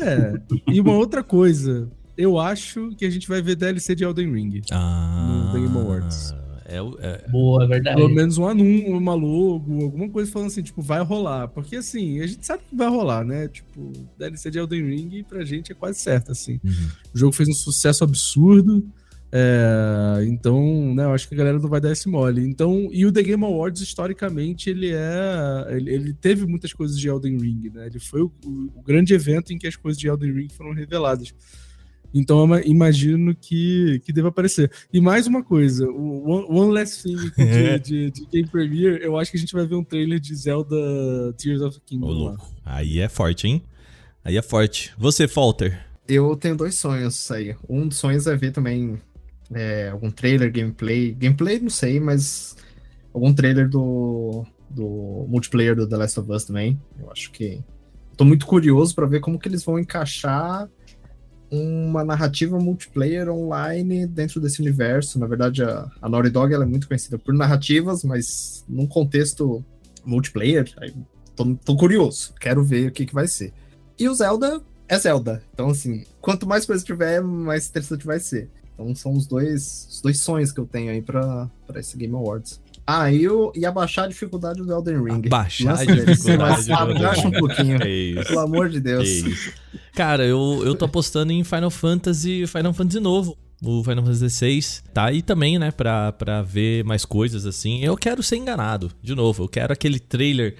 É. 0.00 0.32
E 0.72 0.80
uma 0.80 0.94
outra 0.94 1.22
coisa, 1.22 1.88
eu 2.16 2.38
acho 2.38 2.90
que 2.96 3.04
a 3.04 3.10
gente 3.10 3.28
vai 3.28 3.40
ver 3.42 3.54
DLC 3.54 3.94
de 3.94 4.02
Elden 4.02 4.32
Ring. 4.32 4.62
Ah, 4.72 5.50
The 5.52 5.60
Game 5.60 5.76
Awards. 5.76 6.34
É, 6.64 6.80
o- 6.80 6.96
é, 7.00 7.28
Boa, 7.28 7.64
é 7.64 7.66
verdade. 7.68 7.96
Pelo 7.96 8.08
menos 8.08 8.38
um 8.38 8.46
anúncio, 8.48 8.96
uma 8.96 9.12
logo, 9.14 9.82
alguma 9.84 10.08
coisa 10.08 10.32
falando 10.32 10.48
assim, 10.48 10.62
tipo, 10.62 10.80
vai 10.80 11.02
rolar. 11.02 11.48
Porque 11.48 11.76
assim, 11.76 12.20
a 12.20 12.26
gente 12.26 12.46
sabe 12.46 12.62
que 12.68 12.74
vai 12.74 12.88
rolar, 12.88 13.24
né? 13.24 13.46
Tipo, 13.48 13.92
DLC 14.18 14.50
de 14.50 14.58
Elden 14.58 14.82
Ring 14.86 15.22
pra 15.28 15.44
gente 15.44 15.70
é 15.70 15.74
quase 15.74 15.98
certo, 16.00 16.32
assim. 16.32 16.58
uhum. 16.64 16.88
O 17.14 17.18
jogo 17.18 17.32
fez 17.32 17.48
um 17.48 17.52
sucesso 17.54 18.02
absurdo. 18.02 18.82
É, 19.34 20.24
então, 20.26 20.94
né, 20.94 21.04
eu 21.04 21.12
acho 21.12 21.26
que 21.26 21.34
a 21.34 21.38
galera 21.38 21.58
não 21.58 21.68
vai 21.68 21.80
dar 21.80 21.90
esse 21.90 22.06
mole. 22.08 22.42
Então, 22.46 22.88
e 22.92 23.06
o 23.06 23.12
The 23.12 23.22
Game 23.22 23.42
Awards, 23.44 23.80
historicamente, 23.80 24.68
ele 24.68 24.90
é. 24.92 25.66
Ele, 25.70 25.90
ele 25.94 26.12
teve 26.14 26.44
muitas 26.46 26.72
coisas 26.74 26.98
de 26.98 27.08
Elden 27.08 27.38
Ring, 27.38 27.70
né? 27.72 27.86
Ele 27.86 27.98
foi 27.98 28.20
o, 28.22 28.30
o- 28.44 28.82
grande 28.82 29.14
evento 29.14 29.52
em 29.52 29.58
que 29.58 29.66
as 29.66 29.74
coisas 29.76 29.98
de 29.98 30.06
Elden 30.06 30.32
Ring 30.32 30.48
foram 30.50 30.74
reveladas. 30.74 31.34
Então, 32.14 32.46
imagino 32.66 33.34
que, 33.34 34.02
que 34.04 34.12
deva 34.12 34.28
aparecer. 34.28 34.70
E 34.92 35.00
mais 35.00 35.26
uma 35.26 35.42
coisa, 35.42 35.88
o 35.88 36.28
One, 36.28 36.46
One 36.60 36.74
Last 36.74 37.02
Thing 37.02 37.16
de, 37.34 37.78
de, 37.78 38.10
de 38.10 38.26
Game 38.30 38.46
Premiere, 38.48 39.02
eu 39.02 39.16
acho 39.16 39.30
que 39.30 39.38
a 39.38 39.40
gente 39.40 39.54
vai 39.54 39.66
ver 39.66 39.76
um 39.76 39.84
trailer 39.84 40.20
de 40.20 40.34
Zelda 40.36 40.76
Tears 41.38 41.62
of 41.62 41.78
the 41.78 41.82
Ô, 41.82 41.88
Kingdom 41.88 42.06
lá. 42.08 42.12
louco. 42.32 42.52
Aí 42.66 42.98
é 42.98 43.08
forte, 43.08 43.46
hein? 43.48 43.62
Aí 44.22 44.36
é 44.36 44.42
forte. 44.42 44.92
Você, 44.98 45.26
Falter. 45.26 45.86
Eu 46.06 46.36
tenho 46.36 46.54
dois 46.54 46.74
sonhos 46.74 47.30
aí. 47.30 47.56
Um 47.66 47.88
dos 47.88 47.96
sonhos 47.96 48.26
é 48.26 48.36
ver 48.36 48.52
também 48.52 49.00
é, 49.54 49.88
algum 49.90 50.10
trailer, 50.10 50.52
gameplay. 50.52 51.12
Gameplay, 51.12 51.60
não 51.60 51.70
sei, 51.70 52.00
mas 52.00 52.56
algum 53.12 53.32
trailer 53.32 53.68
do, 53.68 54.44
do 54.70 55.26
multiplayer 55.28 55.76
do 55.76 55.86
The 55.86 55.96
Last 55.96 56.20
of 56.20 56.30
Us 56.30 56.44
também. 56.44 56.80
Eu 56.98 57.10
acho 57.10 57.30
que. 57.32 57.62
Tô 58.16 58.24
muito 58.24 58.46
curioso 58.46 58.94
pra 58.94 59.06
ver 59.06 59.20
como 59.20 59.38
que 59.38 59.48
eles 59.48 59.64
vão 59.64 59.78
encaixar 59.78 60.68
uma 61.50 62.02
narrativa 62.02 62.58
multiplayer 62.58 63.28
online 63.28 64.06
dentro 64.06 64.40
desse 64.40 64.60
universo. 64.60 65.18
Na 65.18 65.26
verdade, 65.26 65.62
a, 65.62 65.90
a 66.00 66.08
Naughty 66.08 66.30
Dog 66.30 66.52
ela 66.52 66.64
é 66.64 66.66
muito 66.66 66.88
conhecida 66.88 67.18
por 67.18 67.34
narrativas, 67.34 68.04
mas 68.04 68.64
num 68.68 68.86
contexto 68.86 69.64
multiplayer, 70.04 70.72
aí, 70.78 70.94
tô, 71.36 71.54
tô 71.56 71.76
curioso, 71.76 72.34
quero 72.40 72.64
ver 72.64 72.88
o 72.88 72.92
que, 72.92 73.06
que 73.06 73.14
vai 73.14 73.28
ser. 73.28 73.52
E 73.98 74.08
o 74.08 74.14
Zelda 74.14 74.62
é 74.88 74.98
Zelda. 74.98 75.42
Então, 75.52 75.68
assim, 75.68 76.04
quanto 76.20 76.46
mais 76.46 76.66
coisa 76.66 76.84
tiver, 76.84 77.22
mais 77.22 77.68
interessante 77.68 78.06
vai 78.06 78.18
ser. 78.18 78.50
Então 78.74 78.94
são 78.94 79.12
os 79.12 79.26
dois, 79.26 79.86
os 79.90 80.00
dois 80.00 80.20
sonhos 80.20 80.52
que 80.52 80.60
eu 80.60 80.66
tenho 80.66 80.90
aí 80.90 81.02
pra, 81.02 81.50
pra 81.66 81.80
esse 81.80 81.96
Game 81.96 82.14
Awards. 82.14 82.60
Ah, 82.86 83.12
e, 83.12 83.28
o, 83.28 83.52
e 83.54 83.64
abaixar 83.64 84.06
a 84.06 84.08
dificuldade 84.08 84.60
do 84.60 84.72
Elden 84.72 85.04
Ring. 85.04 85.28
Baixar 85.28 85.78
a 85.78 85.84
dificuldade 85.84 86.66
do 86.66 86.74
Abaixa 86.74 87.28
um 87.28 87.30
pouquinho. 87.30 87.78
É 87.80 88.24
Pelo 88.24 88.40
amor 88.40 88.68
de 88.68 88.80
Deus. 88.80 89.06
Cara, 89.94 90.24
eu, 90.24 90.62
eu 90.64 90.74
tô 90.74 90.86
apostando 90.86 91.32
em 91.32 91.44
Final 91.44 91.70
Fantasy, 91.70 92.44
Final 92.46 92.72
Fantasy 92.72 92.98
novo. 92.98 93.36
O 93.64 93.84
Final 93.84 94.04
Fantasy 94.04 94.28
XVI 94.28 94.82
tá 94.92 95.04
aí 95.04 95.22
também, 95.22 95.56
né, 95.58 95.70
pra, 95.70 96.10
pra 96.10 96.42
ver 96.42 96.84
mais 96.84 97.04
coisas 97.04 97.46
assim. 97.46 97.80
Eu 97.84 97.96
quero 97.96 98.20
ser 98.20 98.36
enganado, 98.36 98.90
de 99.00 99.14
novo. 99.14 99.44
Eu 99.44 99.48
quero 99.48 99.72
aquele 99.72 100.00
trailer, 100.00 100.56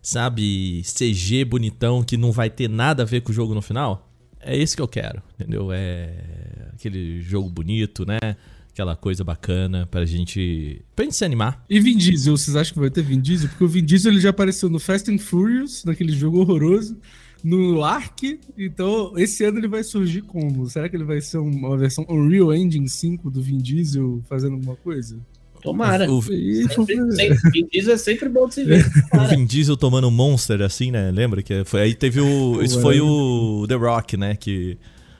sabe, 0.00 0.82
CG 0.82 1.44
bonitão 1.44 2.02
que 2.02 2.16
não 2.16 2.32
vai 2.32 2.48
ter 2.48 2.70
nada 2.70 3.02
a 3.02 3.06
ver 3.06 3.20
com 3.20 3.30
o 3.30 3.34
jogo 3.34 3.52
no 3.52 3.60
final. 3.60 4.10
É 4.40 4.56
esse 4.56 4.74
que 4.74 4.80
eu 4.80 4.88
quero, 4.88 5.22
entendeu? 5.34 5.70
É 5.70 6.45
aquele 6.76 7.20
jogo 7.20 7.50
bonito, 7.50 8.06
né? 8.06 8.36
aquela 8.76 8.94
coisa 8.94 9.24
bacana 9.24 9.88
pra 9.90 10.04
gente, 10.04 10.82
pra 10.94 11.06
gente 11.06 11.16
se 11.16 11.24
animar. 11.24 11.64
E 11.68 11.80
Vin 11.80 11.96
Diesel, 11.96 12.36
vocês 12.36 12.54
acham 12.54 12.74
que 12.74 12.80
vai 12.80 12.90
ter 12.90 13.02
Vin 13.02 13.20
Diesel? 13.20 13.48
Porque 13.48 13.64
o 13.64 13.68
Vin 13.68 13.82
Diesel 13.82 14.12
ele 14.12 14.20
já 14.20 14.28
apareceu 14.28 14.68
no 14.68 14.78
Fast 14.78 15.10
and 15.10 15.18
Furious, 15.18 15.82
naquele 15.84 16.12
jogo 16.12 16.40
horroroso, 16.40 16.94
no 17.42 17.82
Ark, 17.82 18.38
então 18.58 19.14
esse 19.16 19.44
ano 19.44 19.58
ele 19.58 19.68
vai 19.68 19.82
surgir 19.82 20.20
como? 20.22 20.68
Será 20.68 20.90
que 20.90 20.96
ele 20.96 21.04
vai 21.04 21.22
ser 21.22 21.38
uma 21.38 21.74
versão 21.76 22.04
Unreal 22.06 22.54
Engine 22.54 22.88
5 22.88 23.30
do 23.30 23.40
Vin 23.40 23.58
Diesel 23.58 24.22
fazendo 24.28 24.54
alguma 24.54 24.76
coisa? 24.76 25.16
Tomara. 25.62 26.10
O, 26.10 26.20
sempre, 26.20 27.12
sempre, 27.12 27.50
Vin 27.50 27.68
Diesel 27.72 27.94
é 27.94 27.96
sempre 27.96 28.28
bom 28.28 28.46
de 28.46 28.54
se 28.54 28.64
ver. 28.64 28.84
o 29.10 29.26
Vin 29.26 29.46
Diesel 29.46 29.76
tomando 29.78 30.06
um 30.08 30.10
Monster 30.10 30.60
assim, 30.60 30.90
né? 30.90 31.10
Lembra 31.10 31.42
que 31.42 31.64
foi 31.64 31.80
aí 31.80 31.94
teve 31.94 32.20
o, 32.20 32.62
isso 32.62 32.78
foi 32.82 33.00
o 33.00 33.64
The 33.66 33.74
Rock, 33.74 34.18
né, 34.18 34.36
que 34.36 34.76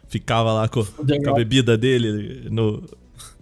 ficava 0.09 0.53
lá 0.53 0.69
com, 0.69 0.85
com 0.85 1.31
a 1.31 1.35
bebida 1.35 1.77
dele 1.77 2.49
no 2.51 2.83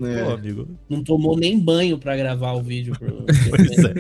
é. 0.00 0.24
Pô, 0.24 0.30
amigo. 0.32 0.68
Não 0.88 1.02
tomou 1.02 1.36
nem 1.36 1.58
banho 1.58 1.98
para 1.98 2.16
gravar 2.16 2.52
o 2.52 2.62
vídeo. 2.62 2.94
Pro... 2.98 3.24
pois 3.50 3.78
é. 3.78 3.94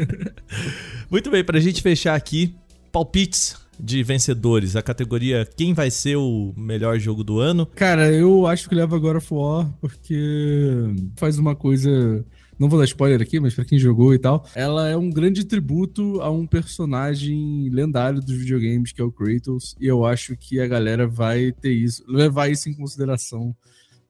Muito 1.10 1.30
bem, 1.30 1.44
pra 1.44 1.60
gente 1.60 1.82
fechar 1.82 2.14
aqui, 2.14 2.54
palpites 2.90 3.56
de 3.78 4.02
vencedores, 4.04 4.76
a 4.76 4.82
categoria 4.82 5.48
quem 5.56 5.74
vai 5.74 5.90
ser 5.90 6.16
o 6.16 6.54
melhor 6.56 6.98
jogo 6.98 7.24
do 7.24 7.40
ano? 7.40 7.66
Cara, 7.74 8.12
eu 8.12 8.46
acho 8.46 8.68
que 8.68 8.74
leva 8.74 8.94
agora 8.94 9.20
for 9.20 9.68
porque 9.80 10.94
faz 11.16 11.38
uma 11.38 11.56
coisa 11.56 12.24
não 12.64 12.70
vou 12.70 12.78
dar 12.78 12.86
spoiler 12.86 13.20
aqui, 13.20 13.38
mas 13.38 13.54
para 13.54 13.64
quem 13.64 13.78
jogou 13.78 14.14
e 14.14 14.18
tal, 14.18 14.46
ela 14.54 14.88
é 14.88 14.96
um 14.96 15.10
grande 15.10 15.44
tributo 15.44 16.20
a 16.22 16.30
um 16.30 16.46
personagem 16.46 17.68
lendário 17.70 18.20
dos 18.20 18.34
videogames 18.34 18.90
que 18.90 19.02
é 19.02 19.04
o 19.04 19.12
Kratos, 19.12 19.76
e 19.78 19.86
eu 19.86 20.04
acho 20.06 20.34
que 20.34 20.58
a 20.58 20.66
galera 20.66 21.06
vai 21.06 21.52
ter 21.52 21.72
isso, 21.72 22.02
levar 22.08 22.48
isso 22.48 22.68
em 22.70 22.74
consideração 22.74 23.54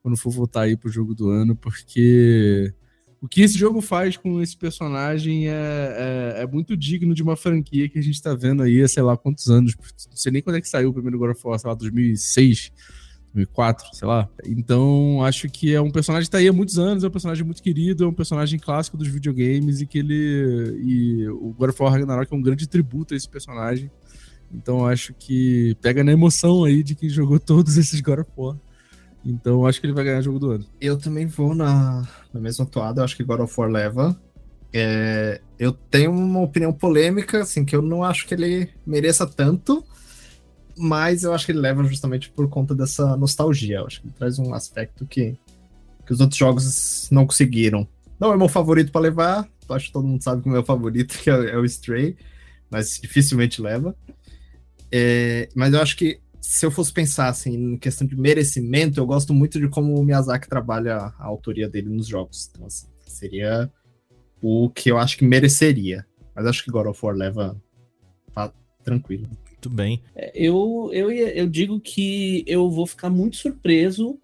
quando 0.00 0.16
for 0.16 0.30
voltar 0.30 0.62
aí 0.62 0.76
pro 0.76 0.88
jogo 0.88 1.14
do 1.14 1.30
ano, 1.30 1.56
porque 1.56 2.72
o 3.20 3.26
que 3.26 3.40
esse 3.40 3.58
jogo 3.58 3.80
faz 3.80 4.16
com 4.16 4.40
esse 4.40 4.56
personagem 4.56 5.48
é, 5.48 6.36
é, 6.38 6.42
é, 6.42 6.46
muito 6.46 6.76
digno 6.76 7.14
de 7.14 7.22
uma 7.22 7.34
franquia 7.34 7.88
que 7.88 7.98
a 7.98 8.02
gente 8.02 8.22
tá 8.22 8.34
vendo 8.34 8.62
aí 8.62 8.82
há 8.82 8.86
sei 8.86 9.02
lá 9.02 9.16
quantos 9.16 9.48
anos. 9.48 9.74
Não 9.74 10.16
sei 10.16 10.30
nem 10.30 10.42
quando 10.42 10.56
é 10.56 10.60
que 10.60 10.68
saiu 10.68 10.90
o 10.90 10.92
primeiro 10.92 11.18
God 11.18 11.30
of 11.30 11.40
War, 11.42 11.58
sei 11.58 11.70
lá, 11.70 11.74
2006, 11.74 12.70
2004, 13.34 13.86
sei 13.92 14.08
lá. 14.08 14.28
Então, 14.46 15.22
acho 15.24 15.48
que 15.48 15.74
é 15.74 15.80
um 15.80 15.90
personagem 15.90 16.26
que 16.26 16.30
tá 16.30 16.38
aí 16.38 16.48
há 16.48 16.52
muitos 16.52 16.78
anos, 16.78 17.04
é 17.04 17.08
um 17.08 17.10
personagem 17.10 17.44
muito 17.44 17.62
querido, 17.62 18.04
é 18.04 18.06
um 18.06 18.14
personagem 18.14 18.58
clássico 18.58 18.96
dos 18.96 19.08
videogames 19.08 19.80
e 19.80 19.86
que 19.86 19.98
ele. 19.98 20.78
E 20.82 21.28
o 21.28 21.52
God 21.52 21.70
of 21.70 21.82
War 21.82 21.92
Ragnarok 21.92 22.32
é 22.32 22.36
um 22.36 22.42
grande 22.42 22.66
tributo 22.66 23.12
a 23.12 23.16
esse 23.16 23.28
personagem. 23.28 23.90
Então, 24.52 24.86
acho 24.86 25.12
que 25.14 25.76
pega 25.82 26.04
na 26.04 26.12
emoção 26.12 26.64
aí 26.64 26.82
de 26.82 26.94
quem 26.94 27.08
jogou 27.08 27.40
todos 27.40 27.76
esses 27.76 28.00
God 28.00 28.20
of 28.20 28.30
War. 28.36 28.56
Então 29.24 29.66
acho 29.66 29.80
que 29.80 29.86
ele 29.86 29.94
vai 29.94 30.04
ganhar 30.04 30.18
o 30.18 30.22
jogo 30.22 30.38
do 30.38 30.50
ano. 30.50 30.66
Eu 30.80 30.98
também 30.98 31.26
vou 31.26 31.54
na, 31.54 32.06
na 32.32 32.40
mesma 32.40 32.66
toada, 32.66 33.02
acho 33.02 33.16
que 33.16 33.24
God 33.24 33.40
of 33.40 33.54
War 33.58 33.70
leva. 33.70 34.20
É, 34.72 35.40
eu 35.58 35.72
tenho 35.72 36.10
uma 36.10 36.40
opinião 36.40 36.72
polêmica, 36.72 37.40
assim, 37.40 37.64
que 37.64 37.74
eu 37.74 37.80
não 37.80 38.04
acho 38.04 38.26
que 38.26 38.34
ele 38.34 38.68
mereça 38.84 39.26
tanto, 39.26 39.84
mas 40.76 41.22
eu 41.22 41.32
acho 41.32 41.46
que 41.46 41.52
ele 41.52 41.60
leva 41.60 41.84
justamente 41.84 42.30
por 42.30 42.48
conta 42.48 42.74
dessa 42.74 43.16
nostalgia. 43.16 43.78
Eu 43.78 43.86
acho 43.86 44.00
que 44.00 44.06
ele 44.06 44.14
traz 44.16 44.38
um 44.38 44.54
aspecto 44.54 45.06
que, 45.06 45.36
que 46.06 46.12
os 46.12 46.20
outros 46.20 46.38
jogos 46.38 47.08
não 47.10 47.26
conseguiram. 47.26 47.86
Não 48.18 48.32
é 48.32 48.36
meu 48.36 48.48
favorito 48.48 48.92
para 48.92 49.00
levar, 49.00 49.48
acho 49.68 49.86
que 49.86 49.92
todo 49.92 50.06
mundo 50.06 50.22
sabe 50.22 50.42
que 50.42 50.48
o 50.48 50.52
meu 50.52 50.64
favorito 50.64 51.18
que 51.18 51.30
é, 51.30 51.50
é 51.50 51.56
o 51.56 51.64
Stray, 51.64 52.16
mas 52.70 52.98
dificilmente 53.00 53.60
leva. 53.60 53.94
É, 54.90 55.48
mas 55.54 55.72
eu 55.72 55.80
acho 55.80 55.96
que 55.96 56.20
se 56.40 56.66
eu 56.66 56.70
fosse 56.70 56.92
pensar 56.92 57.28
assim, 57.28 57.54
em 57.54 57.78
questão 57.78 58.06
de 58.06 58.14
merecimento, 58.14 59.00
eu 59.00 59.06
gosto 59.06 59.32
muito 59.32 59.58
de 59.58 59.68
como 59.68 59.98
o 59.98 60.04
Miyazaki 60.04 60.48
trabalha 60.48 61.12
a 61.18 61.24
autoria 61.24 61.68
dele 61.68 61.88
nos 61.88 62.06
jogos. 62.06 62.50
Então, 62.50 62.66
assim, 62.66 62.86
seria 63.06 63.72
o 64.42 64.68
que 64.68 64.90
eu 64.90 64.98
acho 64.98 65.16
que 65.16 65.24
mereceria. 65.24 66.06
Mas 66.34 66.46
acho 66.46 66.62
que 66.62 66.70
God 66.70 66.86
of 66.86 67.00
War 67.04 67.16
leva 67.16 67.56
tá 68.34 68.52
tranquilo. 68.84 69.26
Muito 69.64 69.70
bem. 69.70 70.02
É, 70.14 70.30
eu, 70.34 70.90
eu, 70.92 71.10
eu 71.10 71.46
digo 71.46 71.80
que 71.80 72.44
eu 72.46 72.70
vou 72.70 72.86
ficar 72.86 73.08
muito 73.08 73.36
surpreso 73.36 74.18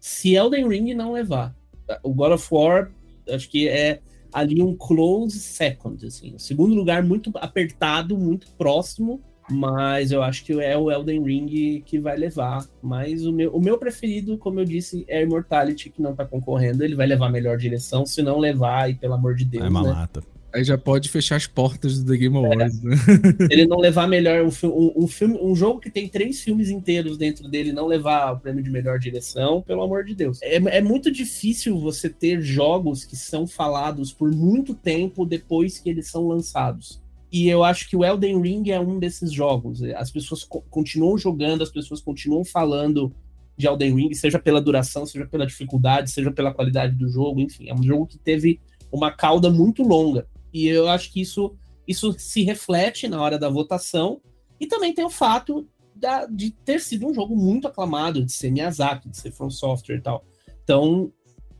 se 0.00 0.34
Elden 0.34 0.68
Ring 0.68 0.94
não 0.94 1.12
levar. 1.12 1.54
O 2.02 2.12
God 2.12 2.32
of 2.32 2.48
War, 2.50 2.90
acho 3.28 3.48
que 3.48 3.68
é 3.68 4.00
ali 4.32 4.60
um 4.62 4.74
close 4.74 5.38
second, 5.38 6.04
assim. 6.04 6.34
O 6.34 6.38
segundo 6.38 6.74
lugar 6.74 7.02
muito 7.02 7.30
apertado, 7.34 8.18
muito 8.18 8.50
próximo 8.58 9.20
mas 9.50 10.12
eu 10.12 10.22
acho 10.22 10.44
que 10.44 10.52
é 10.52 10.76
o 10.78 10.90
Elden 10.90 11.22
Ring 11.22 11.82
que 11.84 11.98
vai 11.98 12.16
levar. 12.16 12.64
Mas 12.80 13.26
o 13.26 13.32
meu, 13.32 13.54
o 13.54 13.60
meu 13.60 13.76
preferido, 13.76 14.38
como 14.38 14.60
eu 14.60 14.64
disse, 14.64 15.04
é 15.08 15.22
Immortality, 15.22 15.90
que 15.90 16.00
não 16.00 16.14
tá 16.14 16.24
concorrendo. 16.24 16.82
Ele 16.82 16.94
vai 16.94 17.06
levar 17.06 17.26
a 17.26 17.30
melhor 17.30 17.58
direção, 17.58 18.06
se 18.06 18.22
não 18.22 18.38
levar, 18.38 18.88
e 18.88 18.94
pelo 18.94 19.14
amor 19.14 19.34
de 19.34 19.44
Deus. 19.44 19.64
É 19.64 19.68
uma 19.68 19.82
né? 19.82 19.90
lata. 19.90 20.22
Aí 20.54 20.62
já 20.62 20.76
pode 20.76 21.08
fechar 21.08 21.36
as 21.36 21.46
portas 21.46 22.02
do 22.02 22.10
The 22.10 22.18
Game 22.18 22.36
Awards, 22.36 22.84
é. 22.84 22.88
né? 22.88 22.96
Ele 23.50 23.66
não 23.66 23.78
levar 23.78 24.06
melhor 24.06 24.44
um, 24.44 24.92
um, 24.96 25.06
filme, 25.08 25.38
um 25.40 25.54
jogo 25.56 25.80
que 25.80 25.90
tem 25.90 26.08
três 26.08 26.40
filmes 26.40 26.68
inteiros 26.68 27.16
dentro 27.16 27.48
dele, 27.48 27.72
não 27.72 27.86
levar 27.86 28.32
o 28.32 28.38
prêmio 28.38 28.62
de 28.62 28.70
melhor 28.70 28.98
direção, 28.98 29.62
pelo 29.62 29.82
amor 29.82 30.04
de 30.04 30.14
Deus. 30.14 30.40
É, 30.42 30.56
é 30.56 30.82
muito 30.82 31.10
difícil 31.10 31.78
você 31.78 32.08
ter 32.08 32.42
jogos 32.42 33.04
que 33.04 33.16
são 33.16 33.46
falados 33.46 34.12
por 34.12 34.30
muito 34.30 34.74
tempo 34.74 35.24
depois 35.24 35.78
que 35.78 35.88
eles 35.88 36.08
são 36.08 36.28
lançados. 36.28 37.00
E 37.32 37.48
eu 37.48 37.64
acho 37.64 37.88
que 37.88 37.96
o 37.96 38.04
Elden 38.04 38.42
Ring 38.42 38.70
é 38.70 38.78
um 38.78 38.98
desses 38.98 39.32
jogos. 39.32 39.82
As 39.96 40.10
pessoas 40.10 40.44
co 40.44 40.60
continuam 40.68 41.16
jogando, 41.16 41.62
as 41.62 41.70
pessoas 41.70 42.02
continuam 42.02 42.44
falando 42.44 43.10
de 43.56 43.66
Elden 43.66 43.94
Ring, 43.94 44.14
seja 44.14 44.38
pela 44.38 44.60
duração, 44.60 45.06
seja 45.06 45.26
pela 45.26 45.46
dificuldade, 45.46 46.10
seja 46.10 46.30
pela 46.30 46.52
qualidade 46.52 46.94
do 46.94 47.08
jogo, 47.08 47.40
enfim. 47.40 47.70
É 47.70 47.74
um 47.74 47.82
jogo 47.82 48.06
que 48.06 48.18
teve 48.18 48.60
uma 48.92 49.10
cauda 49.10 49.50
muito 49.50 49.82
longa. 49.82 50.26
E 50.52 50.66
eu 50.66 50.88
acho 50.88 51.12
que 51.12 51.20
isso, 51.20 51.54
isso 51.86 52.12
se 52.18 52.42
reflete 52.42 53.08
na 53.08 53.20
hora 53.20 53.38
da 53.38 53.48
votação. 53.48 54.20
E 54.60 54.66
também 54.66 54.94
tem 54.94 55.04
o 55.04 55.10
fato 55.10 55.68
da, 55.94 56.26
de 56.26 56.50
ter 56.50 56.80
sido 56.80 57.06
um 57.06 57.14
jogo 57.14 57.36
muito 57.36 57.68
aclamado, 57.68 58.24
de 58.24 58.32
ser 58.32 58.50
Miyazaki, 58.50 59.08
de 59.08 59.16
ser 59.16 59.32
From 59.32 59.50
Software 59.50 59.96
e 59.96 60.00
tal. 60.00 60.24
Então, 60.62 61.12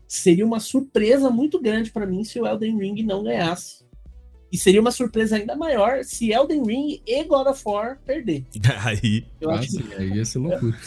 seria 0.07 0.45
uma 0.45 0.59
surpresa 0.59 1.29
muito 1.29 1.59
grande 1.59 1.91
para 1.91 2.05
mim 2.05 2.23
se 2.23 2.39
o 2.39 2.47
Elden 2.47 2.77
Ring 2.77 3.03
não 3.03 3.23
ganhasse 3.23 3.83
e 4.53 4.57
seria 4.57 4.79
uma 4.79 4.91
surpresa 4.91 5.35
ainda 5.35 5.55
maior 5.55 6.03
se 6.03 6.31
Elden 6.31 6.63
Ring 6.63 7.01
e 7.07 7.23
God 7.23 7.47
of 7.47 7.59
War 7.65 7.97
perder. 8.05 8.45
Aí. 8.85 9.25
Eu 9.41 9.49
ah, 9.49 9.55
acho 9.55 9.71
sim, 9.71 9.81
que, 9.81 9.93
aí 9.95 10.13
ia 10.13 10.23
ser 10.23 10.37
loucura. 10.37 10.77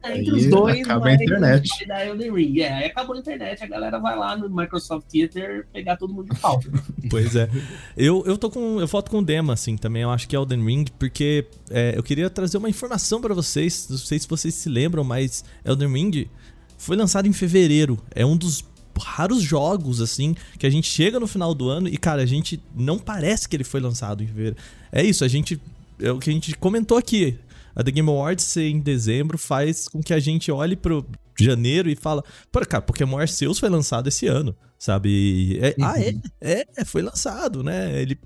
Tá 0.00 0.16
entre 0.16 0.32
os 0.32 0.46
dois, 0.46 0.80
acaba 0.82 1.08
a 1.08 1.14
internet. 1.14 1.86
Vai 1.86 2.08
Elden 2.08 2.32
Ring. 2.32 2.60
É, 2.60 2.72
aí 2.72 2.84
acabou 2.86 3.16
a 3.16 3.18
internet, 3.18 3.62
a 3.62 3.66
galera 3.66 3.98
vai 3.98 4.16
lá 4.16 4.36
no 4.36 4.48
Microsoft 4.48 5.08
Theater 5.10 5.66
pegar 5.72 5.96
todo 5.96 6.14
mundo 6.14 6.32
de 6.32 6.40
pau. 6.40 6.58
pois 7.10 7.34
é. 7.34 7.50
Eu, 7.96 8.22
eu 8.24 8.38
tô 8.38 8.48
com. 8.48 8.80
Eu 8.80 8.88
foto 8.88 9.10
com 9.10 9.18
o 9.18 9.22
Dema, 9.22 9.52
assim, 9.52 9.76
também. 9.76 10.02
Eu 10.02 10.10
acho 10.10 10.28
que 10.28 10.36
é 10.36 10.38
Elden 10.38 10.64
Ring, 10.64 10.84
porque 10.98 11.44
é, 11.70 11.92
eu 11.96 12.02
queria 12.02 12.30
trazer 12.30 12.56
uma 12.56 12.70
informação 12.70 13.20
para 13.20 13.34
vocês. 13.34 13.88
Não 13.90 13.98
sei 13.98 14.18
se 14.18 14.28
vocês 14.28 14.54
se 14.54 14.68
lembram, 14.68 15.02
mas 15.02 15.44
Elden 15.64 15.92
Ring 15.92 16.30
foi 16.78 16.96
lançado 16.96 17.26
em 17.26 17.32
fevereiro. 17.32 17.98
É 18.14 18.24
um 18.24 18.36
dos 18.36 18.64
raros 18.98 19.42
jogos, 19.42 20.00
assim, 20.00 20.34
que 20.58 20.66
a 20.66 20.70
gente 20.70 20.88
chega 20.88 21.20
no 21.20 21.26
final 21.26 21.54
do 21.54 21.68
ano 21.68 21.88
e, 21.88 21.96
cara, 21.96 22.22
a 22.22 22.26
gente 22.26 22.60
não 22.74 22.98
parece 22.98 23.48
que 23.48 23.56
ele 23.56 23.64
foi 23.64 23.80
lançado 23.80 24.22
em 24.22 24.26
fevereiro. 24.26 24.56
É 24.90 25.02
isso, 25.02 25.24
a 25.24 25.28
gente. 25.28 25.60
É 26.00 26.10
o 26.10 26.18
que 26.18 26.30
a 26.30 26.32
gente 26.32 26.54
comentou 26.56 26.98
aqui. 26.98 27.38
A 27.74 27.82
The 27.84 27.90
Game 27.90 28.08
Awards 28.08 28.44
ser 28.44 28.68
em 28.68 28.80
dezembro 28.80 29.36
faz 29.36 29.88
com 29.88 30.02
que 30.02 30.14
a 30.14 30.18
gente 30.18 30.50
olhe 30.50 30.76
pro 30.76 31.06
janeiro 31.38 31.90
e 31.90 31.96
fala, 31.96 32.24
pô, 32.50 32.60
cara, 32.60 32.82
Pokémon 32.82 33.18
Arceus 33.18 33.58
foi 33.58 33.68
lançado 33.68 34.08
esse 34.08 34.26
ano, 34.26 34.56
sabe? 34.78 35.58
É, 35.60 35.74
uhum. 35.78 35.86
Ah, 35.86 36.00
é, 36.00 36.14
é, 36.40 36.66
é, 36.76 36.84
foi 36.84 37.02
lançado, 37.02 37.62
né? 37.62 38.00
Ele... 38.00 38.18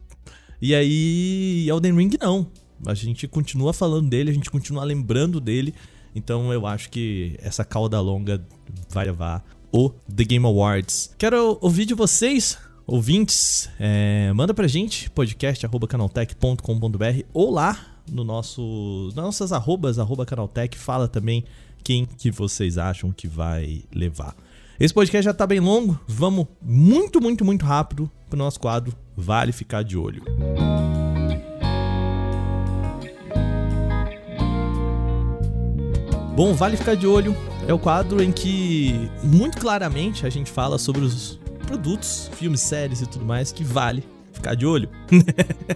E 0.62 0.74
aí, 0.74 1.68
Elden 1.68 1.96
Ring 1.96 2.10
não. 2.20 2.50
A 2.86 2.94
gente 2.94 3.26
continua 3.26 3.72
falando 3.72 4.08
dele, 4.08 4.30
a 4.30 4.34
gente 4.34 4.50
continua 4.50 4.84
lembrando 4.84 5.40
dele. 5.40 5.74
Então 6.14 6.52
eu 6.52 6.66
acho 6.66 6.90
que 6.90 7.36
essa 7.40 7.64
cauda 7.64 8.00
longa 8.00 8.44
vai 8.88 9.06
levar 9.06 9.44
o 9.72 9.90
The 10.14 10.24
Game 10.24 10.46
Awards. 10.46 11.14
Quero 11.18 11.58
ouvir 11.60 11.84
de 11.84 11.94
vocês, 11.94 12.58
ouvintes. 12.86 13.68
É, 13.78 14.32
manda 14.32 14.54
pra 14.54 14.66
gente, 14.66 15.10
podcast.canaltech.com.br 15.10 17.24
ou 17.32 17.50
lá 17.50 17.78
no 18.10 18.24
nosso, 18.24 19.12
nas 19.14 19.24
nossas 19.24 19.52
arrobas, 19.52 19.98
arroba 19.98 20.26
Canaltech, 20.26 20.76
fala 20.76 21.06
também 21.06 21.44
quem 21.82 22.04
que 22.04 22.30
vocês 22.30 22.78
acham 22.78 23.12
que 23.12 23.28
vai 23.28 23.82
levar. 23.94 24.34
Esse 24.78 24.94
podcast 24.94 25.24
já 25.24 25.34
tá 25.34 25.46
bem 25.46 25.60
longo, 25.60 25.98
vamos 26.08 26.46
muito, 26.62 27.20
muito, 27.20 27.44
muito 27.44 27.64
rápido 27.64 28.10
pro 28.28 28.38
nosso 28.38 28.58
quadro 28.58 28.96
Vale 29.16 29.52
Ficar 29.52 29.82
de 29.82 29.96
Olho. 29.96 30.22
Bom, 36.34 36.54
Vale 36.54 36.78
Ficar 36.78 36.96
de 36.96 37.06
Olho 37.06 37.36
é 37.70 37.72
o 37.72 37.78
quadro 37.78 38.20
em 38.20 38.32
que 38.32 39.08
muito 39.22 39.58
claramente 39.58 40.26
a 40.26 40.30
gente 40.30 40.50
fala 40.50 40.76
sobre 40.76 41.02
os 41.02 41.38
produtos, 41.68 42.28
filmes, 42.34 42.60
séries 42.60 43.00
e 43.00 43.06
tudo 43.06 43.24
mais 43.24 43.52
que 43.52 43.62
vale 43.62 44.02
ficar 44.32 44.56
de 44.56 44.66
olho. 44.66 44.88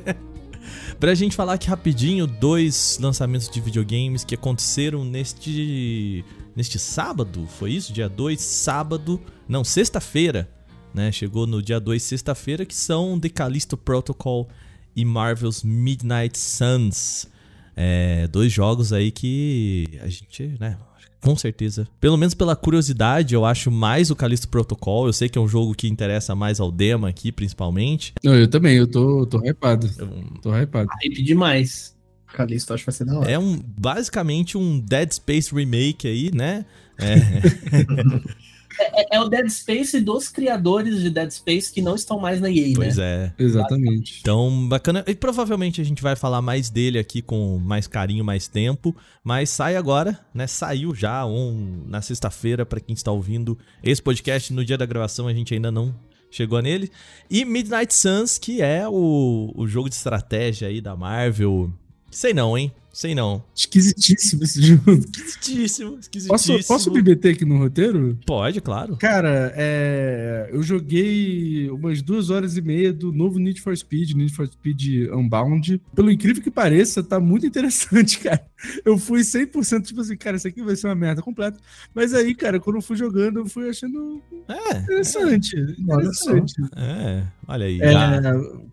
pra 0.98 1.14
gente 1.14 1.36
falar 1.36 1.52
aqui 1.52 1.68
rapidinho 1.68 2.26
dois 2.26 2.98
lançamentos 3.00 3.48
de 3.48 3.60
videogames 3.60 4.24
que 4.24 4.34
aconteceram 4.34 5.04
neste 5.04 6.24
neste 6.56 6.80
sábado, 6.80 7.46
foi 7.46 7.72
isso? 7.72 7.92
Dia 7.92 8.08
2, 8.08 8.40
sábado, 8.40 9.20
não, 9.48 9.62
sexta-feira, 9.62 10.48
né? 10.92 11.12
Chegou 11.12 11.46
no 11.46 11.62
dia 11.62 11.78
2, 11.78 12.02
sexta-feira, 12.02 12.66
que 12.66 12.74
são 12.74 13.20
The 13.20 13.28
Callisto 13.28 13.76
Protocol 13.76 14.48
e 14.96 15.04
Marvel's 15.04 15.62
Midnight 15.62 16.36
Suns. 16.36 17.28
É, 17.76 18.26
dois 18.28 18.52
jogos 18.52 18.92
aí 18.92 19.10
que 19.10 19.98
a 20.00 20.08
gente, 20.08 20.56
né, 20.60 20.76
com 21.24 21.36
certeza. 21.36 21.88
Pelo 21.98 22.16
menos 22.16 22.34
pela 22.34 22.54
curiosidade, 22.54 23.34
eu 23.34 23.44
acho 23.44 23.70
mais 23.70 24.10
o 24.10 24.16
Callisto 24.16 24.48
Protocol. 24.48 25.06
Eu 25.06 25.12
sei 25.12 25.28
que 25.28 25.38
é 25.38 25.40
um 25.40 25.48
jogo 25.48 25.74
que 25.74 25.88
interessa 25.88 26.34
mais 26.34 26.60
ao 26.60 26.70
Dema 26.70 27.08
aqui, 27.08 27.32
principalmente. 27.32 28.12
Não, 28.22 28.34
eu 28.34 28.46
também, 28.46 28.76
eu 28.76 28.86
tô, 28.86 29.26
tô 29.26 29.38
hypado. 29.44 29.90
Eu... 29.98 30.08
Tô 30.42 30.54
hypado. 30.54 30.88
Hype 31.02 31.22
demais. 31.22 31.96
Callisto 32.34 32.74
acho 32.74 32.82
que 32.82 32.90
vai 32.90 32.94
ser 32.94 33.04
da 33.04 33.18
hora. 33.18 33.30
É 33.30 33.38
um, 33.38 33.58
basicamente 33.58 34.58
um 34.58 34.78
Dead 34.78 35.12
Space 35.12 35.54
remake 35.54 36.06
aí, 36.06 36.30
né? 36.34 36.66
É. 36.98 37.14
É, 38.78 39.16
é, 39.16 39.20
o 39.20 39.28
Dead 39.28 39.48
Space 39.48 40.00
dos 40.00 40.28
criadores 40.28 41.00
de 41.00 41.10
Dead 41.10 41.30
Space 41.30 41.72
que 41.72 41.80
não 41.80 41.94
estão 41.94 42.18
mais 42.18 42.40
na 42.40 42.50
EA, 42.50 42.72
pois 42.74 42.96
né? 42.96 43.32
é. 43.38 43.42
Exatamente. 43.42 44.18
Então, 44.20 44.68
bacana. 44.68 45.04
E 45.06 45.14
provavelmente 45.14 45.80
a 45.80 45.84
gente 45.84 46.02
vai 46.02 46.16
falar 46.16 46.42
mais 46.42 46.70
dele 46.70 46.98
aqui 46.98 47.22
com 47.22 47.58
mais 47.58 47.86
carinho, 47.86 48.24
mais 48.24 48.48
tempo. 48.48 48.94
Mas 49.22 49.50
sai 49.50 49.76
agora, 49.76 50.18
né? 50.32 50.46
Saiu 50.46 50.94
já 50.94 51.24
um, 51.26 51.84
na 51.86 52.02
sexta-feira, 52.02 52.66
para 52.66 52.80
quem 52.80 52.94
está 52.94 53.10
ouvindo 53.10 53.58
esse 53.82 54.02
podcast. 54.02 54.52
No 54.52 54.64
dia 54.64 54.78
da 54.78 54.86
gravação 54.86 55.28
a 55.28 55.34
gente 55.34 55.54
ainda 55.54 55.70
não 55.70 55.94
chegou 56.30 56.60
nele. 56.60 56.90
E 57.30 57.44
Midnight 57.44 57.94
Suns, 57.94 58.38
que 58.38 58.60
é 58.60 58.88
o, 58.88 59.52
o 59.54 59.66
jogo 59.66 59.88
de 59.88 59.94
estratégia 59.94 60.68
aí 60.68 60.80
da 60.80 60.96
Marvel. 60.96 61.72
Sei 62.10 62.34
não, 62.34 62.58
hein? 62.58 62.72
Sei 62.94 63.12
não. 63.12 63.42
Esquisitíssimo 63.52 64.44
esse 64.44 64.62
jogo. 64.62 64.92
Esquisitíssimo, 64.92 65.98
esquisitíssimo. 65.98 66.28
Posso, 66.28 66.66
posso 66.68 66.92
me 66.92 67.02
meter 67.02 67.34
aqui 67.34 67.44
no 67.44 67.58
roteiro? 67.58 68.16
Pode, 68.24 68.60
claro. 68.60 68.96
Cara, 68.96 69.52
é, 69.56 70.48
eu 70.52 70.62
joguei 70.62 71.68
umas 71.70 72.00
duas 72.00 72.30
horas 72.30 72.56
e 72.56 72.62
meia 72.62 72.92
do 72.92 73.10
novo 73.10 73.40
Need 73.40 73.60
for 73.60 73.76
Speed, 73.76 74.12
Need 74.12 74.32
for 74.32 74.46
Speed 74.46 75.10
Unbound. 75.12 75.82
Pelo 75.92 76.08
incrível 76.08 76.40
que 76.40 76.52
pareça, 76.52 77.02
tá 77.02 77.18
muito 77.18 77.44
interessante, 77.44 78.20
cara. 78.22 78.46
Eu 78.84 78.96
fui 78.96 79.22
100% 79.22 79.82
tipo 79.82 80.00
assim, 80.00 80.16
cara, 80.16 80.36
isso 80.36 80.46
aqui 80.46 80.62
vai 80.62 80.76
ser 80.76 80.86
uma 80.86 80.94
merda 80.94 81.20
completa. 81.20 81.58
Mas 81.92 82.14
aí, 82.14 82.32
cara, 82.32 82.60
quando 82.60 82.76
eu 82.76 82.82
fui 82.82 82.96
jogando, 82.96 83.40
eu 83.40 83.46
fui 83.46 83.68
achando 83.68 84.22
é, 84.48 84.78
interessante. 84.78 85.56
É. 85.56 85.80
Interessante. 85.80 86.54
É, 86.76 87.26
olha 87.48 87.66
aí. 87.66 87.80
É, 87.82 88.20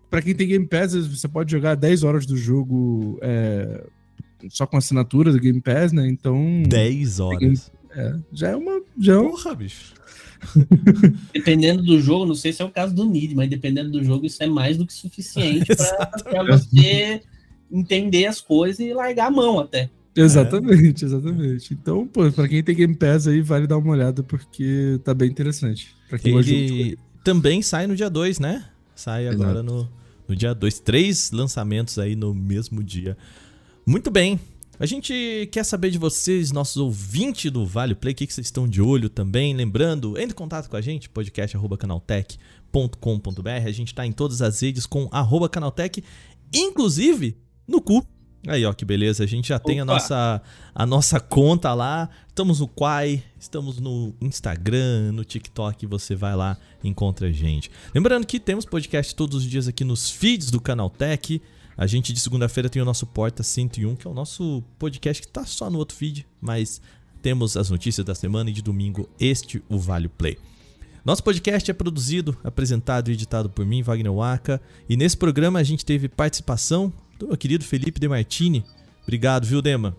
pra 0.08 0.22
quem 0.22 0.32
tem 0.32 0.46
Game 0.46 0.66
Pass, 0.68 0.94
você 0.94 1.26
pode 1.26 1.50
jogar 1.50 1.74
10 1.74 2.04
horas 2.04 2.24
do 2.24 2.36
jogo. 2.36 3.18
É, 3.20 3.84
só 4.50 4.66
com 4.66 4.76
assinatura 4.76 5.32
do 5.32 5.40
Game 5.40 5.60
Pass, 5.60 5.92
né? 5.92 6.08
Então. 6.08 6.62
10 6.66 7.20
horas. 7.20 7.72
É, 7.90 8.14
já 8.32 8.48
é 8.50 8.56
uma. 8.56 8.82
Já 8.98 9.14
é 9.14 9.18
um... 9.18 9.30
Porra, 9.30 9.54
bicho. 9.54 9.94
dependendo 11.32 11.82
do 11.82 12.00
jogo, 12.00 12.26
não 12.26 12.34
sei 12.34 12.52
se 12.52 12.62
é 12.62 12.64
o 12.64 12.70
caso 12.70 12.94
do 12.94 13.04
Nid, 13.04 13.34
mas 13.34 13.48
dependendo 13.48 13.90
do 13.90 14.02
jogo, 14.02 14.26
isso 14.26 14.42
é 14.42 14.46
mais 14.46 14.76
do 14.76 14.86
que 14.86 14.92
suficiente 14.92 15.68
para 16.24 16.42
você 16.44 17.22
entender 17.70 18.26
as 18.26 18.40
coisas 18.40 18.80
e 18.80 18.92
largar 18.92 19.28
a 19.28 19.30
mão 19.30 19.60
até. 19.60 19.88
Exatamente, 20.14 21.04
é. 21.04 21.06
exatamente. 21.06 21.72
Então, 21.72 22.06
pô, 22.06 22.30
pra 22.30 22.46
quem 22.46 22.62
tem 22.62 22.74
Game 22.74 22.94
Pass 22.94 23.26
aí, 23.26 23.40
vale 23.40 23.66
dar 23.66 23.78
uma 23.78 23.92
olhada, 23.92 24.22
porque 24.22 25.00
tá 25.04 25.14
bem 25.14 25.30
interessante. 25.30 25.94
Pra 26.08 26.18
quem 26.18 26.36
Ele 26.36 26.98
também 27.24 27.62
sai 27.62 27.86
no 27.86 27.96
dia 27.96 28.10
2, 28.10 28.38
né? 28.38 28.64
Sai 28.94 29.26
Exato. 29.26 29.42
agora 29.42 29.62
no, 29.62 29.88
no 30.28 30.36
dia 30.36 30.54
2. 30.54 30.80
Três 30.80 31.30
lançamentos 31.30 31.98
aí 31.98 32.14
no 32.14 32.34
mesmo 32.34 32.82
dia. 32.82 33.16
Muito 33.84 34.10
bem. 34.10 34.38
A 34.78 34.86
gente 34.86 35.48
quer 35.52 35.64
saber 35.64 35.90
de 35.90 35.98
vocês, 35.98 36.50
nossos 36.50 36.76
ouvintes 36.76 37.50
do 37.50 37.66
Vale 37.66 37.94
Play, 37.94 38.12
o 38.12 38.16
que, 38.16 38.26
que 38.26 38.34
vocês 38.34 38.46
estão 38.46 38.66
de 38.66 38.82
olho 38.82 39.08
também. 39.08 39.54
Lembrando, 39.54 40.18
entre 40.18 40.32
em 40.32 40.36
contato 40.36 40.68
com 40.68 40.76
a 40.76 40.80
gente, 40.80 41.08
podcast.canaltech.com.br. 41.08 43.48
A 43.64 43.72
gente 43.72 43.88
está 43.88 44.06
em 44.06 44.12
todas 44.12 44.42
as 44.42 44.60
redes 44.60 44.86
com 44.86 45.08
arroba 45.12 45.48
canaltech, 45.48 46.02
inclusive 46.52 47.36
no 47.66 47.80
cu. 47.80 48.06
Aí, 48.46 48.64
ó, 48.64 48.72
que 48.72 48.84
beleza. 48.84 49.22
A 49.22 49.26
gente 49.26 49.48
já 49.48 49.56
Opa. 49.56 49.66
tem 49.66 49.80
a 49.80 49.84
nossa, 49.84 50.42
a 50.74 50.86
nossa 50.86 51.20
conta 51.20 51.72
lá. 51.74 52.08
Estamos 52.26 52.60
no 52.60 52.66
Quai, 52.66 53.22
estamos 53.38 53.78
no 53.78 54.14
Instagram, 54.20 55.12
no 55.12 55.24
TikTok. 55.24 55.86
Você 55.86 56.16
vai 56.16 56.34
lá 56.34 56.56
encontra 56.82 57.28
a 57.28 57.32
gente. 57.32 57.70
Lembrando 57.94 58.26
que 58.26 58.40
temos 58.40 58.64
podcast 58.64 59.14
todos 59.14 59.36
os 59.36 59.44
dias 59.44 59.68
aqui 59.68 59.84
nos 59.84 60.10
feeds 60.10 60.50
do 60.50 60.60
Canaltech. 60.60 61.40
A 61.76 61.86
gente 61.86 62.12
de 62.12 62.20
segunda-feira 62.20 62.68
tem 62.68 62.82
o 62.82 62.84
nosso 62.84 63.06
Porta 63.06 63.42
101, 63.42 63.96
que 63.96 64.06
é 64.06 64.10
o 64.10 64.14
nosso 64.14 64.62
podcast 64.78 65.22
que 65.22 65.28
tá 65.28 65.44
só 65.46 65.70
no 65.70 65.78
outro 65.78 65.96
feed, 65.96 66.26
mas 66.40 66.80
temos 67.22 67.56
as 67.56 67.70
notícias 67.70 68.04
da 68.04 68.14
semana 68.14 68.50
e 68.50 68.52
de 68.52 68.62
domingo 68.62 69.08
este 69.18 69.62
o 69.68 69.78
Vale 69.78 70.08
Play. 70.08 70.38
Nosso 71.04 71.22
podcast 71.24 71.70
é 71.70 71.74
produzido, 71.74 72.36
apresentado 72.44 73.10
e 73.10 73.14
editado 73.14 73.48
por 73.50 73.64
mim, 73.64 73.82
Wagner 73.82 74.12
Waka, 74.12 74.60
e 74.88 74.96
nesse 74.96 75.16
programa 75.16 75.58
a 75.58 75.62
gente 75.62 75.84
teve 75.84 76.08
participação 76.08 76.92
do 77.18 77.28
meu 77.28 77.36
querido 77.36 77.64
Felipe 77.64 77.98
De 77.98 78.08
Martini. 78.08 78.64
Obrigado, 79.02 79.46
viu, 79.46 79.62
Dema? 79.62 79.96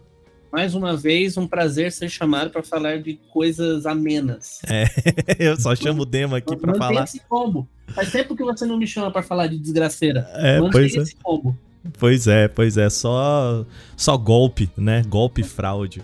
Mais 0.54 0.76
uma 0.76 0.95
vez, 0.95 1.36
um 1.36 1.47
prazer 1.47 1.91
ser 1.91 2.08
chamado 2.10 2.51
para 2.51 2.62
falar 2.62 3.01
de 3.01 3.20
coisas 3.32 3.88
amenas. 3.88 4.60
É, 4.68 4.86
eu 5.49 5.60
só 5.60 5.76
chamo 5.76 6.04
o 6.04 6.06
Dema 6.06 6.38
aqui 6.38 6.56
para 6.56 6.76
falar. 6.76 7.06
esse 7.06 7.20
combo. 7.28 7.68
Faz 7.88 8.12
tempo 8.12 8.36
que 8.36 8.43
você 8.43 8.64
não 8.64 8.78
me 8.78 8.86
chama 8.86 9.10
para 9.10 9.24
falar 9.24 9.47
de 9.47 9.58
desgraceira. 9.58 10.30
É, 10.36 10.60
pois 10.60 10.93
é. 10.93 10.99
esse 10.99 11.16
combo. 11.16 11.58
Pois 11.97 12.28
é, 12.28 12.47
pois 12.47 12.78
é, 12.78 12.88
só 12.88 13.66
só 13.97 14.16
golpe, 14.16 14.70
né? 14.78 15.01
Golpe 15.10 15.41
e 15.41 15.43
fraude. 15.43 16.04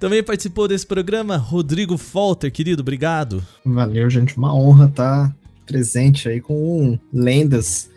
Também 0.00 0.24
participou 0.24 0.66
desse 0.66 0.84
programa 0.84 1.36
Rodrigo 1.36 1.96
Folter, 1.96 2.50
querido, 2.50 2.82
obrigado. 2.82 3.44
Valeu, 3.64 4.10
gente, 4.10 4.36
uma 4.36 4.52
honra 4.52 4.86
estar 4.86 5.36
presente 5.64 6.28
aí 6.28 6.40
com 6.40 6.98
lendas. 7.12 7.88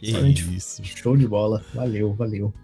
Isso. 0.00 0.82
Show 0.82 1.14
de 1.14 1.28
bola. 1.28 1.62
Valeu, 1.74 2.14
valeu. 2.14 2.54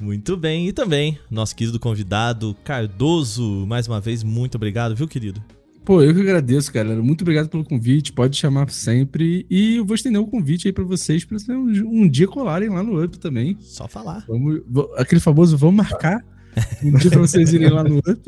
Muito 0.00 0.36
bem. 0.36 0.68
E 0.68 0.72
também, 0.72 1.18
nosso 1.30 1.54
querido 1.54 1.78
convidado, 1.78 2.56
Cardoso. 2.64 3.66
Mais 3.66 3.86
uma 3.86 4.00
vez, 4.00 4.22
muito 4.22 4.54
obrigado, 4.54 4.96
viu, 4.96 5.06
querido? 5.06 5.42
Pô, 5.84 6.02
eu 6.02 6.14
que 6.14 6.20
agradeço, 6.20 6.72
cara. 6.72 7.02
Muito 7.02 7.22
obrigado 7.22 7.48
pelo 7.48 7.64
convite. 7.64 8.12
Pode 8.12 8.36
chamar 8.36 8.70
sempre. 8.70 9.46
E 9.50 9.76
eu 9.76 9.84
vou 9.84 9.94
estender 9.94 10.20
o 10.20 10.24
um 10.24 10.30
convite 10.30 10.68
aí 10.68 10.72
para 10.72 10.84
vocês 10.84 11.24
para 11.24 11.36
um, 11.50 12.02
um, 12.02 12.08
dia 12.08 12.26
colarem 12.28 12.68
lá 12.68 12.82
no 12.82 13.02
Up 13.02 13.18
também. 13.18 13.56
Só 13.60 13.88
falar. 13.88 14.24
Vamos, 14.28 14.60
aquele 14.96 15.20
famoso, 15.20 15.56
vamos 15.56 15.76
marcar 15.76 16.24
um 16.82 16.92
dia 16.92 17.10
para 17.10 17.20
vocês 17.20 17.52
irem 17.52 17.70
lá 17.70 17.82
no 17.82 17.98
Up. 17.98 18.20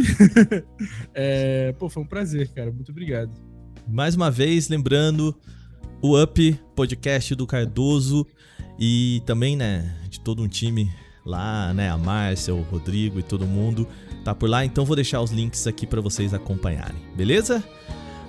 é, 1.15 1.73
pô, 1.79 1.89
foi 1.89 2.03
um 2.03 2.07
prazer, 2.07 2.49
cara. 2.49 2.73
Muito 2.73 2.91
obrigado. 2.91 3.31
Mais 3.87 4.15
uma 4.15 4.31
vez, 4.31 4.69
lembrando, 4.69 5.35
o 6.01 6.21
Up, 6.21 6.59
podcast 6.75 7.35
do 7.35 7.47
Cardoso 7.47 8.27
e 8.79 9.23
também, 9.27 9.57
né, 9.57 9.95
de 10.09 10.21
todo 10.21 10.43
um 10.43 10.49
time 10.49 10.91
lá, 11.25 11.73
né? 11.73 11.91
A 11.91 11.99
Márcia, 11.99 12.55
o 12.55 12.63
Rodrigo 12.63 13.19
e 13.19 13.23
todo 13.23 13.47
mundo 13.47 13.87
tá 14.25 14.35
por 14.35 14.49
lá, 14.49 14.65
então 14.65 14.85
vou 14.85 14.97
deixar 14.97 15.21
os 15.21 15.31
links 15.31 15.67
aqui 15.67 15.87
para 15.87 16.01
vocês 16.01 16.33
acompanharem, 16.33 16.97
beleza? 17.15 17.63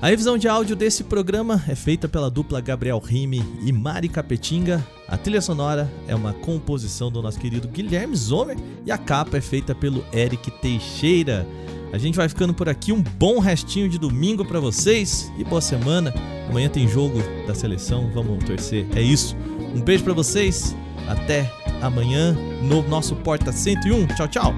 A 0.02 0.08
revisão 0.08 0.38
de 0.38 0.50
áudio 0.50 0.76
desse 0.76 1.02
programa 1.02 1.64
é 1.66 1.76
feita 1.76 2.10
pela 2.10 2.30
dupla 2.30 2.60
Gabriel 2.60 3.00
Rime 3.00 3.42
e 3.66 3.72
Mari 3.72 4.10
Capetinga. 4.10 4.86
A 5.08 5.16
trilha 5.16 5.40
sonora 5.40 5.90
é 6.10 6.14
uma 6.14 6.34
composição 6.34 7.10
do 7.10 7.22
nosso 7.22 7.40
querido 7.40 7.70
Guilherme 7.70 8.14
Zomer 8.14 8.58
e 8.86 8.92
a 8.92 8.98
capa 8.98 9.38
é 9.38 9.42
feita 9.42 9.74
pelo 9.74 10.04
Eric 10.12 10.52
Teixeira. 10.60 11.48
A 11.94 11.98
gente 11.98 12.18
vai 12.18 12.28
ficando 12.28 12.54
por 12.54 12.68
aqui, 12.68 12.92
um 12.92 13.02
bom 13.02 13.40
restinho 13.40 13.88
de 13.88 13.98
domingo 13.98 14.44
para 14.44 14.60
vocês 14.60 15.32
e 15.38 15.44
boa 15.46 15.62
semana. 15.62 16.14
Amanhã 16.50 16.68
tem 16.68 16.86
jogo 16.86 17.20
da 17.48 17.56
seleção, 17.56 18.12
vamos 18.14 18.44
torcer. 18.44 18.86
É 18.96 19.02
isso. 19.02 19.38
Um 19.74 19.80
beijo 19.80 20.04
para 20.04 20.14
vocês. 20.14 20.76
Até 21.08 21.63
amanhã 21.84 22.34
no 22.62 22.82
nosso 22.84 23.16
Porta 23.16 23.52
101. 23.52 24.08
Tchau, 24.16 24.28
tchau. 24.28 24.54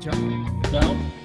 Tchau. 0.00 0.12
Tchau. 0.70 1.17